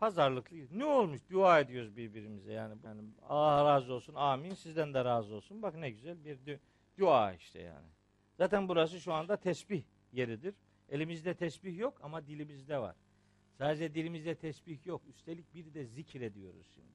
Pazarlıklı. 0.00 0.56
Ne 0.72 0.84
olmuş? 0.84 1.20
Dua 1.30 1.60
ediyoruz 1.60 1.96
birbirimize 1.96 2.52
yani. 2.52 2.74
yani 2.84 3.02
Allah 3.28 3.64
razı 3.64 3.92
olsun. 3.92 4.14
Amin. 4.14 4.54
Sizden 4.54 4.94
de 4.94 5.04
razı 5.04 5.34
olsun. 5.34 5.62
Bak 5.62 5.74
ne 5.74 5.90
güzel 5.90 6.24
bir 6.24 6.58
dua 6.98 7.32
işte 7.32 7.60
yani. 7.60 7.86
Zaten 8.38 8.68
burası 8.68 9.00
şu 9.00 9.12
anda 9.12 9.36
tesbih 9.36 9.82
yeridir. 10.12 10.54
Elimizde 10.88 11.34
tesbih 11.34 11.78
yok 11.78 12.00
ama 12.02 12.26
dilimizde 12.26 12.78
var. 12.78 12.96
Sadece 13.58 13.94
dilimizde 13.94 14.34
tesbih 14.34 14.86
yok. 14.86 15.02
Üstelik 15.08 15.54
bir 15.54 15.74
de 15.74 15.84
zikir 15.84 16.20
ediyoruz 16.20 16.66
şimdi. 16.74 16.92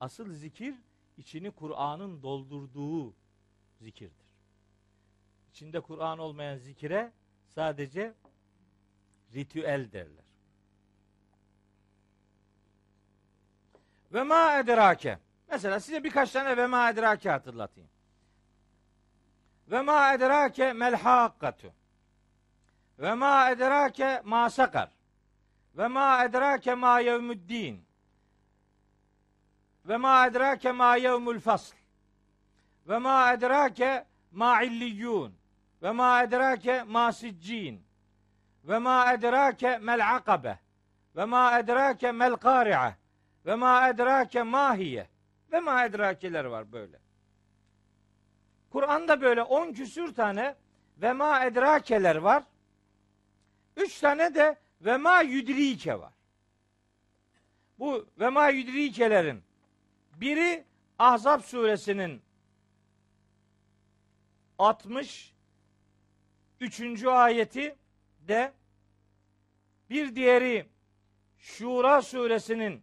Asıl 0.00 0.32
zikir 0.32 0.74
içini 1.16 1.50
Kur'an'ın 1.50 2.22
doldurduğu 2.22 3.14
zikirdir. 3.80 4.26
İçinde 5.50 5.80
Kur'an 5.80 6.18
olmayan 6.18 6.56
zikire 6.56 7.12
sadece 7.54 8.14
ritüel 9.34 9.92
derler. 9.92 10.24
Ve 14.12 14.22
ma 14.22 14.58
edrake. 14.58 15.18
Mesela 15.48 15.80
size 15.80 16.04
birkaç 16.04 16.32
tane 16.32 16.56
ve 16.56 16.66
ma 16.66 16.90
edrake 16.90 17.30
hatırlatayım. 17.30 17.90
Ve 19.70 19.82
ma 19.82 20.14
edrake 20.14 20.72
mel 20.72 20.94
hakkatu. 20.94 21.72
Ve 22.98 23.14
ma 23.14 23.50
edrake 23.50 24.22
ma 24.24 24.50
sakar. 24.50 24.88
Ve 25.74 25.88
ma 25.88 26.24
edrake 26.24 26.74
ma 26.74 27.00
yevmuddin. 27.00 27.86
Ve 29.84 29.96
ma 29.96 30.26
edrake 30.26 30.72
ma 30.72 30.96
yevmul 30.96 31.40
fasl. 31.40 31.76
Ve 32.88 32.98
ma 32.98 33.32
edrake 33.32 34.06
ma 34.32 34.62
illiyyun. 34.62 35.34
Ve 35.82 35.90
ma 35.90 36.22
edrake 36.22 36.82
ma 36.82 37.12
siccin. 37.12 37.86
Ve 38.64 38.78
ma 38.78 39.12
edrake 39.12 39.78
mel 39.78 40.14
akabe. 40.16 40.58
Ve 41.16 41.24
ma 41.24 41.58
edrake 41.58 42.12
mel 42.12 42.36
kari'e. 42.36 42.96
Ve 43.46 43.54
ma 43.54 43.88
edrake 43.88 44.42
mahiye. 44.42 45.08
Ve 45.52 45.60
ma 45.60 45.84
edrakeler 45.84 46.44
var 46.44 46.72
böyle. 46.72 47.05
Kur'an'da 48.70 49.20
böyle 49.20 49.42
on 49.42 49.72
küsür 49.72 50.14
tane 50.14 50.54
ve 50.96 51.12
ma 51.12 51.44
edrakeler 51.44 52.16
var. 52.16 52.44
Üç 53.76 54.00
tane 54.00 54.34
de 54.34 54.56
ve 54.80 54.96
ma 54.96 55.20
yudrike 55.20 56.00
var. 56.00 56.12
Bu 57.78 58.06
ve 58.20 58.28
ma 58.28 58.48
yudrikelerin 58.48 59.42
biri 60.14 60.64
Ahzab 60.98 61.40
suresinin 61.40 62.22
60 64.58 65.34
üçüncü 66.60 67.08
ayeti 67.08 67.76
de 68.28 68.52
bir 69.90 70.14
diğeri 70.14 70.66
Şura 71.38 72.02
suresinin 72.02 72.82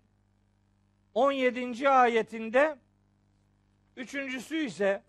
17. 1.13 1.89
ayetinde 1.89 2.77
üçüncüsü 3.97 4.65
ise 4.65 5.03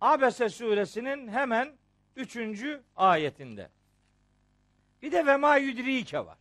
Abese 0.00 0.48
suresinin 0.48 1.28
hemen 1.28 1.76
üçüncü 2.16 2.82
ayetinde. 2.96 3.70
Bir 5.02 5.12
de 5.12 5.26
Vema 5.26 5.56
Yudrike 5.56 6.26
var. 6.26 6.38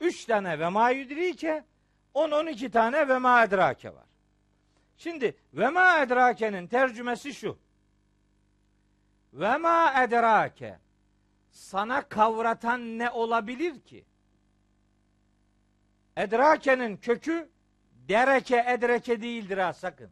Üç 0.00 0.24
tane 0.24 0.58
Vema 0.58 0.90
Yudrike, 0.90 1.64
on 2.14 2.30
on 2.30 2.46
iki 2.46 2.70
tane 2.70 3.08
Vema 3.08 3.44
Edrake 3.44 3.94
var. 3.94 4.04
Şimdi 4.96 5.36
Vema 5.54 6.02
Edrake'nin 6.02 6.66
tercümesi 6.66 7.34
şu. 7.34 7.58
Vema 9.32 10.02
Edrake 10.04 10.78
sana 11.50 12.08
kavratan 12.08 12.98
ne 12.98 13.10
olabilir 13.10 13.80
ki? 13.80 14.04
Edrake'nin 16.16 16.96
kökü 16.96 17.48
dereke 18.08 18.64
edreke 18.68 19.22
değildir 19.22 19.58
ha 19.58 19.72
sakın. 19.72 20.10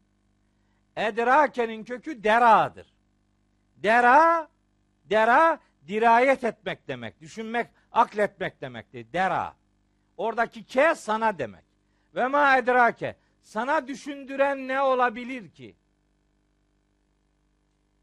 Edrake'nin 0.97 1.85
kökü 1.85 2.25
deradır. 2.25 2.95
Dera, 3.77 4.49
dera 5.05 5.61
dirayet 5.87 6.45
etmek 6.45 6.89
demek, 6.89 7.21
düşünmek, 7.21 7.71
akletmek 7.93 8.61
demektir. 8.61 9.07
Dera. 9.13 9.57
Oradaki 10.17 10.65
ke 10.65 10.95
sana 10.95 11.39
demek. 11.39 11.65
Ve 12.15 12.27
ma 12.27 12.59
edrake. 12.59 13.17
Sana 13.43 13.89
düşündüren 13.89 14.69
ne 14.69 14.81
olabilir 14.81 15.51
ki? 15.51 15.77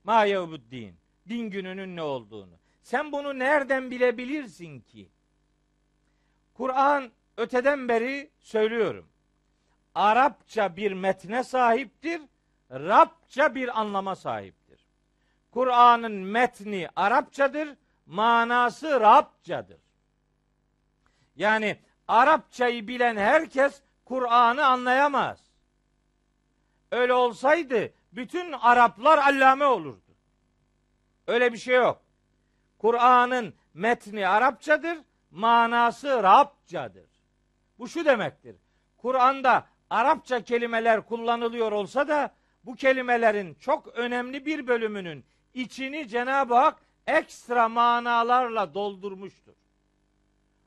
Ma 0.03 0.25
din. 0.71 0.97
Din 1.29 1.49
gününün 1.49 1.95
ne 1.95 2.01
olduğunu. 2.01 2.59
Sen 2.81 3.11
bunu 3.11 3.39
nereden 3.39 3.91
bilebilirsin 3.91 4.79
ki? 4.79 5.09
Kur'an 6.53 7.11
öteden 7.37 7.87
beri 7.87 8.31
söylüyorum. 8.39 9.09
Arapça 9.95 10.75
bir 10.75 10.91
metne 10.91 11.43
sahiptir. 11.43 12.21
Rabça 12.71 13.55
bir 13.55 13.79
anlama 13.79 14.15
sahiptir. 14.15 14.85
Kur'an'ın 15.51 16.11
metni 16.11 16.89
Arapçadır, 16.95 17.69
manası 18.05 19.01
Rabçadır. 19.01 19.81
Yani 21.35 21.79
Arapçayı 22.07 22.87
bilen 22.87 23.17
herkes 23.17 23.81
Kur'an'ı 24.05 24.65
anlayamaz. 24.65 25.39
Öyle 26.91 27.13
olsaydı 27.13 27.93
bütün 28.11 28.51
Araplar 28.51 29.17
allame 29.17 29.65
olurdu. 29.65 30.15
Öyle 31.27 31.53
bir 31.53 31.57
şey 31.57 31.75
yok. 31.75 32.01
Kur'an'ın 32.77 33.53
metni 33.73 34.27
Arapçadır, 34.27 34.97
manası 35.31 36.23
Rabçadır. 36.23 37.09
Bu 37.79 37.87
şu 37.87 38.05
demektir. 38.05 38.55
Kur'an'da 38.97 39.65
Arapça 39.89 40.43
kelimeler 40.43 41.05
kullanılıyor 41.05 41.71
olsa 41.71 42.07
da 42.07 42.31
bu 42.63 42.75
kelimelerin 42.75 43.53
çok 43.53 43.87
önemli 43.87 44.45
bir 44.45 44.67
bölümünün 44.67 45.25
içini 45.53 46.07
Cenab-ı 46.07 46.55
Hak 46.55 46.79
ekstra 47.07 47.69
manalarla 47.69 48.73
doldurmuştur. 48.73 49.53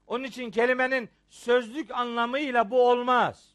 Onun 0.07 0.25
için 0.25 0.51
kelimenin 0.51 1.11
sözlük 1.29 1.91
anlamıyla 1.91 2.71
bu 2.71 2.89
olmaz. 2.89 3.55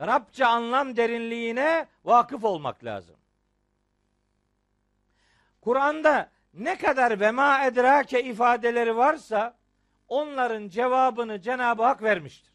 Rabça 0.00 0.46
anlam 0.46 0.96
derinliğine 0.96 1.86
vakıf 2.04 2.44
olmak 2.44 2.84
lazım. 2.84 3.16
Kur'an'da 5.60 6.30
ne 6.54 6.78
kadar 6.78 7.20
ve 7.20 7.30
ma 7.30 7.64
edrake 7.64 8.24
ifadeleri 8.24 8.96
varsa 8.96 9.56
onların 10.08 10.68
cevabını 10.68 11.40
Cenab-ı 11.40 11.82
Hak 11.82 12.02
vermiştir. 12.02 12.54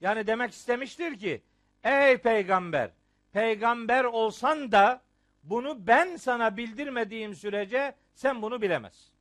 Yani 0.00 0.26
demek 0.26 0.52
istemiştir 0.52 1.18
ki 1.18 1.42
ey 1.84 2.18
peygamber 2.18 2.90
peygamber 3.34 4.04
olsan 4.04 4.72
da 4.72 5.02
bunu 5.42 5.86
ben 5.86 6.16
sana 6.16 6.56
bildirmediğim 6.56 7.34
sürece 7.34 7.94
sen 8.14 8.42
bunu 8.42 8.62
bilemezsin. 8.62 9.14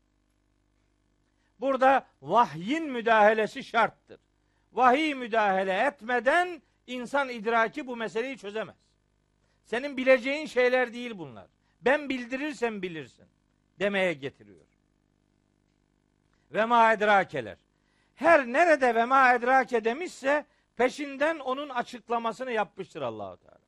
Burada 1.60 2.08
vahyin 2.22 2.92
müdahalesi 2.92 3.64
şarttır. 3.64 4.20
Vahiy 4.74 5.14
müdahale 5.14 5.74
etmeden 5.74 6.62
insan 6.88 7.30
idraki 7.30 7.88
bu 7.88 7.96
meseleyi 7.96 8.38
çözemez. 8.38 8.76
Senin 9.66 9.98
bileceğin 9.98 10.46
şeyler 10.46 10.94
değil 10.94 11.18
bunlar. 11.18 11.48
Ben 11.82 12.10
bildirirsem 12.10 12.82
bilirsin 12.82 13.26
demeye 13.80 14.14
getiriyor. 14.14 14.66
Ve 16.52 16.66
ma 16.66 16.94
edrakeler. 16.94 17.58
Her 18.16 18.46
nerede 18.46 18.96
ve 18.96 19.06
ma 19.06 19.34
edrake 19.34 19.86
demişse 19.86 20.46
peşinden 20.76 21.40
onun 21.40 21.70
açıklamasını 21.70 22.52
yapmıştır 22.52 23.02
Allahu 23.02 23.38
Teala. 23.38 23.63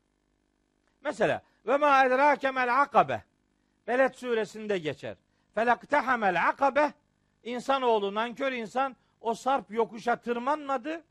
Mesela 1.05 1.41
ve 1.65 1.77
ma 1.77 2.05
edrake 2.05 2.51
mel 2.51 2.81
akabe. 2.81 3.23
Beled 3.87 4.13
suresinde 4.13 4.77
geçer. 4.77 5.17
Felaktehamel 5.55 6.47
akabe. 6.49 6.93
İnsanoğlu 7.43 8.15
nankör 8.15 8.51
insan 8.51 8.95
o 9.21 9.33
sarp 9.33 9.71
yokuşa 9.71 10.15
tırmanmadı. 10.15 11.03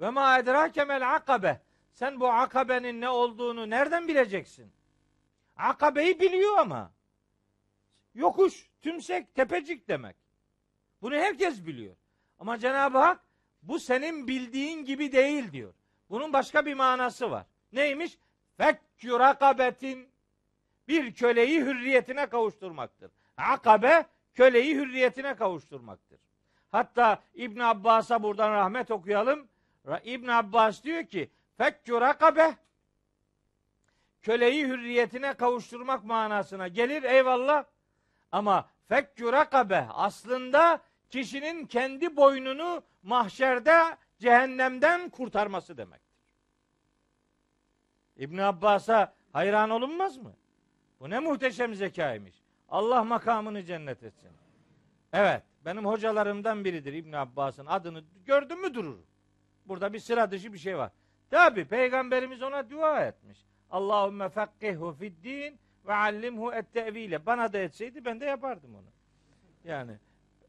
Ve 0.00 0.10
ma 0.10 0.38
edrake 0.38 0.84
mel 0.84 1.14
akabe. 1.14 1.60
Sen 1.92 2.20
bu 2.20 2.28
akabenin 2.28 3.00
ne 3.00 3.08
olduğunu 3.08 3.70
nereden 3.70 4.08
bileceksin? 4.08 4.72
Akabeyi 5.56 6.20
biliyor 6.20 6.58
ama. 6.58 6.90
Yokuş, 8.14 8.70
tümsek, 8.82 9.34
tepecik 9.34 9.88
demek. 9.88 10.16
Bunu 11.02 11.14
herkes 11.14 11.66
biliyor. 11.66 11.96
Ama 12.38 12.58
Cenab-ı 12.58 12.98
Hak 12.98 13.20
bu 13.62 13.78
senin 13.78 14.28
bildiğin 14.28 14.84
gibi 14.84 15.12
değil 15.12 15.52
diyor. 15.52 15.74
Bunun 16.10 16.32
başka 16.32 16.66
bir 16.66 16.74
manası 16.74 17.30
var. 17.30 17.46
Neymiş? 17.72 18.18
Fekkü 18.56 19.18
rakabetin 19.18 20.08
bir 20.88 21.14
köleyi 21.14 21.60
hürriyetine 21.60 22.26
kavuşturmaktır. 22.26 23.10
Akabe 23.36 24.06
köleyi 24.34 24.74
hürriyetine 24.74 25.34
kavuşturmaktır. 25.34 26.20
Hatta 26.70 27.22
İbn 27.34 27.60
Abbas'a 27.60 28.22
buradan 28.22 28.52
rahmet 28.52 28.90
okuyalım. 28.90 29.48
İbn 30.04 30.28
Abbas 30.28 30.82
diyor 30.82 31.04
ki 31.04 31.30
fekkü 31.56 32.00
rakabe 32.00 32.56
köleyi 34.22 34.66
hürriyetine 34.66 35.34
kavuşturmak 35.34 36.04
manasına 36.04 36.68
gelir 36.68 37.02
eyvallah. 37.02 37.64
Ama 38.32 38.68
fekkü 38.88 39.32
rakabe 39.32 39.86
aslında 39.90 40.80
kişinin 41.10 41.66
kendi 41.66 42.16
boynunu 42.16 42.82
mahşerde 43.02 43.96
cehennemden 44.18 45.08
kurtarması 45.08 45.76
demektir. 45.76 46.01
İbn 48.22 48.38
Abbas'a 48.38 49.14
hayran 49.32 49.70
olunmaz 49.70 50.16
mı? 50.16 50.32
Bu 51.00 51.10
ne 51.10 51.18
muhteşem 51.18 51.74
zekaymış. 51.74 52.34
Allah 52.68 53.04
makamını 53.04 53.64
cennet 53.64 54.02
etsin. 54.02 54.30
Evet, 55.12 55.42
benim 55.64 55.86
hocalarımdan 55.86 56.64
biridir 56.64 56.92
İbn 56.92 57.12
Abbas'ın 57.12 57.66
adını 57.66 58.04
gördün 58.26 58.60
mü 58.60 58.74
durur. 58.74 58.98
Burada 59.66 59.92
bir 59.92 59.98
sıra 59.98 60.30
dışı 60.30 60.52
bir 60.52 60.58
şey 60.58 60.78
var. 60.78 60.90
Tabi 61.30 61.64
peygamberimiz 61.64 62.42
ona 62.42 62.70
dua 62.70 63.04
etmiş. 63.04 63.38
Allahümme 63.70 64.28
fakkihu 64.28 64.92
fid 64.92 65.24
din 65.24 65.58
ve 65.86 65.94
allimhu 65.94 66.52
et 66.52 66.72
tevile. 66.72 67.26
Bana 67.26 67.52
da 67.52 67.58
etseydi 67.58 68.04
ben 68.04 68.20
de 68.20 68.24
yapardım 68.24 68.74
onu. 68.74 68.88
Yani 69.64 69.92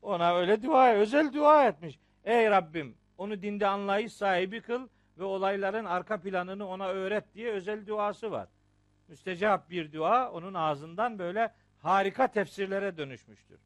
ona 0.01 0.36
öyle 0.36 0.63
dua, 0.63 0.93
özel 0.93 1.34
dua 1.34 1.67
etmiş. 1.67 1.99
Ey 2.24 2.49
Rabbim 2.49 2.95
onu 3.17 3.41
dinde 3.41 3.67
anlayış 3.67 4.13
sahibi 4.13 4.61
kıl 4.61 4.88
ve 5.18 5.24
olayların 5.24 5.86
arka 5.86 6.22
planını 6.22 6.68
ona 6.68 6.88
öğret 6.88 7.34
diye 7.34 7.51
özel 7.51 7.88
duası 7.88 8.32
var. 8.32 8.47
Müstecap 9.07 9.70
bir 9.70 9.93
dua 9.93 10.32
onun 10.32 10.53
ağzından 10.53 11.20
böyle 11.20 11.53
harika 11.78 12.28
tefsirlere 12.28 12.97
dönüşmüştür. 12.97 13.59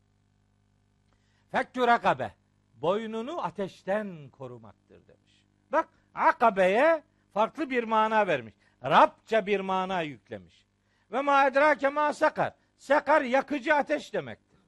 Fekkü 1.51 1.87
rakabe 1.87 2.33
boynunu 2.73 3.45
ateşten 3.45 4.29
korumaktır 4.29 5.07
demiş. 5.07 5.43
Bak 5.71 5.89
akabeye 6.13 7.03
farklı 7.33 7.69
bir 7.69 7.83
mana 7.83 8.27
vermiş. 8.27 8.53
Rabça 8.83 9.45
bir 9.45 9.59
mana 9.59 10.01
yüklemiş. 10.01 10.65
Ve 11.11 11.21
ma 11.21 11.47
edrake 11.47 11.89
ma 11.89 12.13
sakar. 12.13 12.53
Sakar 12.77 13.21
yakıcı 13.21 13.75
ateş 13.75 14.13
demektir. 14.13 14.59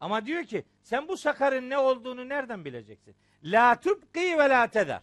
Ama 0.00 0.26
diyor 0.26 0.44
ki 0.44 0.64
sen 0.82 1.08
bu 1.08 1.16
sakarın 1.16 1.70
ne 1.70 1.78
olduğunu 1.78 2.28
nereden 2.28 2.64
bileceksin? 2.64 3.16
La 3.42 3.80
tubqi 3.80 4.38
ve 4.38 4.48
la 4.48 4.66
teder. 4.66 5.02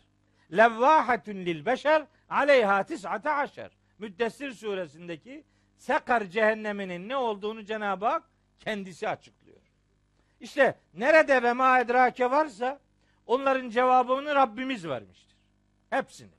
Levvahatun 0.51 1.35
lil 1.35 1.65
beşer 1.65 2.03
aleyha 2.29 2.83
tis'ate 2.83 3.31
aşer. 3.31 3.71
Müddessir 3.99 4.51
suresindeki 4.51 5.43
sakar 5.77 6.23
cehenneminin 6.23 7.09
ne 7.09 7.17
olduğunu 7.17 7.65
Cenab-ı 7.65 8.05
Hak 8.05 8.23
kendisi 8.59 9.09
açıklıyor. 9.09 9.61
İşte 10.39 10.79
nerede 10.93 11.43
ve 11.43 11.53
ma 11.53 11.79
edrake 11.79 12.31
varsa 12.31 12.79
onların 13.25 13.69
cevabını 13.69 14.35
Rabbimiz 14.35 14.87
vermiştir. 14.87 15.37
Hepsini. 15.89 16.37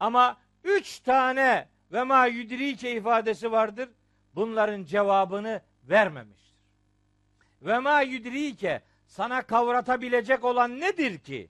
Ama 0.00 0.36
üç 0.64 0.98
tane 0.98 1.68
ve 1.92 2.02
ma 2.02 2.26
yudrike 2.26 2.92
ifadesi 2.92 3.52
vardır. 3.52 3.88
Bunların 4.34 4.84
cevabını 4.84 5.62
vermemiştir. 5.84 6.56
Ve 7.62 7.78
ma 7.78 8.00
yudrike 8.00 8.82
sana 9.06 9.42
kavratabilecek 9.42 10.44
olan 10.44 10.80
nedir 10.80 11.18
ki? 11.18 11.48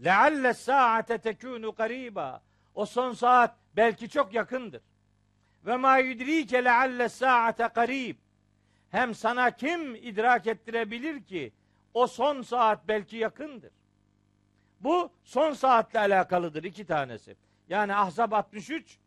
Lealle 0.00 0.54
saate 0.54 1.18
tekunu 1.18 1.74
gariba. 1.74 2.42
O 2.74 2.86
son 2.86 3.12
saat 3.12 3.56
belki 3.76 4.08
çok 4.08 4.34
yakındır. 4.34 4.82
Ve 5.66 5.76
ma 5.76 5.98
yudrike 5.98 6.64
lealle 6.64 7.08
saate. 7.08 7.68
Hem 8.90 9.14
sana 9.14 9.50
kim 9.50 9.94
idrak 9.94 10.46
ettirebilir 10.46 11.24
ki 11.24 11.52
o 11.94 12.06
son 12.06 12.42
saat 12.42 12.88
belki 12.88 13.16
yakındır. 13.16 13.70
Bu 14.80 15.12
son 15.24 15.52
saatle 15.52 15.98
alakalıdır 15.98 16.64
iki 16.64 16.86
tanesi. 16.86 17.36
Yani 17.68 17.94
Ahzab 17.94 18.32
63 18.32 18.98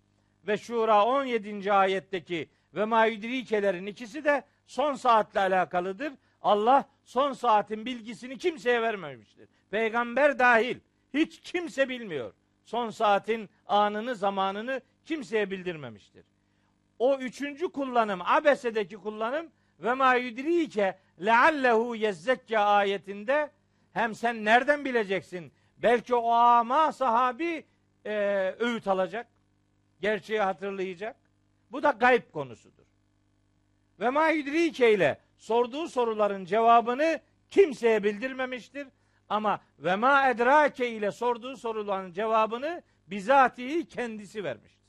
ve 0.48 0.58
Şura 0.58 1.06
17. 1.06 1.74
ayetteki 1.74 2.50
ve 2.74 2.86
maidrikelerin 2.86 3.86
ikisi 3.86 4.24
de 4.24 4.44
son 4.68 4.96
saatle 4.96 5.40
alakalıdır. 5.40 6.14
Allah 6.42 6.86
son 7.04 7.34
saatin 7.34 7.86
bilgisini 7.86 8.38
kimseye 8.38 8.82
vermemiştir. 8.82 9.50
Peygamber 9.72 10.40
dahil 10.40 10.80
hiç 11.14 11.40
kimse 11.40 11.90
bilmiyor. 11.90 12.34
Son 12.64 12.90
saatin 12.90 13.50
anını 13.68 14.16
zamanını 14.16 14.82
kimseye 15.06 15.52
bildirmemiştir. 15.52 16.26
O 17.00 17.18
üçüncü 17.18 17.72
kullanım 17.72 18.22
abesedeki 18.22 18.96
kullanım 18.96 19.52
ve 19.80 19.94
ma 19.94 20.16
yudrike 20.16 20.98
leallehu 21.26 21.96
yezzekka 21.96 22.60
ayetinde 22.60 23.52
hem 23.94 24.16
sen 24.16 24.46
nereden 24.46 24.86
bileceksin? 24.86 25.52
Belki 25.78 26.16
o 26.16 26.32
ama 26.32 26.92
sahabi 26.92 27.66
e, 28.06 28.12
öğüt 28.60 28.88
alacak. 28.88 29.28
Gerçeği 30.02 30.40
hatırlayacak. 30.40 31.16
Bu 31.72 31.84
da 31.84 31.92
gayb 31.92 32.32
konusudur. 32.32 32.86
Ve 34.00 34.10
ma 34.10 34.30
yudrike 34.30 34.94
ile 34.94 35.18
sorduğu 35.38 35.88
soruların 35.88 36.46
cevabını 36.46 37.20
kimseye 37.50 38.04
bildirmemiştir. 38.04 38.88
Ama 39.30 39.62
ve 39.80 39.96
ma 39.96 40.30
edrake 40.30 40.90
ile 40.90 41.12
sorduğu 41.12 41.58
soruların 41.58 42.14
cevabını 42.14 42.84
bizatihi 43.08 43.86
kendisi 43.86 44.44
vermiştir. 44.44 44.88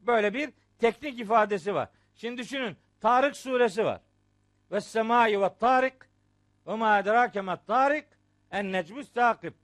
Böyle 0.00 0.34
bir 0.34 0.52
teknik 0.78 1.20
ifadesi 1.20 1.74
var. 1.74 1.88
Şimdi 2.14 2.42
düşünün 2.42 2.76
Tarık 3.00 3.36
suresi 3.36 3.84
var. 3.84 4.00
Ve 4.70 4.80
semai 4.80 5.40
ve 5.40 5.58
tarik 5.58 5.94
ve 6.66 6.74
ma 6.74 6.98
edrake 6.98 7.40
ma 7.40 7.56
tarik 7.56 8.04
en 8.50 8.72
necmus 8.72 9.12
takip. 9.12 9.54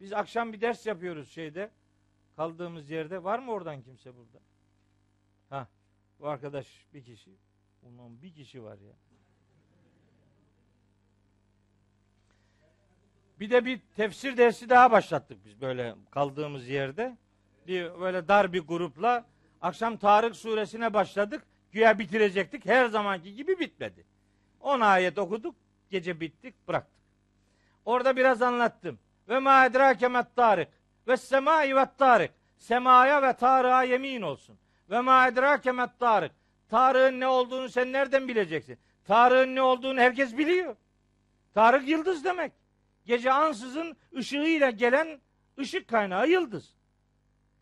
Biz 0.00 0.12
akşam 0.12 0.52
bir 0.52 0.60
ders 0.60 0.86
yapıyoruz 0.86 1.30
şeyde. 1.30 1.70
Kaldığımız 2.36 2.90
yerde. 2.90 3.24
Var 3.24 3.38
mı 3.38 3.52
oradan 3.52 3.82
kimse 3.82 4.16
burada? 4.16 4.38
Ha, 5.48 5.68
bu 6.20 6.28
arkadaş 6.28 6.86
bir 6.94 7.04
kişi. 7.04 7.30
Ulan 7.82 8.22
bir 8.22 8.34
kişi 8.34 8.64
var 8.64 8.78
ya. 8.78 8.92
Bir 13.40 13.50
de 13.50 13.64
bir 13.64 13.80
tefsir 13.96 14.36
dersi 14.36 14.68
daha 14.68 14.90
başlattık 14.90 15.44
biz 15.44 15.60
böyle 15.60 15.94
kaldığımız 16.10 16.68
yerde. 16.68 17.16
Bir 17.66 18.00
böyle 18.00 18.28
dar 18.28 18.52
bir 18.52 18.60
grupla 18.60 19.24
akşam 19.60 19.96
Tarık 19.96 20.36
suresine 20.36 20.94
başladık. 20.94 21.42
Güya 21.72 21.98
bitirecektik. 21.98 22.66
Her 22.66 22.86
zamanki 22.86 23.34
gibi 23.34 23.58
bitmedi. 23.58 24.04
10 24.60 24.80
ayet 24.80 25.18
okuduk. 25.18 25.54
Gece 25.90 26.20
bittik 26.20 26.68
bıraktık. 26.68 27.00
Orada 27.84 28.16
biraz 28.16 28.42
anlattım. 28.42 28.98
Ve 29.28 29.38
ma 29.38 29.66
edrake 29.66 30.08
Tarık. 30.36 30.68
Ve 31.08 31.16
semai 31.16 31.76
ve 31.76 31.86
Tarık. 31.98 32.30
Semaya 32.58 33.22
ve 33.22 33.32
Tarık'a 33.32 33.82
yemin 33.82 34.22
olsun. 34.22 34.58
Ve 34.90 35.00
ma 35.00 35.28
edrake 35.28 35.72
Tarık. 35.98 36.32
Tarık'ın 36.68 37.20
ne 37.20 37.26
olduğunu 37.26 37.68
sen 37.68 37.92
nereden 37.92 38.28
bileceksin? 38.28 38.78
Tarık'ın 39.04 39.54
ne 39.54 39.62
olduğunu 39.62 40.00
herkes 40.00 40.38
biliyor. 40.38 40.76
Tarık 41.54 41.88
yıldız 41.88 42.24
demek. 42.24 42.59
Gece 43.10 43.32
ansızın 43.32 43.96
ışığıyla 44.16 44.70
gelen 44.70 45.20
ışık 45.58 45.88
kaynağı 45.88 46.28
yıldız. 46.28 46.74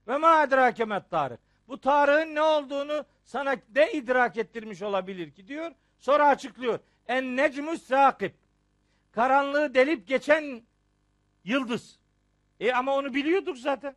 Ve 0.08 0.16
ma 0.16 0.42
edrake 0.42 0.84
met 0.84 1.10
Tarık. 1.10 1.40
Bu 1.68 1.80
Tarık'ın 1.80 2.34
ne 2.34 2.42
olduğunu 2.42 3.04
sana 3.24 3.56
ne 3.74 3.92
idrak 3.92 4.36
ettirmiş 4.36 4.82
olabilir 4.82 5.30
ki 5.30 5.48
diyor. 5.48 5.72
Sonra 5.98 6.26
açıklıyor. 6.28 6.78
En 7.06 7.36
necmus 7.36 7.82
sakip. 7.82 8.34
Karanlığı 9.12 9.74
delip 9.74 10.08
geçen 10.08 10.62
yıldız. 11.44 11.98
E 12.60 12.72
ama 12.72 12.94
onu 12.94 13.14
biliyorduk 13.14 13.58
zaten. 13.58 13.96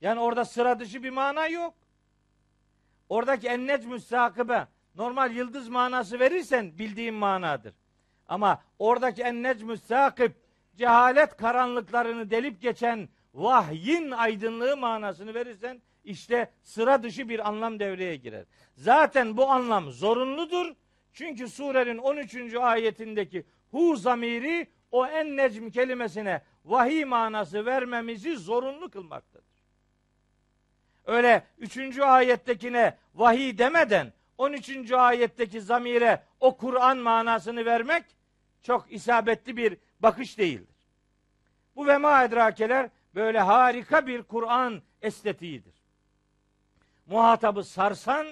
Yani 0.00 0.20
orada 0.20 0.44
sıra 0.44 0.80
dışı 0.80 1.02
bir 1.02 1.10
mana 1.10 1.46
yok. 1.46 1.74
Oradaki 3.08 3.48
en 3.48 3.66
necmus 3.66 4.06
sakibe 4.06 4.66
normal 4.94 5.32
yıldız 5.32 5.68
manası 5.68 6.20
verirsen 6.20 6.78
bildiğin 6.78 7.14
manadır. 7.14 7.74
Ama 8.28 8.62
oradaki 8.78 9.22
en 9.22 9.42
necmus 9.42 9.82
sakip 9.82 10.45
cehalet 10.76 11.36
karanlıklarını 11.36 12.30
delip 12.30 12.62
geçen 12.62 13.08
vahyin 13.34 14.10
aydınlığı 14.10 14.76
manasını 14.76 15.34
verirsen 15.34 15.82
işte 16.04 16.50
sıra 16.62 17.02
dışı 17.02 17.28
bir 17.28 17.48
anlam 17.48 17.80
devreye 17.80 18.16
girer. 18.16 18.44
Zaten 18.74 19.36
bu 19.36 19.50
anlam 19.50 19.90
zorunludur. 19.90 20.74
Çünkü 21.12 21.48
surenin 21.48 21.98
13. 21.98 22.54
ayetindeki 22.54 23.46
hu 23.70 23.96
zamiri 23.96 24.66
o 24.90 25.06
en 25.06 25.36
necm 25.36 25.70
kelimesine 25.70 26.42
vahiy 26.64 27.04
manası 27.04 27.66
vermemizi 27.66 28.36
zorunlu 28.36 28.90
kılmaktadır. 28.90 29.46
Öyle 31.04 31.46
3. 31.58 31.98
ayettekine 31.98 32.96
vahiy 33.14 33.58
demeden 33.58 34.12
13. 34.38 34.92
ayetteki 34.92 35.60
zamire 35.60 36.22
o 36.40 36.56
Kur'an 36.56 36.98
manasını 36.98 37.64
vermek 37.64 38.04
çok 38.62 38.92
isabetli 38.92 39.56
bir 39.56 39.76
bakış 40.06 40.38
değildir. 40.38 40.76
Bu 41.76 41.86
ve 41.86 41.98
ma 41.98 42.24
edrakeler 42.24 42.90
böyle 43.14 43.40
harika 43.40 44.06
bir 44.06 44.22
Kur'an 44.22 44.82
estetiğidir. 45.02 45.74
Muhatabı 47.06 47.64
sarsan 47.64 48.26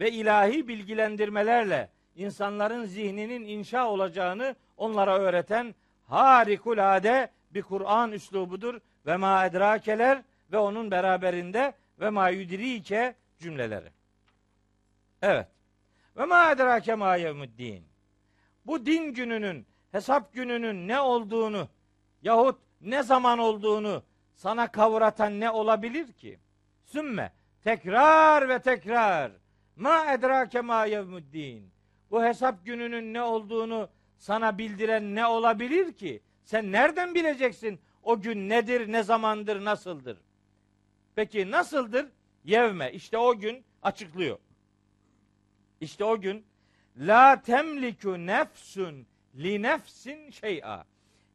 ve 0.00 0.10
ilahi 0.10 0.68
bilgilendirmelerle 0.68 1.90
insanların 2.16 2.84
zihninin 2.84 3.44
inşa 3.44 3.88
olacağını 3.88 4.56
onlara 4.76 5.18
öğreten 5.18 5.74
harikulade 6.06 7.30
bir 7.50 7.62
Kur'an 7.62 8.12
üslubudur 8.12 8.80
ve 9.06 9.16
ma 9.16 9.46
edrakeler 9.46 10.22
ve 10.52 10.58
onun 10.58 10.90
beraberinde 10.90 11.72
ve 12.00 12.10
ma 12.10 12.28
yudrike 12.28 13.14
cümleleri. 13.38 13.90
Evet. 15.22 15.48
Ve 16.16 16.24
ma 16.24 16.50
edrake 16.52 16.94
ma 16.94 17.16
yevmuddin. 17.16 17.84
Bu 18.66 18.86
din 18.86 19.14
gününün, 19.14 19.66
hesap 19.92 20.32
gününün 20.32 20.88
ne 20.88 21.00
olduğunu 21.00 21.68
yahut 22.22 22.58
ne 22.80 23.02
zaman 23.02 23.38
olduğunu 23.38 24.02
sana 24.34 24.72
kavratan 24.72 25.40
ne 25.40 25.50
olabilir 25.50 26.12
ki? 26.12 26.38
Sümme 26.84 27.32
tekrar 27.62 28.48
ve 28.48 28.58
tekrar 28.58 29.32
ma 29.76 30.12
edrake 30.12 30.60
ma 30.60 30.84
yevmuddin. 30.84 31.70
Bu 32.10 32.24
hesap 32.24 32.66
gününün 32.66 33.14
ne 33.14 33.22
olduğunu 33.22 33.88
sana 34.18 34.58
bildiren 34.58 35.14
ne 35.14 35.26
olabilir 35.26 35.92
ki? 35.92 36.22
Sen 36.44 36.72
nereden 36.72 37.14
bileceksin 37.14 37.80
o 38.02 38.20
gün 38.20 38.48
nedir, 38.48 38.92
ne 38.92 39.02
zamandır, 39.02 39.64
nasıldır? 39.64 40.18
Peki 41.14 41.50
nasıldır? 41.50 42.06
Yevme. 42.44 42.92
İşte 42.92 43.18
o 43.18 43.38
gün 43.38 43.64
açıklıyor. 43.82 44.38
İşte 45.80 46.04
o 46.04 46.20
gün 46.20 46.46
la 46.96 47.42
temliku 47.42 48.26
nefsun 48.26 49.06
li 49.36 49.62
nefsin 49.62 50.30
şey'a. 50.30 50.84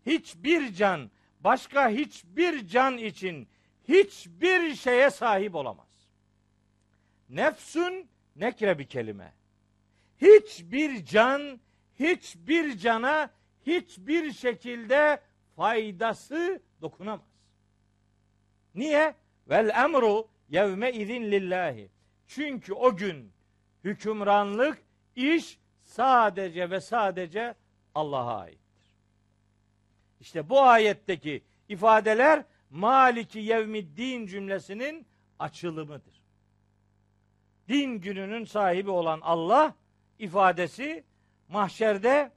Hiçbir 0.05 0.73
can 0.73 1.11
başka 1.39 1.89
hiçbir 1.89 2.67
can 2.67 2.97
için 2.97 3.47
hiçbir 3.87 4.75
şeye 4.75 5.09
sahip 5.09 5.55
olamaz. 5.55 5.87
Nefsun 7.29 8.07
nekre 8.35 8.79
bir 8.79 8.87
kelime. 8.87 9.33
Hiçbir 10.21 11.05
can 11.05 11.59
hiçbir 11.99 12.77
cana 12.77 13.29
hiçbir 13.65 14.33
şekilde 14.33 15.21
faydası 15.55 16.61
dokunamaz. 16.81 17.31
Niye? 18.75 19.15
Vel 19.49 19.69
emru 19.69 20.27
yevme 20.49 20.91
izin 20.91 21.23
lillahi. 21.23 21.89
Çünkü 22.27 22.73
o 22.73 22.95
gün 22.95 23.31
hükümranlık, 23.83 24.77
iş 25.15 25.59
sadece 25.81 26.69
ve 26.69 26.81
sadece 26.81 27.55
Allah'a 27.95 28.39
aittir. 28.39 28.91
İşte 30.19 30.49
bu 30.49 30.61
ayetteki 30.61 31.43
ifadeler 31.69 32.43
Maliki 32.69 33.39
yevmiddin 33.39 34.27
cümlesinin 34.27 35.05
açılımıdır. 35.39 36.21
Din 37.67 38.01
gününün 38.01 38.45
sahibi 38.45 38.89
olan 38.89 39.19
Allah 39.21 39.75
ifadesi 40.19 41.03
mahşerde 41.49 42.31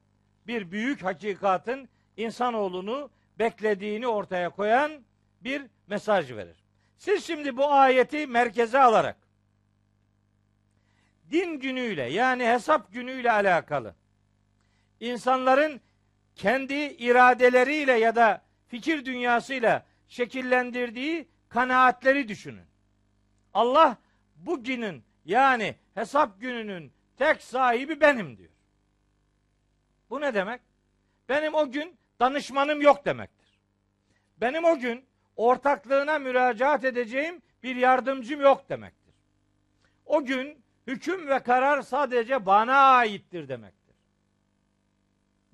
bir 0.47 0.71
büyük 0.71 1.05
hakikatin 1.05 1.89
insanoğlunu 2.17 3.11
beklediğini 3.39 4.07
ortaya 4.07 4.51
koyan 4.51 4.93
bir 5.41 5.63
mesaj 5.87 6.33
verir. 6.33 6.65
Siz 6.99 7.25
şimdi 7.25 7.57
bu 7.57 7.73
ayeti 7.73 8.27
merkeze 8.27 8.79
alarak 8.79 9.17
din 11.31 11.61
günüyle 11.61 12.03
yani 12.03 12.47
hesap 12.47 12.93
günüyle 12.93 13.33
alakalı 13.33 13.95
insanların 15.01 15.81
kendi 16.35 16.75
iradeleriyle 16.75 17.93
ya 17.93 18.17
da 18.17 18.43
fikir 18.69 19.05
dünyasıyla 19.05 19.87
şekillendirdiği 20.09 21.29
kanaatleri 21.49 22.29
düşünün. 22.29 22.67
Allah 23.55 23.97
bugünün 24.37 25.05
yani 25.25 25.75
hesap 25.95 26.41
gününün 26.41 26.93
tek 27.17 27.43
sahibi 27.43 28.01
benim 28.01 28.37
diyor. 28.37 28.51
Bu 30.11 30.21
ne 30.21 30.35
demek? 30.35 30.61
Benim 31.29 31.55
o 31.55 31.71
gün 31.71 31.99
danışmanım 32.21 32.81
yok 32.81 33.05
demektir. 33.05 33.61
Benim 34.37 34.65
o 34.65 34.79
gün 34.79 35.05
ortaklığına 35.37 36.19
müracaat 36.19 36.85
edeceğim 36.85 37.43
bir 37.63 37.77
yardımcım 37.77 38.41
yok 38.41 38.69
demektir. 38.69 39.15
O 40.07 40.25
gün 40.25 40.65
hüküm 40.87 41.29
ve 41.29 41.39
karar 41.39 41.83
sadece 41.83 42.47
bana 42.47 42.77
aittir 42.77 43.49
demektir. 43.49 43.84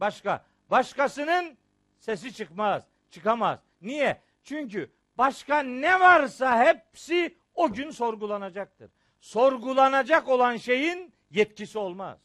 Başka, 0.00 0.44
başkasının 0.70 1.56
sesi 1.98 2.34
çıkmaz, 2.34 2.84
çıkamaz. 3.10 3.60
Niye? 3.82 4.20
Çünkü 4.44 4.90
başka 5.18 5.62
ne 5.62 6.00
varsa 6.00 6.64
hepsi 6.64 7.36
o 7.54 7.72
gün 7.72 7.90
sorgulanacaktır. 7.90 8.90
Sorgulanacak 9.20 10.28
olan 10.28 10.56
şeyin 10.56 11.14
yetkisi 11.30 11.78
olmaz. 11.78 12.18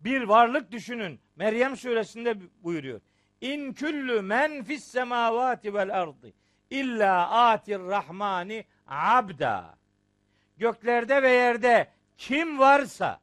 Bir 0.00 0.22
varlık 0.22 0.72
düşünün. 0.72 1.20
Meryem 1.36 1.76
suresinde 1.76 2.36
buyuruyor. 2.62 3.00
İn 3.40 3.72
küllü 3.72 4.22
men 4.22 4.64
fis 4.64 4.84
semavati 4.84 5.74
vel 5.74 6.00
ardı 6.00 6.32
illa 6.70 7.30
atir 7.30 7.78
rahmani 7.78 8.64
abda. 8.86 9.78
Göklerde 10.56 11.22
ve 11.22 11.30
yerde 11.30 11.88
kim 12.18 12.58
varsa 12.58 13.20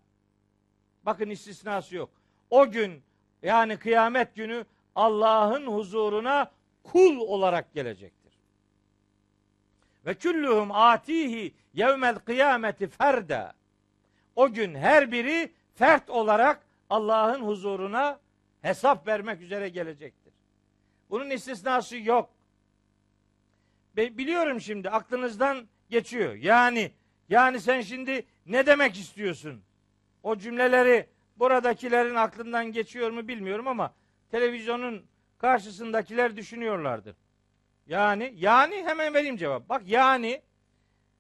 bakın 1.06 1.30
istisnası 1.30 1.96
yok. 1.96 2.10
O 2.50 2.72
gün 2.72 3.04
yani 3.44 3.78
kıyamet 3.78 4.36
günü 4.36 4.66
Allah'ın 4.96 5.68
huzuruna 5.68 6.52
kul 6.84 7.18
olarak 7.18 7.74
gelecektir. 7.74 8.34
Ve 10.06 10.14
küllühüm 10.14 10.72
atihi 10.72 11.54
yevmel 11.74 12.16
kıyameti 12.16 12.88
ferda. 12.88 13.54
O 14.36 14.54
gün 14.54 14.76
her 14.76 15.12
biri 15.12 15.52
fert 15.76 16.10
olarak 16.10 16.62
Allah'ın 16.90 17.42
huzuruna 17.42 18.20
hesap 18.62 19.08
vermek 19.08 19.42
üzere 19.42 19.70
gelecektir. 19.70 20.34
Bunun 21.10 21.30
istisnası 21.30 21.98
yok. 21.98 22.30
Biliyorum 23.98 24.62
şimdi 24.62 24.90
aklınızdan 24.90 25.68
geçiyor. 25.90 26.34
Yani 26.34 26.92
yani 27.30 27.62
sen 27.62 27.82
şimdi 27.82 28.26
ne 28.46 28.66
demek 28.66 28.98
istiyorsun? 28.98 29.62
O 30.24 30.38
cümleleri 30.38 31.08
buradakilerin 31.40 32.16
aklından 32.16 32.72
geçiyor 32.72 33.12
mu 33.12 33.28
bilmiyorum 33.28 33.68
ama 33.68 33.94
televizyonun 34.32 35.06
karşısındakiler 35.38 36.36
düşünüyorlardır. 36.36 37.16
Yani 37.88 38.34
yani 38.38 38.76
hemen 38.76 39.14
vereyim 39.14 39.38
cevap. 39.38 39.70
Bak 39.70 39.82
yani 39.86 40.42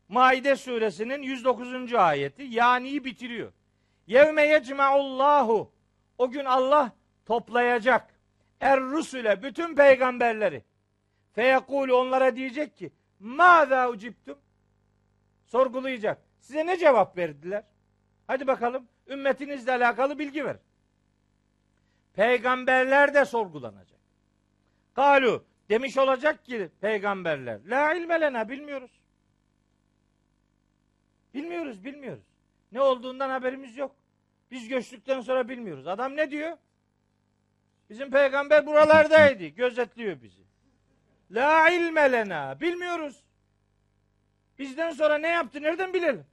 Maide 0.09 0.55
suresinin 0.55 1.21
109. 1.21 1.93
ayeti 1.93 2.43
yani'yi 2.43 3.05
bitiriyor. 3.05 3.51
Yevme 4.07 4.47
yecma'ullahu 4.47 5.71
o 6.17 6.31
gün 6.31 6.45
Allah 6.45 6.91
toplayacak 7.25 8.13
er 8.59 8.79
rusule 8.79 9.43
bütün 9.43 9.75
peygamberleri. 9.75 10.63
Feyekulu 11.33 11.95
onlara 11.95 12.35
diyecek 12.35 12.77
ki 12.77 12.91
Mâzâ 13.19 13.89
uciptum 13.89 14.37
sorgulayacak. 15.45 16.21
Size 16.39 16.65
ne 16.65 16.77
cevap 16.77 17.17
verdiler? 17.17 17.63
Hadi 18.31 18.47
bakalım 18.47 18.87
ümmetinizle 19.07 19.71
alakalı 19.71 20.19
bilgi 20.19 20.45
ver. 20.45 20.57
Peygamberler 22.13 23.13
de 23.13 23.25
sorgulanacak. 23.25 23.99
Kalu 24.93 25.45
demiş 25.69 25.97
olacak 25.97 26.45
ki 26.45 26.69
peygamberler 26.81 27.59
la 27.65 27.93
ilme 27.93 28.49
bilmiyoruz. 28.49 28.91
Bilmiyoruz, 31.33 31.83
bilmiyoruz. 31.83 32.23
Ne 32.71 32.81
olduğundan 32.81 33.29
haberimiz 33.29 33.77
yok. 33.77 33.95
Biz 34.51 34.67
göçtükten 34.67 35.21
sonra 35.21 35.49
bilmiyoruz. 35.49 35.87
Adam 35.87 36.15
ne 36.15 36.31
diyor? 36.31 36.57
Bizim 37.89 38.11
peygamber 38.11 38.65
buralardaydı. 38.65 39.47
Gözetliyor 39.47 40.21
bizi. 40.21 40.41
La 41.31 41.69
ilme 41.69 42.11
lena. 42.11 42.61
Bilmiyoruz. 42.61 43.23
Bizden 44.59 44.91
sonra 44.91 45.17
ne 45.17 45.27
yaptı 45.27 45.61
nereden 45.61 45.93
bilelim? 45.93 46.30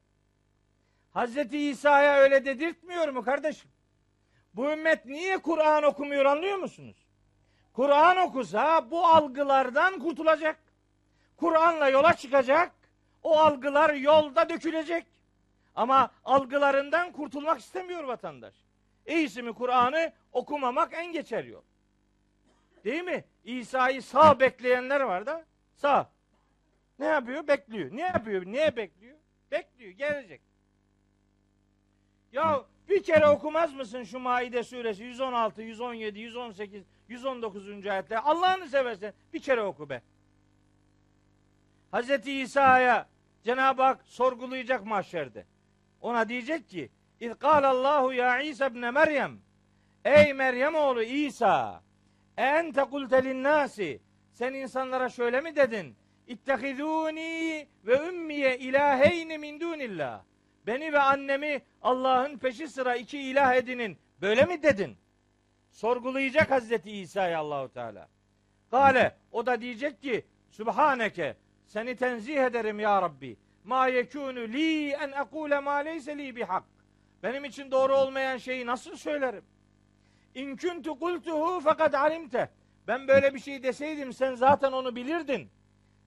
Hazreti 1.11 1.59
İsa'ya 1.59 2.17
öyle 2.17 2.45
dedirtmiyor 2.45 3.09
mu 3.09 3.25
kardeşim? 3.25 3.71
Bu 4.55 4.71
ümmet 4.71 5.07
niye 5.07 5.39
Kur'an 5.39 5.83
okumuyor 5.83 6.25
anlıyor 6.25 6.57
musunuz? 6.57 6.97
Kur'an 7.73 8.17
okusa 8.17 8.91
bu 8.91 9.07
algılardan 9.07 9.99
kurtulacak. 9.99 10.61
Kur'an'la 11.37 11.89
yola 11.89 12.15
çıkacak. 12.15 12.73
O 13.23 13.39
algılar 13.39 13.95
yolda 13.95 14.49
dökülecek. 14.49 15.07
Ama 15.75 16.11
algılarından 16.25 17.13
kurtulmak 17.13 17.61
istemiyor 17.61 18.05
vatandaş. 18.05 18.55
İyisi 19.07 19.43
mi 19.43 19.53
Kur'an'ı 19.53 20.13
okumamak 20.33 20.93
en 20.93 21.13
geçer 21.13 21.45
yol. 21.45 21.63
Değil 22.85 23.03
mi? 23.03 23.25
İsa'yı 23.45 24.03
sağ 24.03 24.41
bekleyenler 24.41 25.01
var 25.01 25.27
da 25.27 25.45
sağ. 25.75 26.11
Ne 26.99 27.07
yapıyor? 27.07 27.49
Bekliyor. 27.49 27.97
Ne 27.97 28.03
yapıyor? 28.03 28.47
Niye 28.47 28.77
bekliyor? 28.77 29.17
Bekliyor. 29.51 29.93
Gelecek. 29.93 30.48
Ya 32.33 32.65
bir 32.89 33.03
kere 33.03 33.27
okumaz 33.27 33.75
mısın 33.75 34.03
şu 34.03 34.19
Maide 34.19 34.63
suresi 34.63 35.05
116, 35.05 35.63
117, 35.63 36.21
118, 36.21 36.85
119. 37.09 37.87
ayetler? 37.87 38.21
Allah'ını 38.25 38.69
seversen 38.69 39.13
bir 39.33 39.41
kere 39.43 39.63
oku 39.63 39.91
be. 39.91 40.03
Hazreti 41.91 42.41
İsa'ya 42.41 43.09
Cenab-ı 43.45 43.83
Hak 43.83 44.03
sorgulayacak 44.05 44.87
mahşerde. 44.87 45.47
Ona 46.01 46.29
diyecek 46.29 46.69
ki 46.69 46.91
İz 47.21 47.33
Allahu 47.43 48.13
ya 48.13 48.41
İsa 48.41 48.67
ibn 48.67 48.79
Meryem 48.79 49.39
Ey 50.05 50.33
Meryem 50.35 50.75
oğlu 50.75 51.03
İsa 51.03 51.83
ente 52.37 52.85
kulte 52.85 53.43
nasi 53.43 54.01
sen 54.33 54.55
insanlara 54.55 55.09
şöyle 55.09 55.41
mi 55.41 55.57
dedin? 55.57 55.97
İttehizuni 56.27 57.69
ve 57.87 58.09
ümmiye 58.09 58.59
ilaheyni 58.59 59.39
min 59.39 59.61
dunillah. 59.61 60.23
Beni 60.69 60.93
ve 60.93 60.99
annemi 60.99 61.63
Allah'ın 61.83 62.39
peşi 62.39 62.69
sıra 62.69 62.97
iki 62.97 63.19
ilah 63.19 63.55
edinin. 63.55 63.99
Böyle 64.21 64.45
mi 64.45 64.63
dedin? 64.63 64.97
Sorgulayacak 65.71 66.51
Hazreti 66.51 66.91
İsa'yı 66.91 67.39
Allahu 67.39 67.69
Teala. 67.69 68.09
Kale 68.71 69.17
o 69.33 69.47
da 69.47 69.61
diyecek 69.61 70.03
ki 70.03 70.27
Subhaneke 70.51 71.37
seni 71.67 71.97
tenzih 71.97 72.37
ederim 72.37 72.81
ya 72.81 73.03
Rabbi. 73.03 73.37
Ma 73.65 73.89
yekunu 73.89 74.41
li 74.41 74.91
en 74.91 75.13
ekule 75.13 75.61
ma 75.61 75.75
leyse 75.75 76.19
li 76.19 76.37
bihak. 76.37 76.65
Benim 77.23 77.45
için 77.45 77.71
doğru 77.71 77.97
olmayan 77.97 78.37
şeyi 78.37 78.67
nasıl 78.67 78.97
söylerim? 78.97 79.45
İn 80.35 80.57
kuntu 80.57 80.99
kultuhu 80.99 81.61
fakat 81.61 81.95
alimte. 81.95 82.51
Ben 82.89 83.09
böyle 83.09 83.35
bir 83.35 83.41
şey 83.41 83.63
deseydim 83.63 84.13
sen 84.13 84.35
zaten 84.35 84.73
onu 84.73 84.97
bilirdin. 84.97 85.51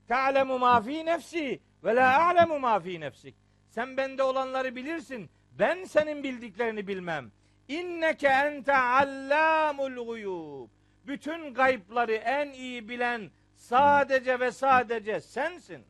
Ta'lemu 0.07 0.59
ma 0.59 0.81
fi 0.81 1.05
nefsi 1.05 1.61
ve 1.83 1.95
la 1.95 2.27
a'lemu 2.27 2.59
ma 2.59 2.79
fi 2.79 2.99
nefsik. 2.99 3.40
Sen 3.71 3.97
bende 3.97 4.23
olanları 4.23 4.75
bilirsin. 4.75 5.29
Ben 5.59 5.83
senin 5.83 6.23
bildiklerini 6.23 6.87
bilmem. 6.87 7.31
İnneke 7.67 8.27
ente 8.27 8.77
allamul 8.77 10.05
guyub. 10.05 10.69
Bütün 11.07 11.53
gaypları 11.53 12.13
en 12.13 12.51
iyi 12.51 12.89
bilen 12.89 13.31
sadece 13.55 14.39
ve 14.39 14.51
sadece 14.51 15.21
sensin. 15.21 15.85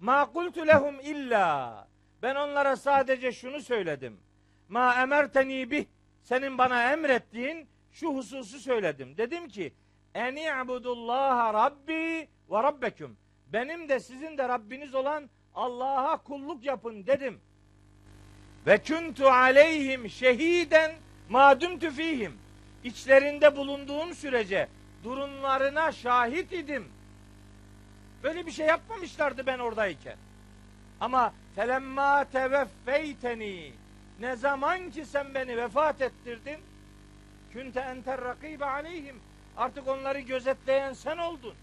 Ma 0.00 0.32
kultu 0.32 0.66
lehum 0.66 1.00
illa. 1.00 1.88
Ben 2.22 2.34
onlara 2.34 2.76
sadece 2.76 3.32
şunu 3.32 3.60
söyledim. 3.60 4.20
Ma 4.68 5.02
emerteni 5.02 5.70
bih. 5.70 5.86
Senin 6.22 6.58
bana 6.58 6.92
emrettiğin 6.92 7.68
şu 7.92 8.14
hususu 8.14 8.58
söyledim. 8.58 9.16
Dedim 9.16 9.48
ki 9.48 9.74
en 10.14 10.36
i'budullaha 10.36 11.54
rabbi 11.54 12.28
ve 12.50 12.62
rabbeküm. 12.62 13.16
Benim 13.46 13.88
de 13.88 14.00
sizin 14.00 14.38
de 14.38 14.48
Rabbiniz 14.48 14.94
olan 14.94 15.30
Allah'a 15.54 16.16
kulluk 16.16 16.64
yapın 16.64 17.06
dedim. 17.06 17.40
Ve 18.66 18.78
kuntu 18.78 19.28
aleyhim 19.28 20.10
şehiden 20.10 20.92
madüm 21.28 21.78
fihim. 21.78 22.38
İçlerinde 22.84 23.56
bulunduğum 23.56 24.14
sürece 24.14 24.68
durumlarına 25.04 25.92
şahit 25.92 26.52
idim. 26.52 26.88
Böyle 28.22 28.46
bir 28.46 28.52
şey 28.52 28.66
yapmamışlardı 28.66 29.46
ben 29.46 29.58
oradayken. 29.58 30.16
Ama 31.00 31.32
felemma 31.56 32.24
teveffeyteni 32.24 33.72
ne 34.20 34.36
zaman 34.36 34.90
ki 34.90 35.04
sen 35.04 35.34
beni 35.34 35.56
vefat 35.56 36.00
ettirdin 36.00 36.58
künte 37.52 37.80
enter 37.80 38.20
rakibe 38.20 38.64
aleyhim 38.64 39.20
artık 39.56 39.88
onları 39.88 40.20
gözetleyen 40.20 40.92
sen 40.92 41.18
oldun. 41.18 41.54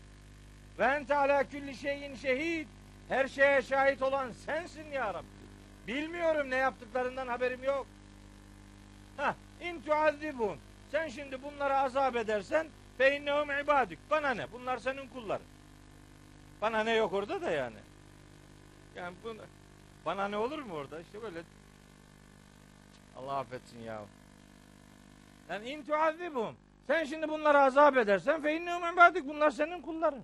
Ve 0.80 0.86
ente 0.86 1.16
ala 1.16 1.44
külli 1.44 1.76
şeyin 1.76 2.16
şehid 2.16 2.68
her 3.10 3.28
şeye 3.28 3.62
şahit 3.62 4.02
olan 4.02 4.32
sensin 4.32 4.92
ya 4.92 5.14
Rabbi. 5.14 5.26
Bilmiyorum 5.88 6.50
ne 6.50 6.56
yaptıklarından 6.56 7.28
haberim 7.28 7.64
yok. 7.64 7.88
Ha, 9.18 9.36
in 9.62 9.82
tuazibun. 9.82 10.58
Sen 10.92 11.08
şimdi 11.08 11.44
bunlara 11.44 11.82
azap 11.82 12.16
edersen 12.16 12.68
fe 12.98 13.18
innehum 13.18 13.52
ibadük. 13.52 14.00
Bana 14.10 14.34
ne? 14.34 14.52
Bunlar 14.52 14.78
senin 14.78 15.08
kulların. 15.08 15.48
Bana 16.62 16.84
ne 16.84 16.94
yok 16.94 17.14
orada 17.14 17.42
da 17.42 17.52
yani. 17.52 17.78
Yani 18.96 19.16
bu, 19.24 19.36
bana 20.06 20.28
ne 20.28 20.38
olur 20.38 20.60
mu 20.60 20.74
orada? 20.74 21.00
İşte 21.00 21.22
böyle 21.22 21.42
Allah 23.18 23.38
affetsin 23.38 23.80
ya. 23.80 24.02
Yani 25.50 25.70
in 25.70 25.84
tuazibun. 25.84 26.56
Sen 26.88 27.04
şimdi 27.04 27.30
bunlara 27.30 27.64
azap 27.64 27.98
edersen 27.98 28.42
fe 28.42 28.56
innehum 28.56 28.94
ibadük. 28.94 29.28
Bunlar 29.28 29.52
senin 29.52 29.82
kulların. 29.82 30.22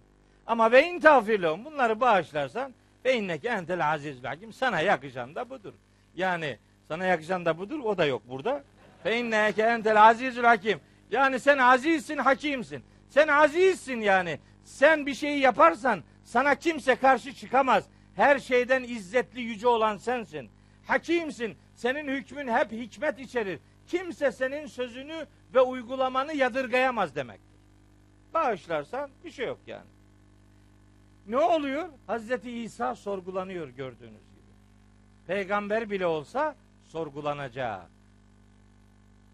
Ama 0.48 0.72
ve 0.72 0.88
in 0.88 1.00
tağfirlehum. 1.00 1.66
Bunları 1.66 2.00
bağışlarsan 2.00 2.74
ve 3.06 3.18
inneke 3.18 3.48
entel 3.50 3.94
aziz 3.94 4.24
hakim. 4.24 4.54
Sana 4.54 4.82
yakışan 4.82 5.36
da 5.36 5.50
budur. 5.50 5.74
Yani 6.16 6.58
sana 6.88 7.06
yakışan 7.06 7.46
da 7.46 7.58
budur. 7.58 7.80
O 7.80 7.98
da 7.98 8.06
yok 8.06 8.22
burada. 8.30 8.64
Fe 9.04 9.18
inneke 9.18 9.62
entel 9.62 10.04
azizül 10.04 10.44
hakim. 10.44 10.80
Yani 11.12 11.40
sen 11.40 11.58
azizsin, 11.58 12.18
hakimsin. 12.18 12.84
Sen 13.10 13.28
azizsin 13.28 14.02
yani. 14.02 14.40
Sen 14.64 15.06
bir 15.06 15.14
şeyi 15.14 15.40
yaparsan 15.40 16.04
sana 16.24 16.56
kimse 16.56 16.96
karşı 16.96 17.34
çıkamaz. 17.34 17.84
Her 18.16 18.40
şeyden 18.40 18.84
izzetli 18.84 19.42
yüce 19.42 19.68
olan 19.68 19.98
sensin. 19.98 20.50
Hakimsin. 20.88 21.58
Senin 21.76 22.08
hükmün 22.08 22.48
hep 22.48 22.72
hikmet 22.72 23.20
içerir. 23.20 23.60
Kimse 23.88 24.32
senin 24.32 24.68
sözünü 24.68 25.26
ve 25.54 25.62
uygulamanı 25.62 26.34
yadırgayamaz 26.34 27.16
demektir. 27.16 27.54
Bağışlarsan 28.34 29.10
bir 29.24 29.32
şey 29.32 29.48
yok 29.48 29.60
yani. 29.68 29.86
Ne 31.28 31.38
oluyor? 31.38 31.90
Hazreti 32.08 32.52
İsa 32.52 32.96
sorgulanıyor 32.96 33.68
gördüğünüz 33.68 34.12
gibi. 34.12 34.54
Peygamber 35.28 35.90
bile 35.90 36.06
olsa 36.06 36.56
sorgulanacak. 36.86 37.90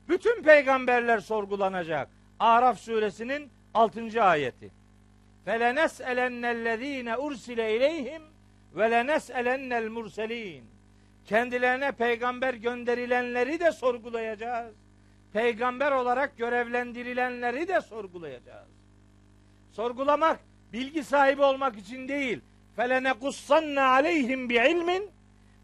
Bütün 0.09 0.43
peygamberler 0.43 1.19
sorgulanacak. 1.19 2.09
Araf 2.39 2.79
suresinin 2.79 3.49
6. 3.73 4.23
ayeti. 4.23 4.71
Felenes 5.45 6.01
elennellezine 6.01 7.17
ursile 7.17 7.77
ileyhim 7.77 8.21
ve 8.75 8.91
lenes 8.91 9.29
elennel 9.29 9.89
murselin. 9.89 10.63
Kendilerine 11.25 11.91
peygamber 11.91 12.53
gönderilenleri 12.53 13.59
de 13.59 13.71
sorgulayacağız. 13.71 14.75
Peygamber 15.33 15.91
olarak 15.91 16.37
görevlendirilenleri 16.37 17.67
de 17.67 17.81
sorgulayacağız. 17.81 18.67
Sorgulamak 19.71 20.39
bilgi 20.73 21.03
sahibi 21.03 21.41
olmak 21.41 21.77
için 21.77 22.07
değil. 22.07 22.41
Felene 22.75 23.13
kussanna 23.13 23.87
aleyhim 23.87 24.49
bi 24.49 24.55
ilmin. 24.55 25.11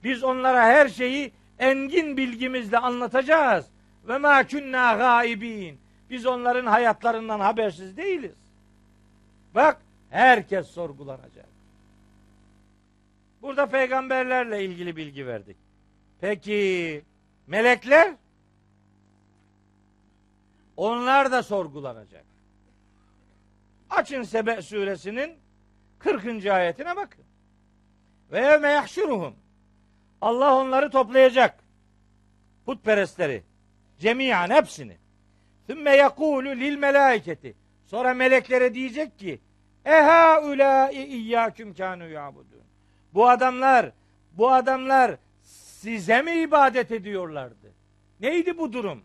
Biz 0.03 0.23
onlara 0.23 0.63
her 0.63 0.87
şeyi 0.87 1.31
engin 1.59 2.17
bilgimizle 2.17 2.77
anlatacağız. 2.77 3.65
Ve 4.07 4.17
ma 4.17 4.47
kunna 4.47 4.93
gaibin. 4.93 5.79
Biz 6.09 6.25
onların 6.25 6.65
hayatlarından 6.65 7.39
habersiz 7.39 7.97
değiliz. 7.97 8.35
Bak 9.55 9.81
herkes 10.09 10.67
sorgulanacak. 10.67 11.45
Burada 13.41 13.65
peygamberlerle 13.65 14.65
ilgili 14.65 14.95
bilgi 14.95 15.27
verdik. 15.27 15.57
Peki 16.21 17.01
melekler? 17.47 18.13
Onlar 20.77 21.31
da 21.31 21.43
sorgulanacak. 21.43 22.25
Açın 23.89 24.23
Sebe 24.23 24.61
suresinin 24.61 25.37
40. 25.99 26.45
ayetine 26.45 26.95
bakın. 26.95 27.23
Ve 28.31 28.39
yevme 28.39 28.69
yahşuruhum. 28.69 29.35
Allah 30.21 30.55
onları 30.55 30.89
toplayacak. 30.91 31.63
Putperestleri. 32.65 33.43
Cemiyan 33.99 34.49
hepsini. 34.49 34.97
Sümme 35.67 35.97
yekulu 35.97 36.49
lil 36.49 36.77
melaiketi. 36.77 37.55
Sonra 37.85 38.13
meleklere 38.13 38.73
diyecek 38.73 39.19
ki 39.19 39.39
Eha 39.85 40.41
ulâi 40.41 41.05
iyyâküm 41.05 41.71
kânû 41.71 42.09
yâbudûn. 42.09 42.65
Bu 43.13 43.29
adamlar, 43.29 43.91
bu 44.31 44.51
adamlar 44.51 45.15
size 45.41 46.21
mi 46.21 46.31
ibadet 46.31 46.91
ediyorlardı? 46.91 47.71
Neydi 48.19 48.57
bu 48.57 48.73
durum? 48.73 49.03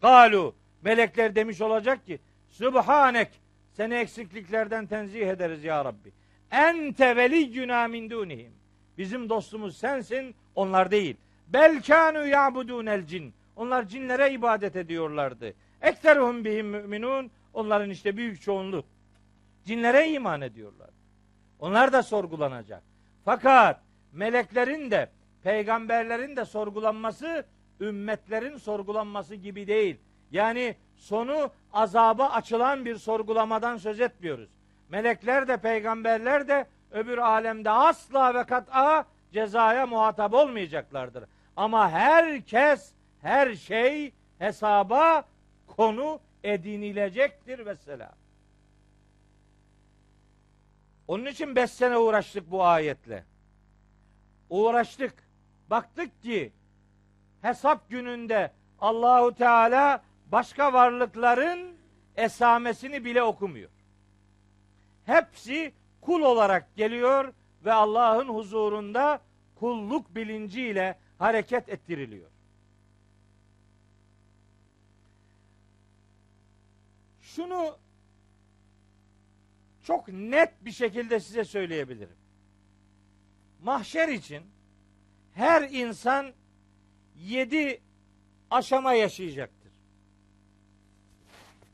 Galu, 0.00 0.54
melekler 0.82 1.34
demiş 1.34 1.60
olacak 1.60 2.06
ki 2.06 2.18
Subhanek, 2.50 3.28
seni 3.72 3.94
eksikliklerden 3.94 4.86
tenzih 4.86 5.28
ederiz 5.28 5.64
ya 5.64 5.84
Rabbi. 5.84 6.12
Ente 6.50 7.16
veliyyuna 7.16 7.88
min 7.88 8.10
dunihim. 8.10 8.52
Bizim 8.98 9.28
dostumuz 9.28 9.76
sensin, 9.76 10.34
onlar 10.54 10.90
değil. 10.90 11.16
Bel 11.48 11.82
kanu 11.82 12.26
ya'budun 12.26 12.86
el 12.86 13.06
cin. 13.06 13.34
Onlar 13.56 13.88
cinlere 13.88 14.32
ibadet 14.32 14.76
ediyorlardı. 14.76 15.54
Ekteruhum 15.82 16.44
bihim 16.44 16.66
müminun. 16.66 17.30
Onların 17.54 17.90
işte 17.90 18.16
büyük 18.16 18.42
çoğunluk 18.42 18.84
cinlere 19.64 20.08
iman 20.08 20.40
ediyorlar. 20.40 20.90
Onlar 21.58 21.92
da 21.92 22.02
sorgulanacak. 22.02 22.82
Fakat 23.24 23.80
meleklerin 24.12 24.90
de 24.90 25.10
peygamberlerin 25.42 26.36
de 26.36 26.44
sorgulanması 26.44 27.46
ümmetlerin 27.80 28.56
sorgulanması 28.56 29.34
gibi 29.34 29.66
değil. 29.66 29.96
Yani 30.30 30.76
sonu 31.02 31.50
azaba 31.72 32.28
açılan 32.28 32.84
bir 32.84 32.96
sorgulamadan 32.96 33.76
söz 33.76 34.00
etmiyoruz. 34.00 34.48
Melekler 34.88 35.48
de 35.48 35.56
peygamberler 35.56 36.48
de 36.48 36.66
öbür 36.90 37.18
alemde 37.18 37.70
asla 37.70 38.34
ve 38.34 38.44
kat'a 38.44 39.04
cezaya 39.32 39.86
muhatap 39.86 40.34
olmayacaklardır. 40.34 41.24
Ama 41.56 41.90
herkes 41.90 42.92
her 43.22 43.54
şey 43.54 44.12
hesaba 44.38 45.24
konu 45.66 46.20
edinilecektir 46.44 47.58
mesela. 47.58 48.12
Onun 51.08 51.26
için 51.26 51.56
beş 51.56 51.70
sene 51.70 51.98
uğraştık 51.98 52.50
bu 52.50 52.64
ayetle. 52.64 53.24
Uğraştık. 54.50 55.14
Baktık 55.70 56.22
ki 56.22 56.52
hesap 57.42 57.90
gününde 57.90 58.50
Allahu 58.80 59.34
Teala 59.34 60.02
başka 60.32 60.72
varlıkların 60.72 61.76
esamesini 62.16 63.04
bile 63.04 63.22
okumuyor. 63.22 63.70
Hepsi 65.04 65.72
kul 66.00 66.20
olarak 66.22 66.76
geliyor 66.76 67.32
ve 67.64 67.72
Allah'ın 67.72 68.28
huzurunda 68.28 69.20
kulluk 69.54 70.14
bilinciyle 70.14 70.98
hareket 71.18 71.68
ettiriliyor. 71.68 72.30
Şunu 77.20 77.78
çok 79.82 80.08
net 80.08 80.64
bir 80.64 80.72
şekilde 80.72 81.20
size 81.20 81.44
söyleyebilirim. 81.44 82.16
Mahşer 83.62 84.08
için 84.08 84.42
her 85.34 85.62
insan 85.70 86.32
yedi 87.16 87.80
aşama 88.50 88.92
yaşayacaktır. 88.92 89.61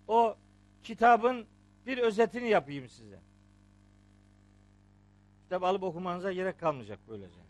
O 0.09 0.37
kitabın 0.83 1.47
bir 1.87 1.99
özetini 1.99 2.49
yapayım 2.49 2.89
size. 2.89 3.21
Kitap 5.43 5.63
alıp 5.63 5.83
okumanıza 5.83 6.33
gerek 6.33 6.61
kalmayacak 6.61 6.99
böylece. 7.09 7.41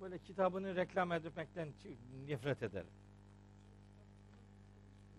Böyle 0.00 0.18
kitabını 0.18 0.76
reklam 0.76 1.12
etmekten 1.12 1.68
nefret 2.26 2.62
ederim. 2.62 2.90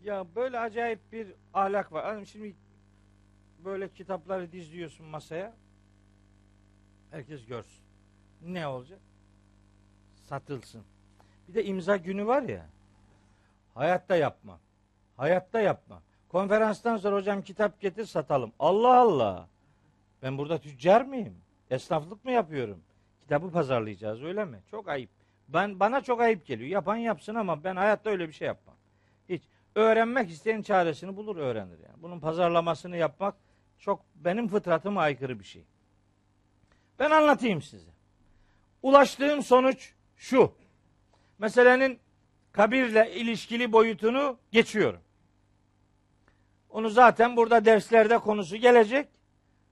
Ya 0.04 0.26
böyle 0.36 0.60
acayip 0.60 1.00
bir 1.12 1.34
ahlak 1.54 1.92
var. 1.92 2.06
Hanım 2.06 2.26
şimdi 2.26 2.56
böyle 3.66 3.90
kitapları 3.90 4.52
dizliyorsun 4.52 5.06
masaya. 5.06 5.56
Herkes 7.12 7.46
görsün. 7.46 7.84
Ne 8.42 8.68
olacak? 8.68 9.00
Satılsın. 10.16 10.84
Bir 11.48 11.54
de 11.54 11.66
imza 11.66 11.98
günü 11.98 12.28
var 12.28 12.42
ya. 12.42 12.70
Hayatta 13.74 14.16
yapma. 14.16 14.60
Hayatta 15.18 15.62
yapma. 15.62 16.02
Konferanstan 16.30 16.98
sonra 16.98 17.16
hocam 17.16 17.42
kitap 17.42 17.82
getir 17.82 18.06
satalım. 18.06 18.52
Allah 18.60 19.00
Allah. 19.00 19.48
Ben 20.24 20.38
burada 20.38 20.58
tüccar 20.58 21.02
mıyım? 21.02 21.36
Esnaflık 21.70 22.26
mı 22.26 22.32
yapıyorum? 22.32 22.84
Kitabı 23.22 23.52
pazarlayacağız 23.52 24.24
öyle 24.24 24.46
mi? 24.46 24.60
Çok 24.72 24.90
ayıp. 24.90 25.10
Ben 25.48 25.80
bana 25.80 26.02
çok 26.02 26.22
ayıp 26.22 26.46
geliyor. 26.46 26.70
Yapan 26.70 26.96
yapsın 26.96 27.36
ama 27.36 27.64
ben 27.64 27.76
hayatta 27.76 28.10
öyle 28.10 28.28
bir 28.28 28.34
şey 28.34 28.48
yapmam. 28.48 28.76
Hiç 29.30 29.42
öğrenmek 29.76 30.30
isteyen 30.30 30.62
çaresini 30.62 31.16
bulur 31.16 31.38
öğrenir 31.38 31.80
yani. 31.80 32.02
Bunun 32.02 32.20
pazarlamasını 32.20 32.98
yapmak 32.98 33.36
çok 33.80 34.06
benim 34.16 34.48
fıtratıma 34.48 35.02
aykırı 35.02 35.40
bir 35.40 35.46
şey. 35.46 35.64
Ben 37.00 37.12
anlatayım 37.12 37.62
size. 37.62 37.92
Ulaştığım 38.82 39.44
sonuç 39.44 39.94
şu. 40.18 40.54
Meselenin 41.40 42.00
kabirle 42.52 43.12
ilişkili 43.16 43.72
boyutunu 43.72 44.38
geçiyorum. 44.52 45.02
Onu 46.70 46.90
zaten 46.90 47.38
burada 47.38 47.66
derslerde 47.66 48.18
konusu 48.18 48.58
gelecek. 48.58 49.08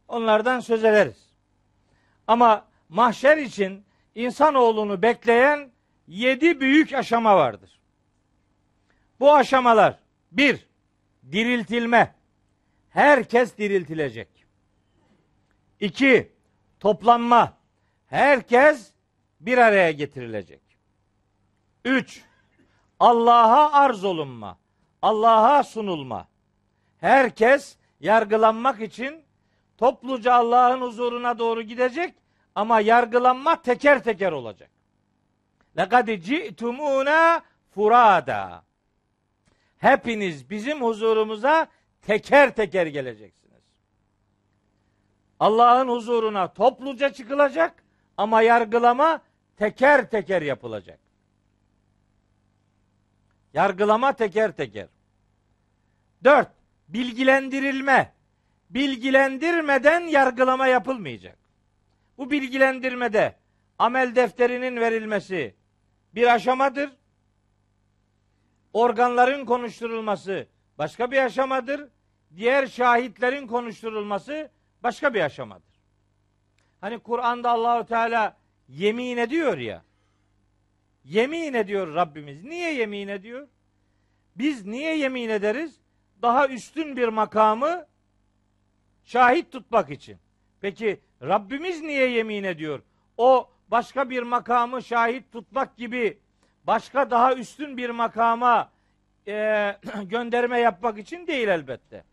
Onlardan 0.07 0.59
söz 0.59 0.83
ederiz. 0.83 1.29
Ama 2.27 2.65
mahşer 2.89 3.37
için 3.37 3.85
insanoğlunu 4.15 5.01
bekleyen 5.01 5.71
yedi 6.07 6.61
büyük 6.61 6.93
aşama 6.93 7.35
vardır. 7.35 7.79
Bu 9.19 9.35
aşamalar 9.35 9.99
bir, 10.31 10.67
diriltilme. 11.31 12.15
Herkes 12.89 13.57
diriltilecek. 13.57 14.45
İki, 15.79 16.31
toplanma. 16.79 17.57
Herkes 18.07 18.91
bir 19.39 19.57
araya 19.57 19.91
getirilecek. 19.91 20.61
Üç, 21.85 22.23
Allah'a 22.99 23.71
arz 23.73 24.03
olunma. 24.03 24.57
Allah'a 25.01 25.63
sunulma. 25.63 26.27
Herkes 26.97 27.77
yargılanmak 27.99 28.81
için 28.81 29.23
topluca 29.77 30.33
Allah'ın 30.33 30.81
huzuruna 30.81 31.39
doğru 31.39 31.61
gidecek 31.61 32.15
ama 32.55 32.79
yargılanma 32.79 33.61
teker 33.61 34.03
teker 34.03 34.31
olacak. 34.31 34.69
Lekad 35.77 36.07
ci'tumuna 36.07 37.41
furada. 37.71 38.63
Hepiniz 39.77 40.49
bizim 40.49 40.81
huzurumuza 40.81 41.67
teker 42.01 42.55
teker 42.55 42.87
geleceksiniz. 42.87 43.63
Allah'ın 45.39 45.87
huzuruna 45.87 46.53
topluca 46.53 47.13
çıkılacak 47.13 47.83
ama 48.17 48.41
yargılama 48.41 49.21
teker 49.57 50.09
teker 50.09 50.41
yapılacak. 50.41 51.08
Yargılama 53.53 54.13
teker 54.13 54.51
teker. 54.51 54.87
Dört, 56.23 56.51
bilgilendirilme. 56.87 58.13
Bilgilendirmeden 58.69 60.01
yargılama 60.01 60.67
yapılmayacak. 60.67 61.37
Bu 62.17 62.31
bilgilendirmede 62.31 63.35
amel 63.79 64.15
defterinin 64.15 64.79
verilmesi 64.79 65.55
bir 66.15 66.33
aşamadır. 66.33 66.89
Organların 68.73 69.45
konuşturulması 69.45 70.47
başka 70.77 71.11
bir 71.11 71.17
aşamadır. 71.17 71.89
Diğer 72.35 72.67
şahitlerin 72.67 73.47
konuşturulması 73.47 74.51
başka 74.83 75.13
bir 75.13 75.21
aşamadır. 75.21 75.79
Hani 76.81 76.99
Kur'an'da 76.99 77.51
Allahu 77.51 77.85
Teala 77.85 78.37
yemin 78.67 79.17
ediyor 79.17 79.57
ya. 79.57 79.83
Yemin 81.09 81.53
ediyor 81.53 81.95
Rabbimiz. 81.95 82.43
Niye 82.43 82.73
yemin 82.73 83.07
ediyor? 83.07 83.47
Biz 84.35 84.65
niye 84.65 84.97
yemin 84.97 85.29
ederiz? 85.29 85.79
Daha 86.21 86.47
üstün 86.47 86.97
bir 86.97 87.07
makamı 87.07 87.85
şahit 89.03 89.51
tutmak 89.51 89.89
için. 89.89 90.17
Peki 90.61 90.99
Rabbimiz 91.21 91.81
niye 91.81 92.09
yemin 92.09 92.43
ediyor? 92.43 92.81
O 93.17 93.49
başka 93.67 94.09
bir 94.09 94.23
makamı 94.23 94.83
şahit 94.83 95.31
tutmak 95.31 95.77
gibi 95.77 96.17
başka 96.67 97.11
daha 97.11 97.35
üstün 97.35 97.77
bir 97.77 97.89
makama 97.89 98.71
e, 99.27 99.75
gönderme 100.03 100.59
yapmak 100.59 100.97
için 100.97 101.27
değil 101.27 101.47
elbette. 101.47 102.03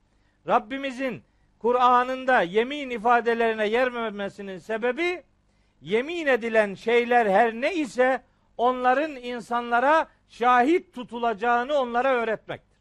Rabbimizin 0.47 1.23
Kur'an'ında 1.59 2.43
yemin 2.43 2.91
ifadelerine 2.91 3.69
yer 3.69 3.95
vermesinin 3.95 4.59
sebebi 4.59 5.23
yemin 5.81 6.27
edilen 6.27 6.75
şeyler 6.75 7.27
her 7.27 7.55
ne 7.55 7.75
ise 7.75 8.23
onların 8.57 9.17
insanlara 9.17 10.09
şahit 10.29 10.95
tutulacağını 10.95 11.75
onlara 11.75 12.09
öğretmektir. 12.09 12.79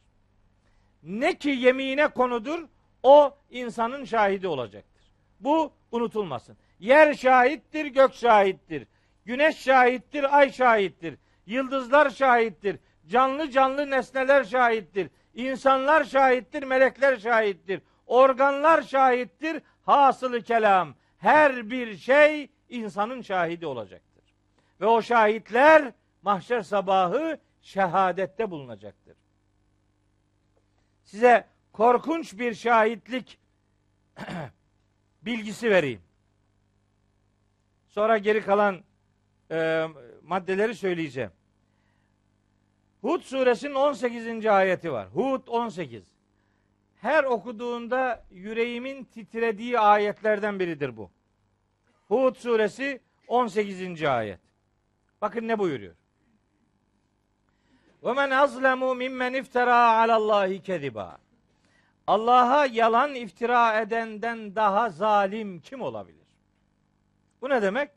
Ne 1.03 1.37
ki 1.37 1.49
yemine 1.49 2.07
konudur 2.07 2.67
o 3.03 3.37
insanın 3.49 4.05
şahidi 4.05 4.47
olacaktır. 4.47 5.03
Bu 5.39 5.73
unutulmasın. 5.91 6.57
Yer 6.79 7.13
şahittir, 7.13 7.85
gök 7.85 8.13
şahittir. 8.13 8.87
Güneş 9.25 9.57
şahittir, 9.57 10.37
ay 10.37 10.51
şahittir. 10.51 11.17
Yıldızlar 11.45 12.09
şahittir. 12.09 12.79
Canlı 13.07 13.51
canlı 13.51 13.89
nesneler 13.89 14.43
şahittir. 14.43 15.09
İnsanlar 15.33 16.03
şahittir, 16.03 16.63
melekler 16.63 17.17
şahittir. 17.17 17.81
Organlar 18.07 18.81
şahittir. 18.81 19.61
Hasılı 19.85 20.41
kelam. 20.41 20.95
Her 21.17 21.69
bir 21.69 21.97
şey 21.97 22.49
insanın 22.69 23.21
şahidi 23.21 23.65
olacaktır. 23.65 24.04
Ve 24.81 24.85
o 24.85 25.01
şahitler 25.01 25.93
mahşer 26.21 26.61
sabahı 26.61 27.39
şehadette 27.61 28.51
bulunacaktır. 28.51 29.17
Size 31.03 31.47
korkunç 31.73 32.39
bir 32.39 32.53
şahitlik 32.53 33.39
bilgisi 35.21 35.71
vereyim. 35.71 36.01
Sonra 37.87 38.17
geri 38.17 38.41
kalan 38.41 38.83
e, 39.51 39.87
maddeleri 40.23 40.75
söyleyeceğim. 40.75 41.31
Hud 43.01 43.21
suresinin 43.21 43.73
18. 43.73 44.45
ayeti 44.45 44.91
var. 44.91 45.07
Hud 45.07 45.47
18. 45.47 46.03
Her 47.01 47.23
okuduğunda 47.23 48.25
yüreğimin 48.31 49.03
titrediği 49.03 49.79
ayetlerden 49.79 50.59
biridir 50.59 50.97
bu. 50.97 51.11
Hud 52.07 52.35
suresi 52.35 53.01
18. 53.27 54.03
ayet. 54.03 54.44
Bakın 55.21 55.47
ne 55.47 55.59
buyuruyor. 55.59 55.95
Ve 58.03 58.13
men 58.13 58.29
azlemu 58.29 58.95
mimmen 58.95 59.33
iftara 59.33 59.97
alallahi 59.97 60.61
kediba. 60.61 61.17
Allah'a 62.07 62.65
yalan 62.65 63.15
iftira 63.15 63.79
edenden 63.81 64.55
daha 64.55 64.89
zalim 64.89 65.59
kim 65.59 65.81
olabilir? 65.81 66.27
Bu 67.41 67.49
ne 67.49 67.61
demek? 67.61 67.91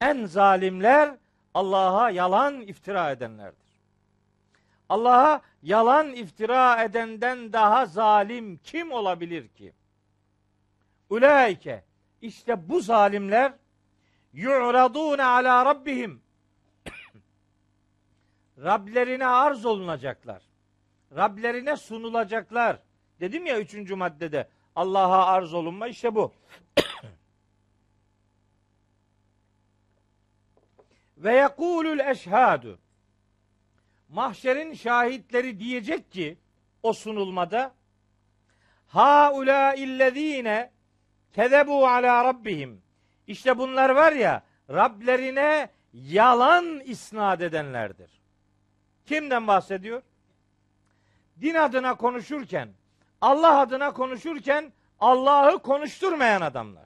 En 0.00 0.24
zalimler 0.24 1.14
Allah'a 1.54 2.10
yalan 2.10 2.60
iftira 2.60 3.10
edenlerdir. 3.10 3.80
Allah'a 4.88 5.40
yalan 5.62 6.12
iftira 6.12 6.84
edenden 6.84 7.52
daha 7.52 7.86
zalim 7.86 8.56
kim 8.56 8.92
olabilir 8.92 9.48
ki? 9.48 9.72
Ulaike 11.10 11.84
işte 12.22 12.68
bu 12.68 12.80
zalimler 12.80 13.52
yu'radun 14.32 15.18
ala 15.18 15.64
rabbihim 15.64 16.23
Rablerine 18.58 19.26
arz 19.26 19.66
olunacaklar. 19.66 20.42
Rablerine 21.16 21.76
sunulacaklar. 21.76 22.78
Dedim 23.20 23.46
ya 23.46 23.60
üçüncü 23.60 23.94
maddede 23.94 24.48
Allah'a 24.76 25.26
arz 25.26 25.54
olunma 25.54 25.88
işte 25.88 26.14
bu. 26.14 26.32
Ve 31.16 31.34
yekulul 31.34 31.98
eşhadu 31.98 32.78
mahşerin 34.08 34.74
şahitleri 34.74 35.58
diyecek 35.58 36.12
ki 36.12 36.38
o 36.82 36.92
sunulmada 36.92 37.74
ha 38.86 39.32
ula 39.34 39.74
illezine 39.74 40.70
kezebu 41.32 41.86
ala 41.86 42.24
rabbihim 42.24 42.82
işte 43.26 43.58
bunlar 43.58 43.90
var 43.90 44.12
ya 44.12 44.42
Rablerine 44.70 45.70
yalan 45.92 46.80
isnat 46.80 47.42
edenlerdir. 47.42 48.23
Kimden 49.06 49.46
bahsediyor? 49.46 50.02
Din 51.40 51.54
adına 51.54 51.94
konuşurken, 51.94 52.68
Allah 53.20 53.58
adına 53.58 53.92
konuşurken 53.92 54.72
Allah'ı 55.00 55.58
konuşturmayan 55.58 56.40
adamlar. 56.40 56.84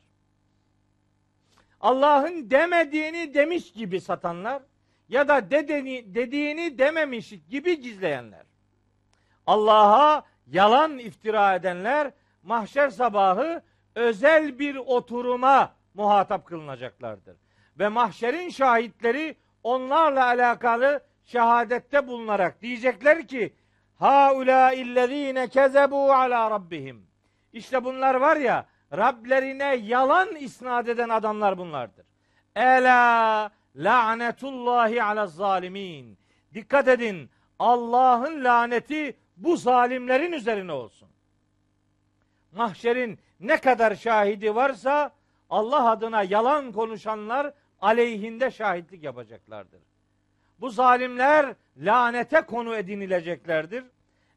Allah'ın 1.81 2.51
demediğini 2.51 3.35
demiş 3.35 3.73
gibi 3.73 4.01
satanlar 4.01 4.62
ya 5.09 5.28
da 5.28 5.51
dedeni, 5.51 6.15
dediğini 6.15 6.78
dememiş 6.78 7.35
gibi 7.51 7.81
gizleyenler. 7.81 8.47
Allah'a 9.47 10.24
yalan 10.47 10.99
iftira 10.99 11.55
edenler 11.55 12.12
mahşer 12.43 12.90
sabahı 12.90 13.62
özel 13.95 14.59
bir 14.59 14.77
oturuma 14.77 15.74
muhatap 15.95 16.47
kılınacaklardır. 16.47 17.36
Ve 17.78 17.89
mahşerin 17.89 18.49
şahitleri 18.49 19.36
onlarla 19.62 20.24
alakalı 20.24 21.01
şehadette 21.28 22.06
bulunarak 22.06 22.62
diyecekler 22.62 23.28
ki 23.28 23.55
haula 23.96 24.72
illezine 24.72 25.48
kezebu 25.48 26.12
ala 26.12 26.50
rabbihim. 26.50 27.06
İşte 27.52 27.84
bunlar 27.84 28.14
var 28.14 28.36
ya 28.36 28.66
Rablerine 28.92 29.74
yalan 29.76 30.36
isnat 30.36 30.88
eden 30.88 31.09
adamlar 31.09 31.59
bunlardır. 31.59 32.06
Ela 32.56 33.50
lanetullahi 33.76 35.02
ala 35.02 35.26
zalimin. 35.26 36.18
Dikkat 36.55 36.88
edin. 36.88 37.30
Allah'ın 37.59 38.44
laneti 38.44 39.16
bu 39.36 39.56
zalimlerin 39.56 40.32
üzerine 40.32 40.72
olsun. 40.72 41.09
Mahşerin 42.52 43.18
ne 43.40 43.60
kadar 43.60 43.94
şahidi 43.94 44.55
varsa 44.55 45.12
Allah 45.50 45.90
adına 45.90 46.22
yalan 46.22 46.72
konuşanlar 46.72 47.52
aleyhinde 47.80 48.50
şahitlik 48.50 49.02
yapacaklardır. 49.02 49.88
Bu 50.60 50.70
zalimler 50.70 51.55
lanete 51.76 52.40
konu 52.40 52.76
edinileceklerdir. 52.76 53.85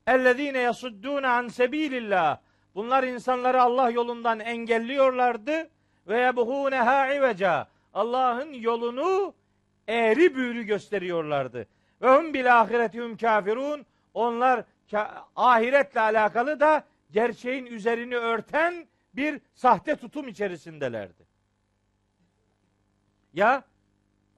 Ellezine 0.08 0.60
yasuddune 0.60 1.28
an 1.28 1.48
sebilillah. 1.48 2.38
Bunlar 2.76 3.04
insanları 3.04 3.62
Allah 3.62 3.90
yolundan 3.90 4.40
engelliyorlardı 4.40 5.70
ve 6.08 6.20
yebhuneha 6.20 7.14
iveca. 7.14 7.68
Allah'ın 7.94 8.54
yolunu 8.54 9.34
eğri 9.88 10.36
büğrü 10.36 10.64
gösteriyorlardı. 10.64 11.68
Ve 12.02 12.16
hum 12.16 12.34
bil 12.34 12.62
ahiretihum 12.62 13.18
kafirun. 13.18 13.86
Onlar 14.14 14.64
ahiretle 15.36 16.00
alakalı 16.00 16.60
da 16.60 16.84
gerçeğin 17.12 17.66
üzerini 17.66 18.16
örten 18.16 18.88
bir 19.14 19.42
sahte 19.54 19.96
tutum 19.96 20.28
içerisindelerdi. 20.28 21.24
Ya 23.34 23.64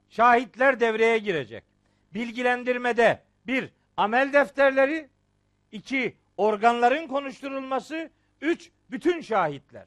şahitler 0.08 0.80
devreye 0.80 1.18
girecek. 1.18 1.73
Bilgilendirmede 2.14 3.22
bir 3.46 3.70
amel 3.96 4.32
defterleri, 4.32 5.08
iki 5.72 6.16
organların 6.36 7.06
konuşturulması, 7.06 8.10
üç 8.40 8.70
bütün 8.90 9.20
şahitler. 9.20 9.86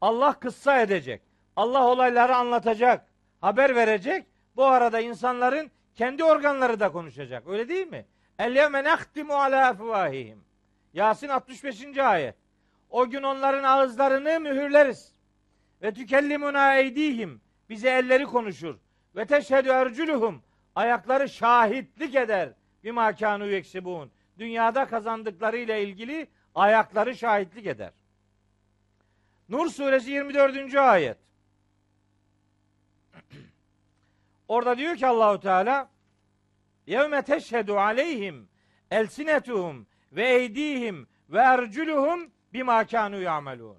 Allah 0.00 0.32
kıssa 0.40 0.80
edecek. 0.80 1.22
Allah 1.56 1.86
olayları 1.86 2.36
anlatacak, 2.36 3.06
haber 3.40 3.76
verecek. 3.76 4.26
Bu 4.56 4.64
arada 4.64 5.00
insanların 5.00 5.70
kendi 5.94 6.24
organları 6.24 6.80
da 6.80 6.92
konuşacak. 6.92 7.48
Öyle 7.48 7.68
değil 7.68 7.86
mi? 7.86 8.06
El 8.38 8.56
yevme 8.56 8.84
nehtimu 8.84 9.34
ala 9.34 9.70
efvahihim. 9.70 10.44
Yasin 10.94 11.28
65. 11.28 11.98
ayet. 11.98 12.34
O 12.90 13.10
gün 13.10 13.22
onların 13.22 13.64
ağızlarını 13.64 14.40
mühürleriz. 14.40 15.12
Ve 15.82 15.94
tükellimuna 15.94 16.76
eydihim. 16.76 17.40
Bize 17.68 17.90
elleri 17.90 18.24
konuşur. 18.24 18.76
Ve 19.16 19.26
teşhedü 19.26 19.68
erculuhum. 19.68 20.42
Ayakları 20.78 21.28
şahitlik 21.28 22.14
eder. 22.14 22.52
Bir 22.84 22.90
makanu 22.90 23.46
yeksibun. 23.46 24.10
Dünyada 24.38 24.86
kazandıklarıyla 24.86 25.76
ilgili 25.76 26.26
ayakları 26.54 27.16
şahitlik 27.16 27.66
eder. 27.66 27.90
Nur 29.48 29.70
suresi 29.70 30.10
24. 30.10 30.74
ayet. 30.74 31.16
Orada 34.48 34.78
diyor 34.78 34.96
ki 34.96 35.06
Allahu 35.06 35.40
Teala 35.40 35.88
Yevme 36.86 37.22
teşhedü 37.22 37.72
aleyhim 37.72 38.48
elsinetuhum 38.90 39.86
ve 40.12 40.28
eydihim 40.28 41.08
ve 41.30 41.38
erculuhum 41.38 42.30
bima 42.52 42.86
kanu 42.86 43.20
yamelun. 43.20 43.78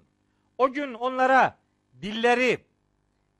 O 0.58 0.72
gün 0.72 0.94
onlara 0.94 1.58
dilleri, 2.02 2.58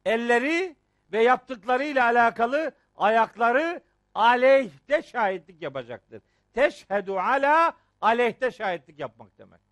elleri 0.05 0.77
ve 1.13 1.23
yaptıklarıyla 1.23 2.05
alakalı 2.05 2.73
ayakları 3.01 3.83
aleyhte 4.15 5.03
şahitlik 5.03 5.63
yapacaktır. 5.63 6.23
Teşhedü 6.55 7.13
ala 7.13 7.73
aleyhte 8.01 8.51
şahitlik 8.51 8.99
yapmak 8.99 9.39
demektir. 9.39 9.71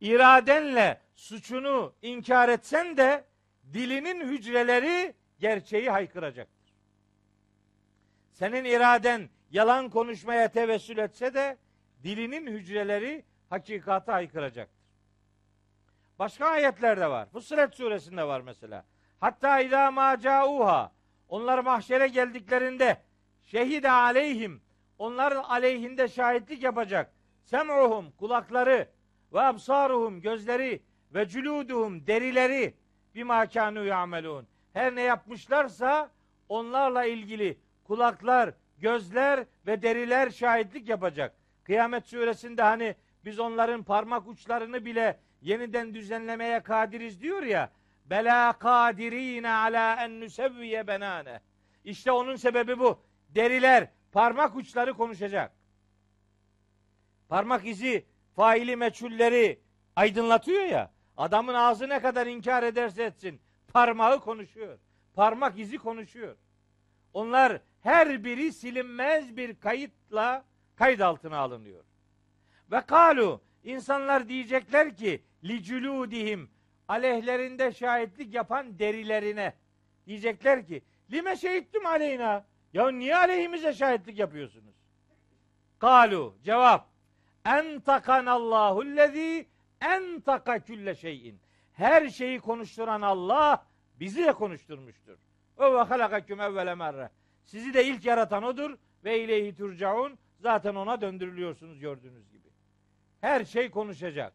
İradenle 0.00 1.00
suçunu 1.16 1.94
inkar 2.02 2.48
etsen 2.48 2.96
de 2.96 3.24
dilinin 3.72 4.28
hücreleri 4.28 5.14
gerçeği 5.38 5.90
haykıracaktır. 5.90 6.72
Senin 8.32 8.64
iraden 8.64 9.28
yalan 9.50 9.90
konuşmaya 9.90 10.48
tevessül 10.48 10.98
etse 10.98 11.34
de 11.34 11.56
dilinin 12.02 12.46
hücreleri 12.46 13.24
hakikati 13.50 14.10
haykıracaktır. 14.10 14.78
Başka 16.18 16.46
ayetler 16.46 17.00
de 17.00 17.10
var. 17.10 17.28
Fussilet 17.28 17.74
suresinde 17.74 18.24
var 18.24 18.40
mesela. 18.40 18.84
Hatta 19.20 19.60
idâ 19.60 19.90
mâ 19.90 20.20
câuha. 20.20 20.97
Onlar 21.28 21.58
mahşere 21.58 22.08
geldiklerinde 22.08 23.02
şehide 23.44 23.90
aleyhim. 23.90 24.62
Onlar 24.98 25.32
aleyhinde 25.32 26.08
şahitlik 26.08 26.62
yapacak. 26.62 27.12
Sem'uhum 27.44 28.10
kulakları 28.10 28.88
ve 29.32 29.40
absaruhum 29.40 30.20
gözleri 30.20 30.82
ve 31.14 31.28
culuduhum 31.28 32.06
derileri 32.06 32.74
bima 33.14 33.44
kânû 33.44 33.86
ya'melûn. 33.86 34.46
Her 34.72 34.94
ne 34.94 35.02
yapmışlarsa 35.02 36.10
onlarla 36.48 37.04
ilgili 37.04 37.58
kulaklar, 37.84 38.54
gözler 38.78 39.44
ve 39.66 39.82
deriler 39.82 40.30
şahitlik 40.30 40.88
yapacak. 40.88 41.36
Kıyamet 41.64 42.06
suresinde 42.06 42.62
hani 42.62 42.94
biz 43.24 43.38
onların 43.38 43.82
parmak 43.82 44.28
uçlarını 44.28 44.84
bile 44.84 45.20
yeniden 45.42 45.94
düzenlemeye 45.94 46.60
kadiriz 46.62 47.20
diyor 47.22 47.42
ya. 47.42 47.70
Bela 48.10 48.52
kadirine 48.58 49.50
ala 49.50 50.04
en 50.04 50.20
nusevviye 50.20 50.86
benane. 50.86 51.40
İşte 51.84 52.12
onun 52.12 52.36
sebebi 52.36 52.78
bu. 52.78 53.02
Deriler, 53.28 53.88
parmak 54.12 54.56
uçları 54.56 54.94
konuşacak. 54.94 55.52
Parmak 57.28 57.66
izi 57.66 58.06
faili 58.36 58.76
meçhulleri 58.76 59.60
aydınlatıyor 59.96 60.62
ya. 60.62 60.90
Adamın 61.16 61.54
ağzı 61.54 61.88
ne 61.88 62.00
kadar 62.00 62.26
inkar 62.26 62.62
ederse 62.62 63.02
etsin 63.02 63.40
parmağı 63.72 64.20
konuşuyor. 64.20 64.78
Parmak 65.14 65.58
izi 65.58 65.78
konuşuyor. 65.78 66.36
Onlar 67.14 67.60
her 67.80 68.24
biri 68.24 68.52
silinmez 68.52 69.36
bir 69.36 69.60
kayıtla 69.60 70.44
kayıt 70.76 71.00
altına 71.00 71.38
alınıyor. 71.38 71.84
Ve 72.70 72.80
kalu 72.80 73.40
insanlar 73.64 74.28
diyecekler 74.28 74.96
ki 74.96 75.22
licüludihim 75.44 76.50
aleyhlerinde 76.88 77.72
şahitlik 77.72 78.34
yapan 78.34 78.78
derilerine 78.78 79.52
diyecekler 80.06 80.66
ki 80.66 80.82
lime 81.12 81.36
şehittim 81.36 81.86
aleyna 81.86 82.44
ya 82.72 82.90
niye 82.90 83.16
aleyhimize 83.16 83.72
şahitlik 83.72 84.18
yapıyorsunuz? 84.18 84.74
Kalu 85.78 86.34
cevap 86.44 86.88
en 87.46 87.80
takanallahu 87.80 88.96
lezi 88.96 89.46
en 89.80 90.20
taka 90.20 90.58
külle 90.58 90.94
şeyin 90.94 91.40
her 91.78 92.08
şeyi 92.08 92.40
konuşturan 92.40 93.02
Allah 93.02 93.66
bizi 94.00 94.24
de 94.24 94.32
konuşturmuştur. 94.32 95.18
Ve 95.58 95.72
ve 95.72 95.82
halakaküm 95.82 96.40
evvele 96.40 96.74
merre. 96.74 97.10
Sizi 97.44 97.74
de 97.74 97.84
ilk 97.84 98.04
yaratan 98.04 98.42
odur 98.42 98.76
ve 99.04 99.24
ileyhi 99.24 99.54
turcaun. 99.54 100.18
Zaten 100.40 100.74
ona 100.74 101.00
döndürülüyorsunuz 101.00 101.78
gördüğünüz 101.78 102.30
gibi. 102.30 102.48
Her 103.20 103.44
şey 103.44 103.70
konuşacak. 103.70 104.32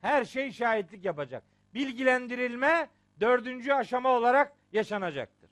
Her 0.00 0.24
şey 0.24 0.52
şahitlik 0.52 1.04
yapacak. 1.04 1.44
Bilgilendirilme 1.74 2.88
dördüncü 3.20 3.72
aşama 3.72 4.08
olarak 4.08 4.52
yaşanacaktır. 4.72 5.50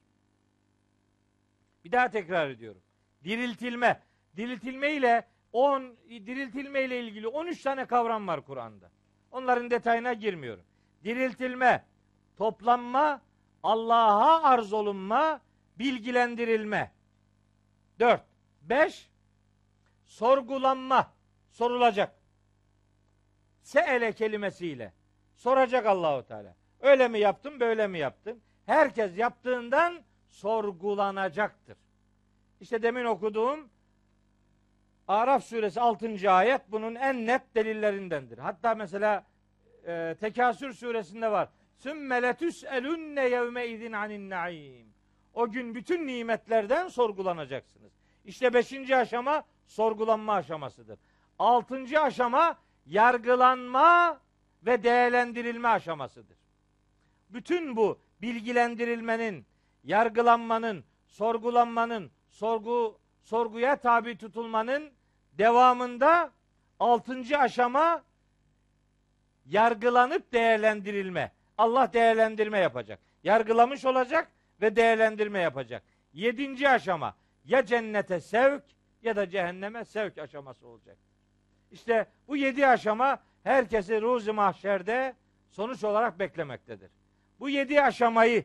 Bir 1.85 1.93
daha 1.93 2.11
tekrar 2.11 2.51
ediyorum. 2.51 2.83
Diriltilme. 3.25 4.03
Diriltilme 4.37 4.93
ile 4.93 5.29
10 5.53 5.97
diriltilme 6.09 6.85
ile 6.85 7.01
ilgili 7.01 7.29
13 7.29 7.63
tane 7.63 7.87
kavram 7.87 8.29
var 8.29 8.45
Kur'an'da. 8.45 8.91
Onların 9.31 9.71
detayına 9.71 10.13
girmiyorum. 10.13 10.65
Diriltilme, 11.05 11.85
toplanma, 12.37 13.23
Allah'a 13.63 14.43
arz 14.43 14.73
olunma, 14.73 15.41
bilgilendirilme. 15.79 16.93
4. 18.01 18.23
5. 18.63 19.11
Sorgulanma, 20.05 21.13
sorulacak. 21.51 22.15
Seele 23.63 24.13
kelimesiyle 24.13 24.93
soracak 25.43 25.87
Allahu 25.87 26.23
Teala. 26.27 26.55
Öyle 26.81 27.09
mi 27.09 27.19
yaptın, 27.19 27.61
böyle 27.61 27.87
mi 27.87 27.99
yaptın? 27.99 28.43
Herkes 28.67 29.19
yaptığından 29.19 30.03
sorgulanacaktır. 30.29 31.77
İşte 32.61 32.83
demin 32.83 33.05
okuduğum 33.05 33.69
Araf 35.09 35.45
suresi 35.45 35.81
6. 35.81 36.31
ayet 36.31 36.61
bunun 36.69 36.95
en 36.95 37.27
net 37.27 37.55
delillerindendir. 37.55 38.39
Hatta 38.39 38.75
mesela 38.75 39.27
e, 39.87 40.17
Tekasür 40.21 40.73
suresinde 40.73 41.31
var. 41.31 41.49
Sümme 41.77 42.23
letüs'elünne 42.23 43.29
yevme 43.29 43.67
izin 43.67 43.93
anin 43.93 44.31
naim. 44.31 44.87
O 45.35 45.51
gün 45.51 45.75
bütün 45.75 46.07
nimetlerden 46.07 46.89
sorgulanacaksınız. 46.89 47.93
İşte 48.25 48.55
beşinci 48.55 48.97
aşama 48.97 49.43
sorgulanma 49.67 50.35
aşamasıdır. 50.35 50.99
Altıncı 51.39 52.01
aşama 52.01 52.59
yargılanma 52.87 54.21
ve 54.67 54.83
değerlendirilme 54.83 55.69
aşamasıdır. 55.69 56.37
Bütün 57.31 57.77
bu 57.77 57.99
bilgilendirilmenin, 58.23 59.47
yargılanmanın, 59.85 60.85
sorgulanmanın, 61.07 62.11
sorgu 62.31 62.99
sorguya 63.23 63.77
tabi 63.77 64.19
tutulmanın 64.19 64.93
devamında 65.33 66.33
altıncı 66.81 67.39
aşama 67.39 68.03
yargılanıp 69.47 70.33
değerlendirilme. 70.33 71.33
Allah 71.59 71.93
değerlendirme 71.93 72.59
yapacak. 72.59 72.99
Yargılamış 73.25 73.85
olacak 73.85 74.31
ve 74.61 74.77
değerlendirme 74.77 75.39
yapacak. 75.41 75.83
Yedinci 76.13 76.69
aşama 76.69 77.15
ya 77.45 77.67
cennete 77.67 78.21
sevk 78.21 78.63
ya 79.03 79.17
da 79.17 79.31
cehenneme 79.31 79.85
sevk 79.85 80.19
aşaması 80.19 80.67
olacak. 80.67 80.97
İşte 81.71 82.07
bu 82.29 82.37
yedi 82.37 82.67
aşama 82.67 83.23
herkesi 83.45 84.03
ruzi 84.03 84.33
mahşerde 84.33 85.15
sonuç 85.51 85.85
olarak 85.85 86.19
beklemektedir. 86.19 86.91
Bu 87.41 87.49
yedi 87.49 87.83
aşamayı 87.83 88.45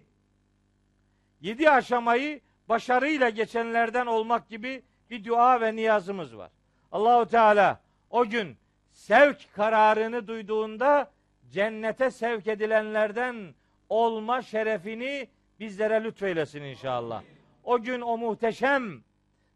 yedi 1.42 1.70
aşamayı 1.70 2.42
başarıyla 2.70 3.30
geçenlerden 3.30 4.06
olmak 4.06 4.50
gibi 4.50 4.84
bir 5.10 5.26
dua 5.26 5.62
ve 5.62 5.76
niyazımız 5.76 6.38
var. 6.38 6.52
Allahu 6.92 7.26
Teala 7.26 7.82
o 8.10 8.26
gün 8.26 8.58
sevk 8.92 9.54
kararını 9.56 10.28
duyduğunda 10.28 11.12
cennete 11.52 12.12
sevk 12.12 12.48
edilenlerden 12.48 13.56
olma 13.90 14.42
şerefini 14.42 15.28
bizlere 15.60 16.04
lütfeylesin 16.04 16.62
inşallah. 16.62 17.24
O 17.64 17.82
gün 17.82 18.02
o 18.02 18.18
muhteşem 18.18 19.04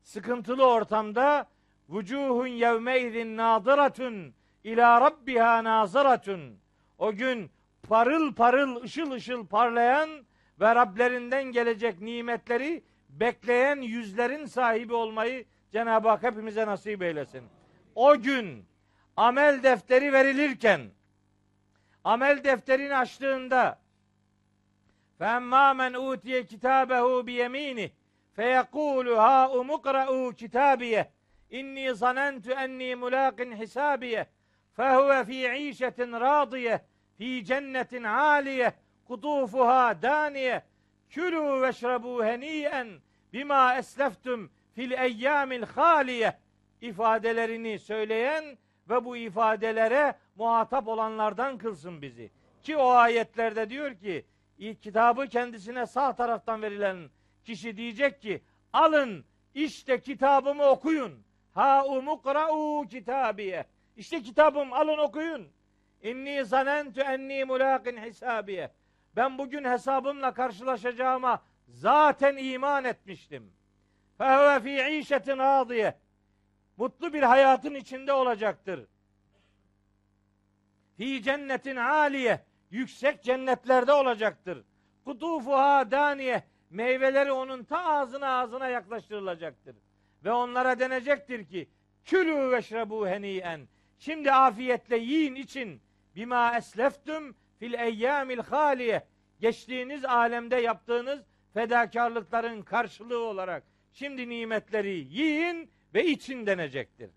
sıkıntılı 0.03 0.65
ortamda 0.65 1.47
vucuhun 1.89 2.47
yevmeydin 2.47 3.37
nadiratun 3.37 4.33
ila 4.64 5.00
rabbiha 5.00 5.64
naziratun. 5.64 6.58
O 6.98 7.12
gün 7.12 7.50
parıl 7.82 8.34
parıl 8.34 8.82
ışıl 8.82 9.10
ışıl 9.10 9.46
parlayan 9.46 10.10
ve 10.60 10.74
Rablerinden 10.74 11.44
gelecek 11.44 12.00
nimetleri 12.00 12.84
bekleyen 13.08 13.80
yüzlerin 13.80 14.46
sahibi 14.46 14.94
olmayı 14.94 15.44
Cenab-ı 15.72 16.08
Hak 16.08 16.22
hepimize 16.22 16.66
nasip 16.66 17.02
eylesin. 17.02 17.44
O 17.94 18.20
gün 18.20 18.64
amel 19.16 19.62
defteri 19.62 20.12
verilirken 20.12 20.80
amel 22.04 22.44
defterini 22.44 22.96
açtığında 22.96 23.78
فَاَمَّا 25.20 25.66
مَنْ 25.80 25.92
اُوْتِيَ 25.96 26.38
كِتَابَهُ 26.50 27.06
بِيَم۪ينِهِ 27.28 27.90
فَيَقُولُ 28.36 29.06
هَا 29.24 29.38
اُمُقْرَؤُوا 29.60 30.32
كِتَابِيَهِ 30.40 31.04
اِنِّي 31.58 31.86
ظَنَنْتُ 32.02 32.46
اَنِّي 32.64 32.90
مُلَاقٍ 33.02 33.38
حِسَابِيَهِ 33.60 34.26
فَهُوَ 34.76 35.24
ف۪ي 35.24 35.46
عِيشَةٍ 35.54 35.98
رَاضِيَةٍ 36.26 36.76
ف۪ي 37.18 37.40
جَنَّةٍ 37.50 37.92
عَالِيَةٍ 38.16 38.74
قُطُوفُهَا 39.08 39.92
دَانِيَةٍ 39.92 40.62
كُلُوا 41.14 41.52
وَاشْرَبُوا 41.62 42.18
هَن۪يئًا 42.28 43.00
بِمَا 43.32 43.78
اَسْلَفْتُمْ 43.78 44.48
fil 44.74 44.90
eyyamil 44.90 45.62
haliye 45.62 46.38
ifadelerini 46.80 47.78
söyleyen 47.78 48.58
ve 48.88 49.04
bu 49.04 49.16
ifadelere 49.16 50.14
muhatap 50.36 50.88
olanlardan 50.88 51.58
kılsın 51.58 52.02
bizi. 52.02 52.30
Ki 52.62 52.76
o 52.76 52.88
ayetlerde 52.88 53.70
diyor 53.70 53.94
ki 53.94 54.26
kitabı 54.82 55.26
kendisine 55.26 55.86
sağ 55.86 56.16
taraftan 56.16 56.62
verilen 56.62 57.10
kişi 57.44 57.76
diyecek 57.76 58.22
ki 58.22 58.42
alın 58.72 59.24
işte 59.54 60.00
kitabımı 60.00 60.64
okuyun. 60.64 61.24
Ha 61.54 61.84
umukra'u 61.86 62.88
kitabiye. 62.88 63.64
İşte 63.97 64.21
kitabım 64.21 64.73
alın 64.73 64.97
okuyun. 64.97 65.47
İnni 66.03 66.45
zanentu 66.45 67.01
enni 67.01 67.45
mulaqin 67.45 67.97
hisabiye. 67.97 68.71
Ben 69.15 69.37
bugün 69.37 69.63
hesabımla 69.63 70.33
karşılaşacağıma 70.33 71.43
zaten 71.67 72.37
iman 72.37 72.85
etmiştim. 72.85 73.53
Fehuve 74.17 74.59
fi 74.59 74.97
işetin 74.97 75.37
radiye. 75.37 75.97
Mutlu 76.77 77.13
bir 77.13 77.23
hayatın 77.23 77.75
içinde 77.75 78.13
olacaktır. 78.13 78.87
Fi 80.97 81.23
cennetin 81.23 81.75
aliye. 81.75 82.45
Yüksek 82.71 83.23
cennetlerde 83.23 83.93
olacaktır. 83.93 84.63
Kutufuha 85.05 85.91
daniye. 85.91 86.43
Meyveleri 86.69 87.31
onun 87.31 87.63
ta 87.63 87.85
ağzına 87.85 88.39
ağzına 88.39 88.67
yaklaştırılacaktır. 88.67 89.75
Ve 90.23 90.31
onlara 90.31 90.79
denecektir 90.79 91.45
ki 91.45 91.69
külü 92.05 92.51
veşrebu 92.51 93.07
heniyen. 93.07 93.67
Şimdi 94.01 94.31
afiyetle 94.31 94.97
yiyin 94.97 95.35
için 95.35 95.81
bima 96.15 96.57
esleftüm 96.57 97.35
fil 97.59 97.73
eyyamil 97.73 98.39
haliye. 98.39 99.07
Geçtiğiniz 99.39 100.05
alemde 100.05 100.55
yaptığınız 100.55 101.19
fedakarlıkların 101.53 102.61
karşılığı 102.61 103.19
olarak 103.19 103.63
şimdi 103.93 104.29
nimetleri 104.29 104.89
yiyin 104.89 105.71
ve 105.93 106.05
için 106.05 106.45
denecektir. 106.45 107.09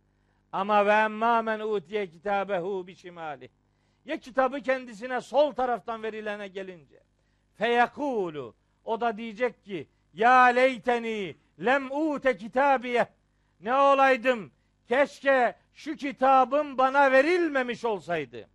Ama 0.53 0.87
ve 0.87 0.93
emmâ 0.93 1.43
men 1.43 1.61
utiye 1.61 2.11
kitabehu 2.11 2.87
bişimali. 2.87 3.51
Ya 4.05 4.17
kitabı 4.17 4.61
kendisine 4.61 5.21
sol 5.21 5.53
taraftan 5.53 6.03
verilene 6.03 6.49
gelince. 6.49 7.03
Feyekulu. 7.55 8.55
O 8.85 9.01
da 9.01 9.17
diyecek 9.17 9.65
ki 9.65 9.89
ya 10.15 10.43
leyteni 10.43 11.37
lem 11.65 11.91
ute 11.93 12.37
kitabiye. 12.37 13.07
Ne 13.61 13.75
olaydım 13.75 14.53
keşke 14.89 15.57
şu 15.75 15.97
kitabım 15.97 16.79
bana 16.79 17.13
verilmemiş 17.13 17.85
olsaydı. 17.85 18.49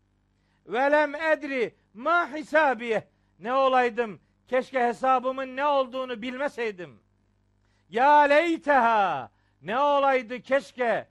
Ve 0.67 0.91
lem 0.91 1.15
edri 1.15 1.75
ma 1.93 2.33
hisabiye. 2.33 3.07
Ne 3.39 3.53
olaydım 3.53 4.19
keşke 4.47 4.87
hesabımın 4.87 5.55
ne 5.55 5.65
olduğunu 5.65 6.21
bilmeseydim. 6.21 6.99
Ya 7.89 8.19
leyteha 8.19 9.31
ne 9.61 9.79
olaydı 9.79 10.41
keşke 10.41 11.07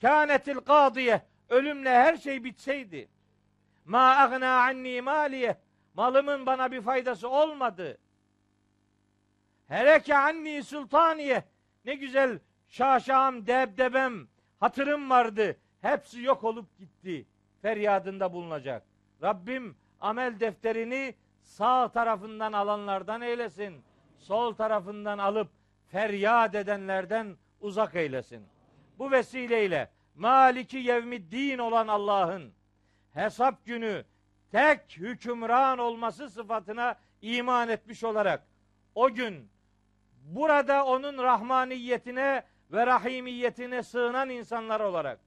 kânetil 0.00 0.56
kâdiye 0.56 1.22
ölümle 1.48 1.90
her 1.90 2.16
şey 2.16 2.44
bitseydi. 2.44 3.08
Ma 3.84 4.16
agna 4.16 4.62
anni 4.62 5.00
maliye 5.00 5.58
malımın 5.94 6.46
bana 6.46 6.72
bir 6.72 6.80
faydası 6.80 7.28
olmadı. 7.28 7.98
Heleke 9.68 10.16
anni 10.16 10.62
sultaniye 10.62 11.44
ne 11.84 11.94
güzel 11.94 12.38
şaşam 12.68 13.46
debdebem 13.46 14.28
hatırım 14.64 15.10
vardı. 15.10 15.56
Hepsi 15.80 16.22
yok 16.22 16.44
olup 16.44 16.78
gitti. 16.78 17.26
Feryadında 17.62 18.32
bulunacak. 18.32 18.82
Rabbim 19.22 19.76
amel 20.00 20.40
defterini 20.40 21.14
sağ 21.42 21.88
tarafından 21.88 22.52
alanlardan 22.52 23.20
eylesin. 23.20 23.84
Sol 24.18 24.54
tarafından 24.54 25.18
alıp 25.18 25.48
feryat 25.86 26.54
edenlerden 26.54 27.36
uzak 27.60 27.94
eylesin. 27.94 28.46
Bu 28.98 29.10
vesileyle 29.10 29.90
Maliki 30.14 30.76
yevmiddin 30.78 31.58
olan 31.58 31.88
Allah'ın 31.88 32.52
hesap 33.12 33.66
günü 33.66 34.04
tek 34.52 34.96
hükümran 34.96 35.78
olması 35.78 36.30
sıfatına 36.30 36.96
iman 37.22 37.68
etmiş 37.68 38.04
olarak 38.04 38.46
o 38.94 39.14
gün 39.14 39.48
burada 40.22 40.84
onun 40.84 41.18
rahmaniyetine 41.18 42.44
ve 42.72 42.86
rahimiyetine 42.86 43.82
sığınan 43.82 44.30
insanlar 44.30 44.80
olarak 44.80 45.20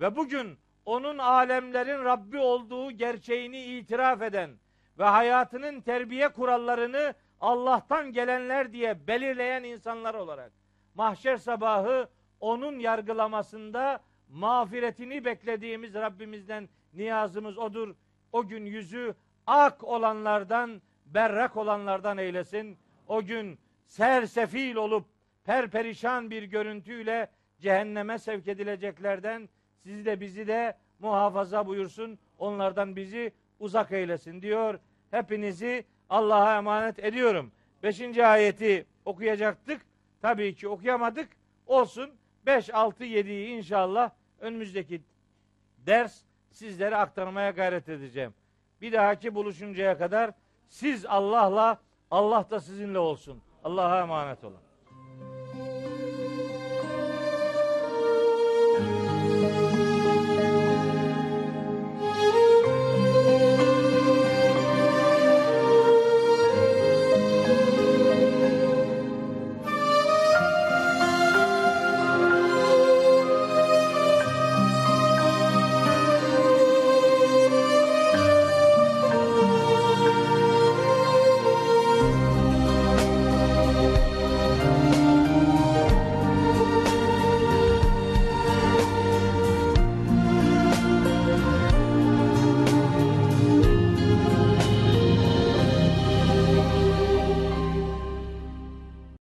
ve 0.00 0.16
bugün 0.16 0.58
onun 0.86 1.18
alemlerin 1.18 2.04
Rabbi 2.04 2.38
olduğu 2.38 2.90
gerçeğini 2.90 3.64
itiraf 3.64 4.22
eden 4.22 4.50
ve 4.98 5.04
hayatının 5.04 5.80
terbiye 5.80 6.28
kurallarını 6.28 7.14
Allah'tan 7.40 8.12
gelenler 8.12 8.72
diye 8.72 9.06
belirleyen 9.06 9.62
insanlar 9.64 10.14
olarak 10.14 10.52
mahşer 10.94 11.36
sabahı 11.36 12.08
onun 12.40 12.78
yargılamasında 12.78 14.00
mağfiretini 14.28 15.24
beklediğimiz 15.24 15.94
Rabbimizden 15.94 16.68
niyazımız 16.94 17.58
odur. 17.58 17.94
O 18.32 18.48
gün 18.48 18.66
yüzü 18.66 19.14
ak 19.46 19.84
olanlardan, 19.84 20.82
berrak 21.06 21.56
olanlardan 21.56 22.18
eylesin. 22.18 22.78
O 23.08 23.22
gün 23.22 23.58
sersefil 23.86 24.76
olup 24.76 25.06
perperişan 25.44 26.30
bir 26.30 26.42
görüntüyle 26.42 27.30
cehenneme 27.60 28.18
sevk 28.18 28.48
edileceklerden 28.48 29.48
sizi 29.82 30.04
de 30.04 30.20
bizi 30.20 30.46
de 30.46 30.76
muhafaza 30.98 31.66
buyursun. 31.66 32.18
Onlardan 32.38 32.96
bizi 32.96 33.32
uzak 33.60 33.92
eylesin 33.92 34.42
diyor. 34.42 34.78
Hepinizi 35.10 35.84
Allah'a 36.10 36.56
emanet 36.56 36.98
ediyorum. 36.98 37.52
Beşinci 37.82 38.26
ayeti 38.26 38.86
okuyacaktık. 39.04 39.82
Tabii 40.22 40.54
ki 40.54 40.68
okuyamadık. 40.68 41.28
Olsun. 41.66 42.10
5, 42.46 42.74
6, 42.74 43.04
7'yi 43.04 43.48
inşallah 43.48 44.10
önümüzdeki 44.40 45.02
ders 45.86 46.22
sizlere 46.50 46.96
aktarmaya 46.96 47.50
gayret 47.50 47.88
edeceğim. 47.88 48.34
Bir 48.80 48.92
dahaki 48.92 49.34
buluşuncaya 49.34 49.98
kadar 49.98 50.30
siz 50.68 51.06
Allah'la 51.06 51.80
Allah 52.10 52.46
da 52.50 52.60
sizinle 52.60 52.98
olsun. 52.98 53.42
Allah'a 53.64 54.00
emanet 54.00 54.44
olun. 54.44 54.71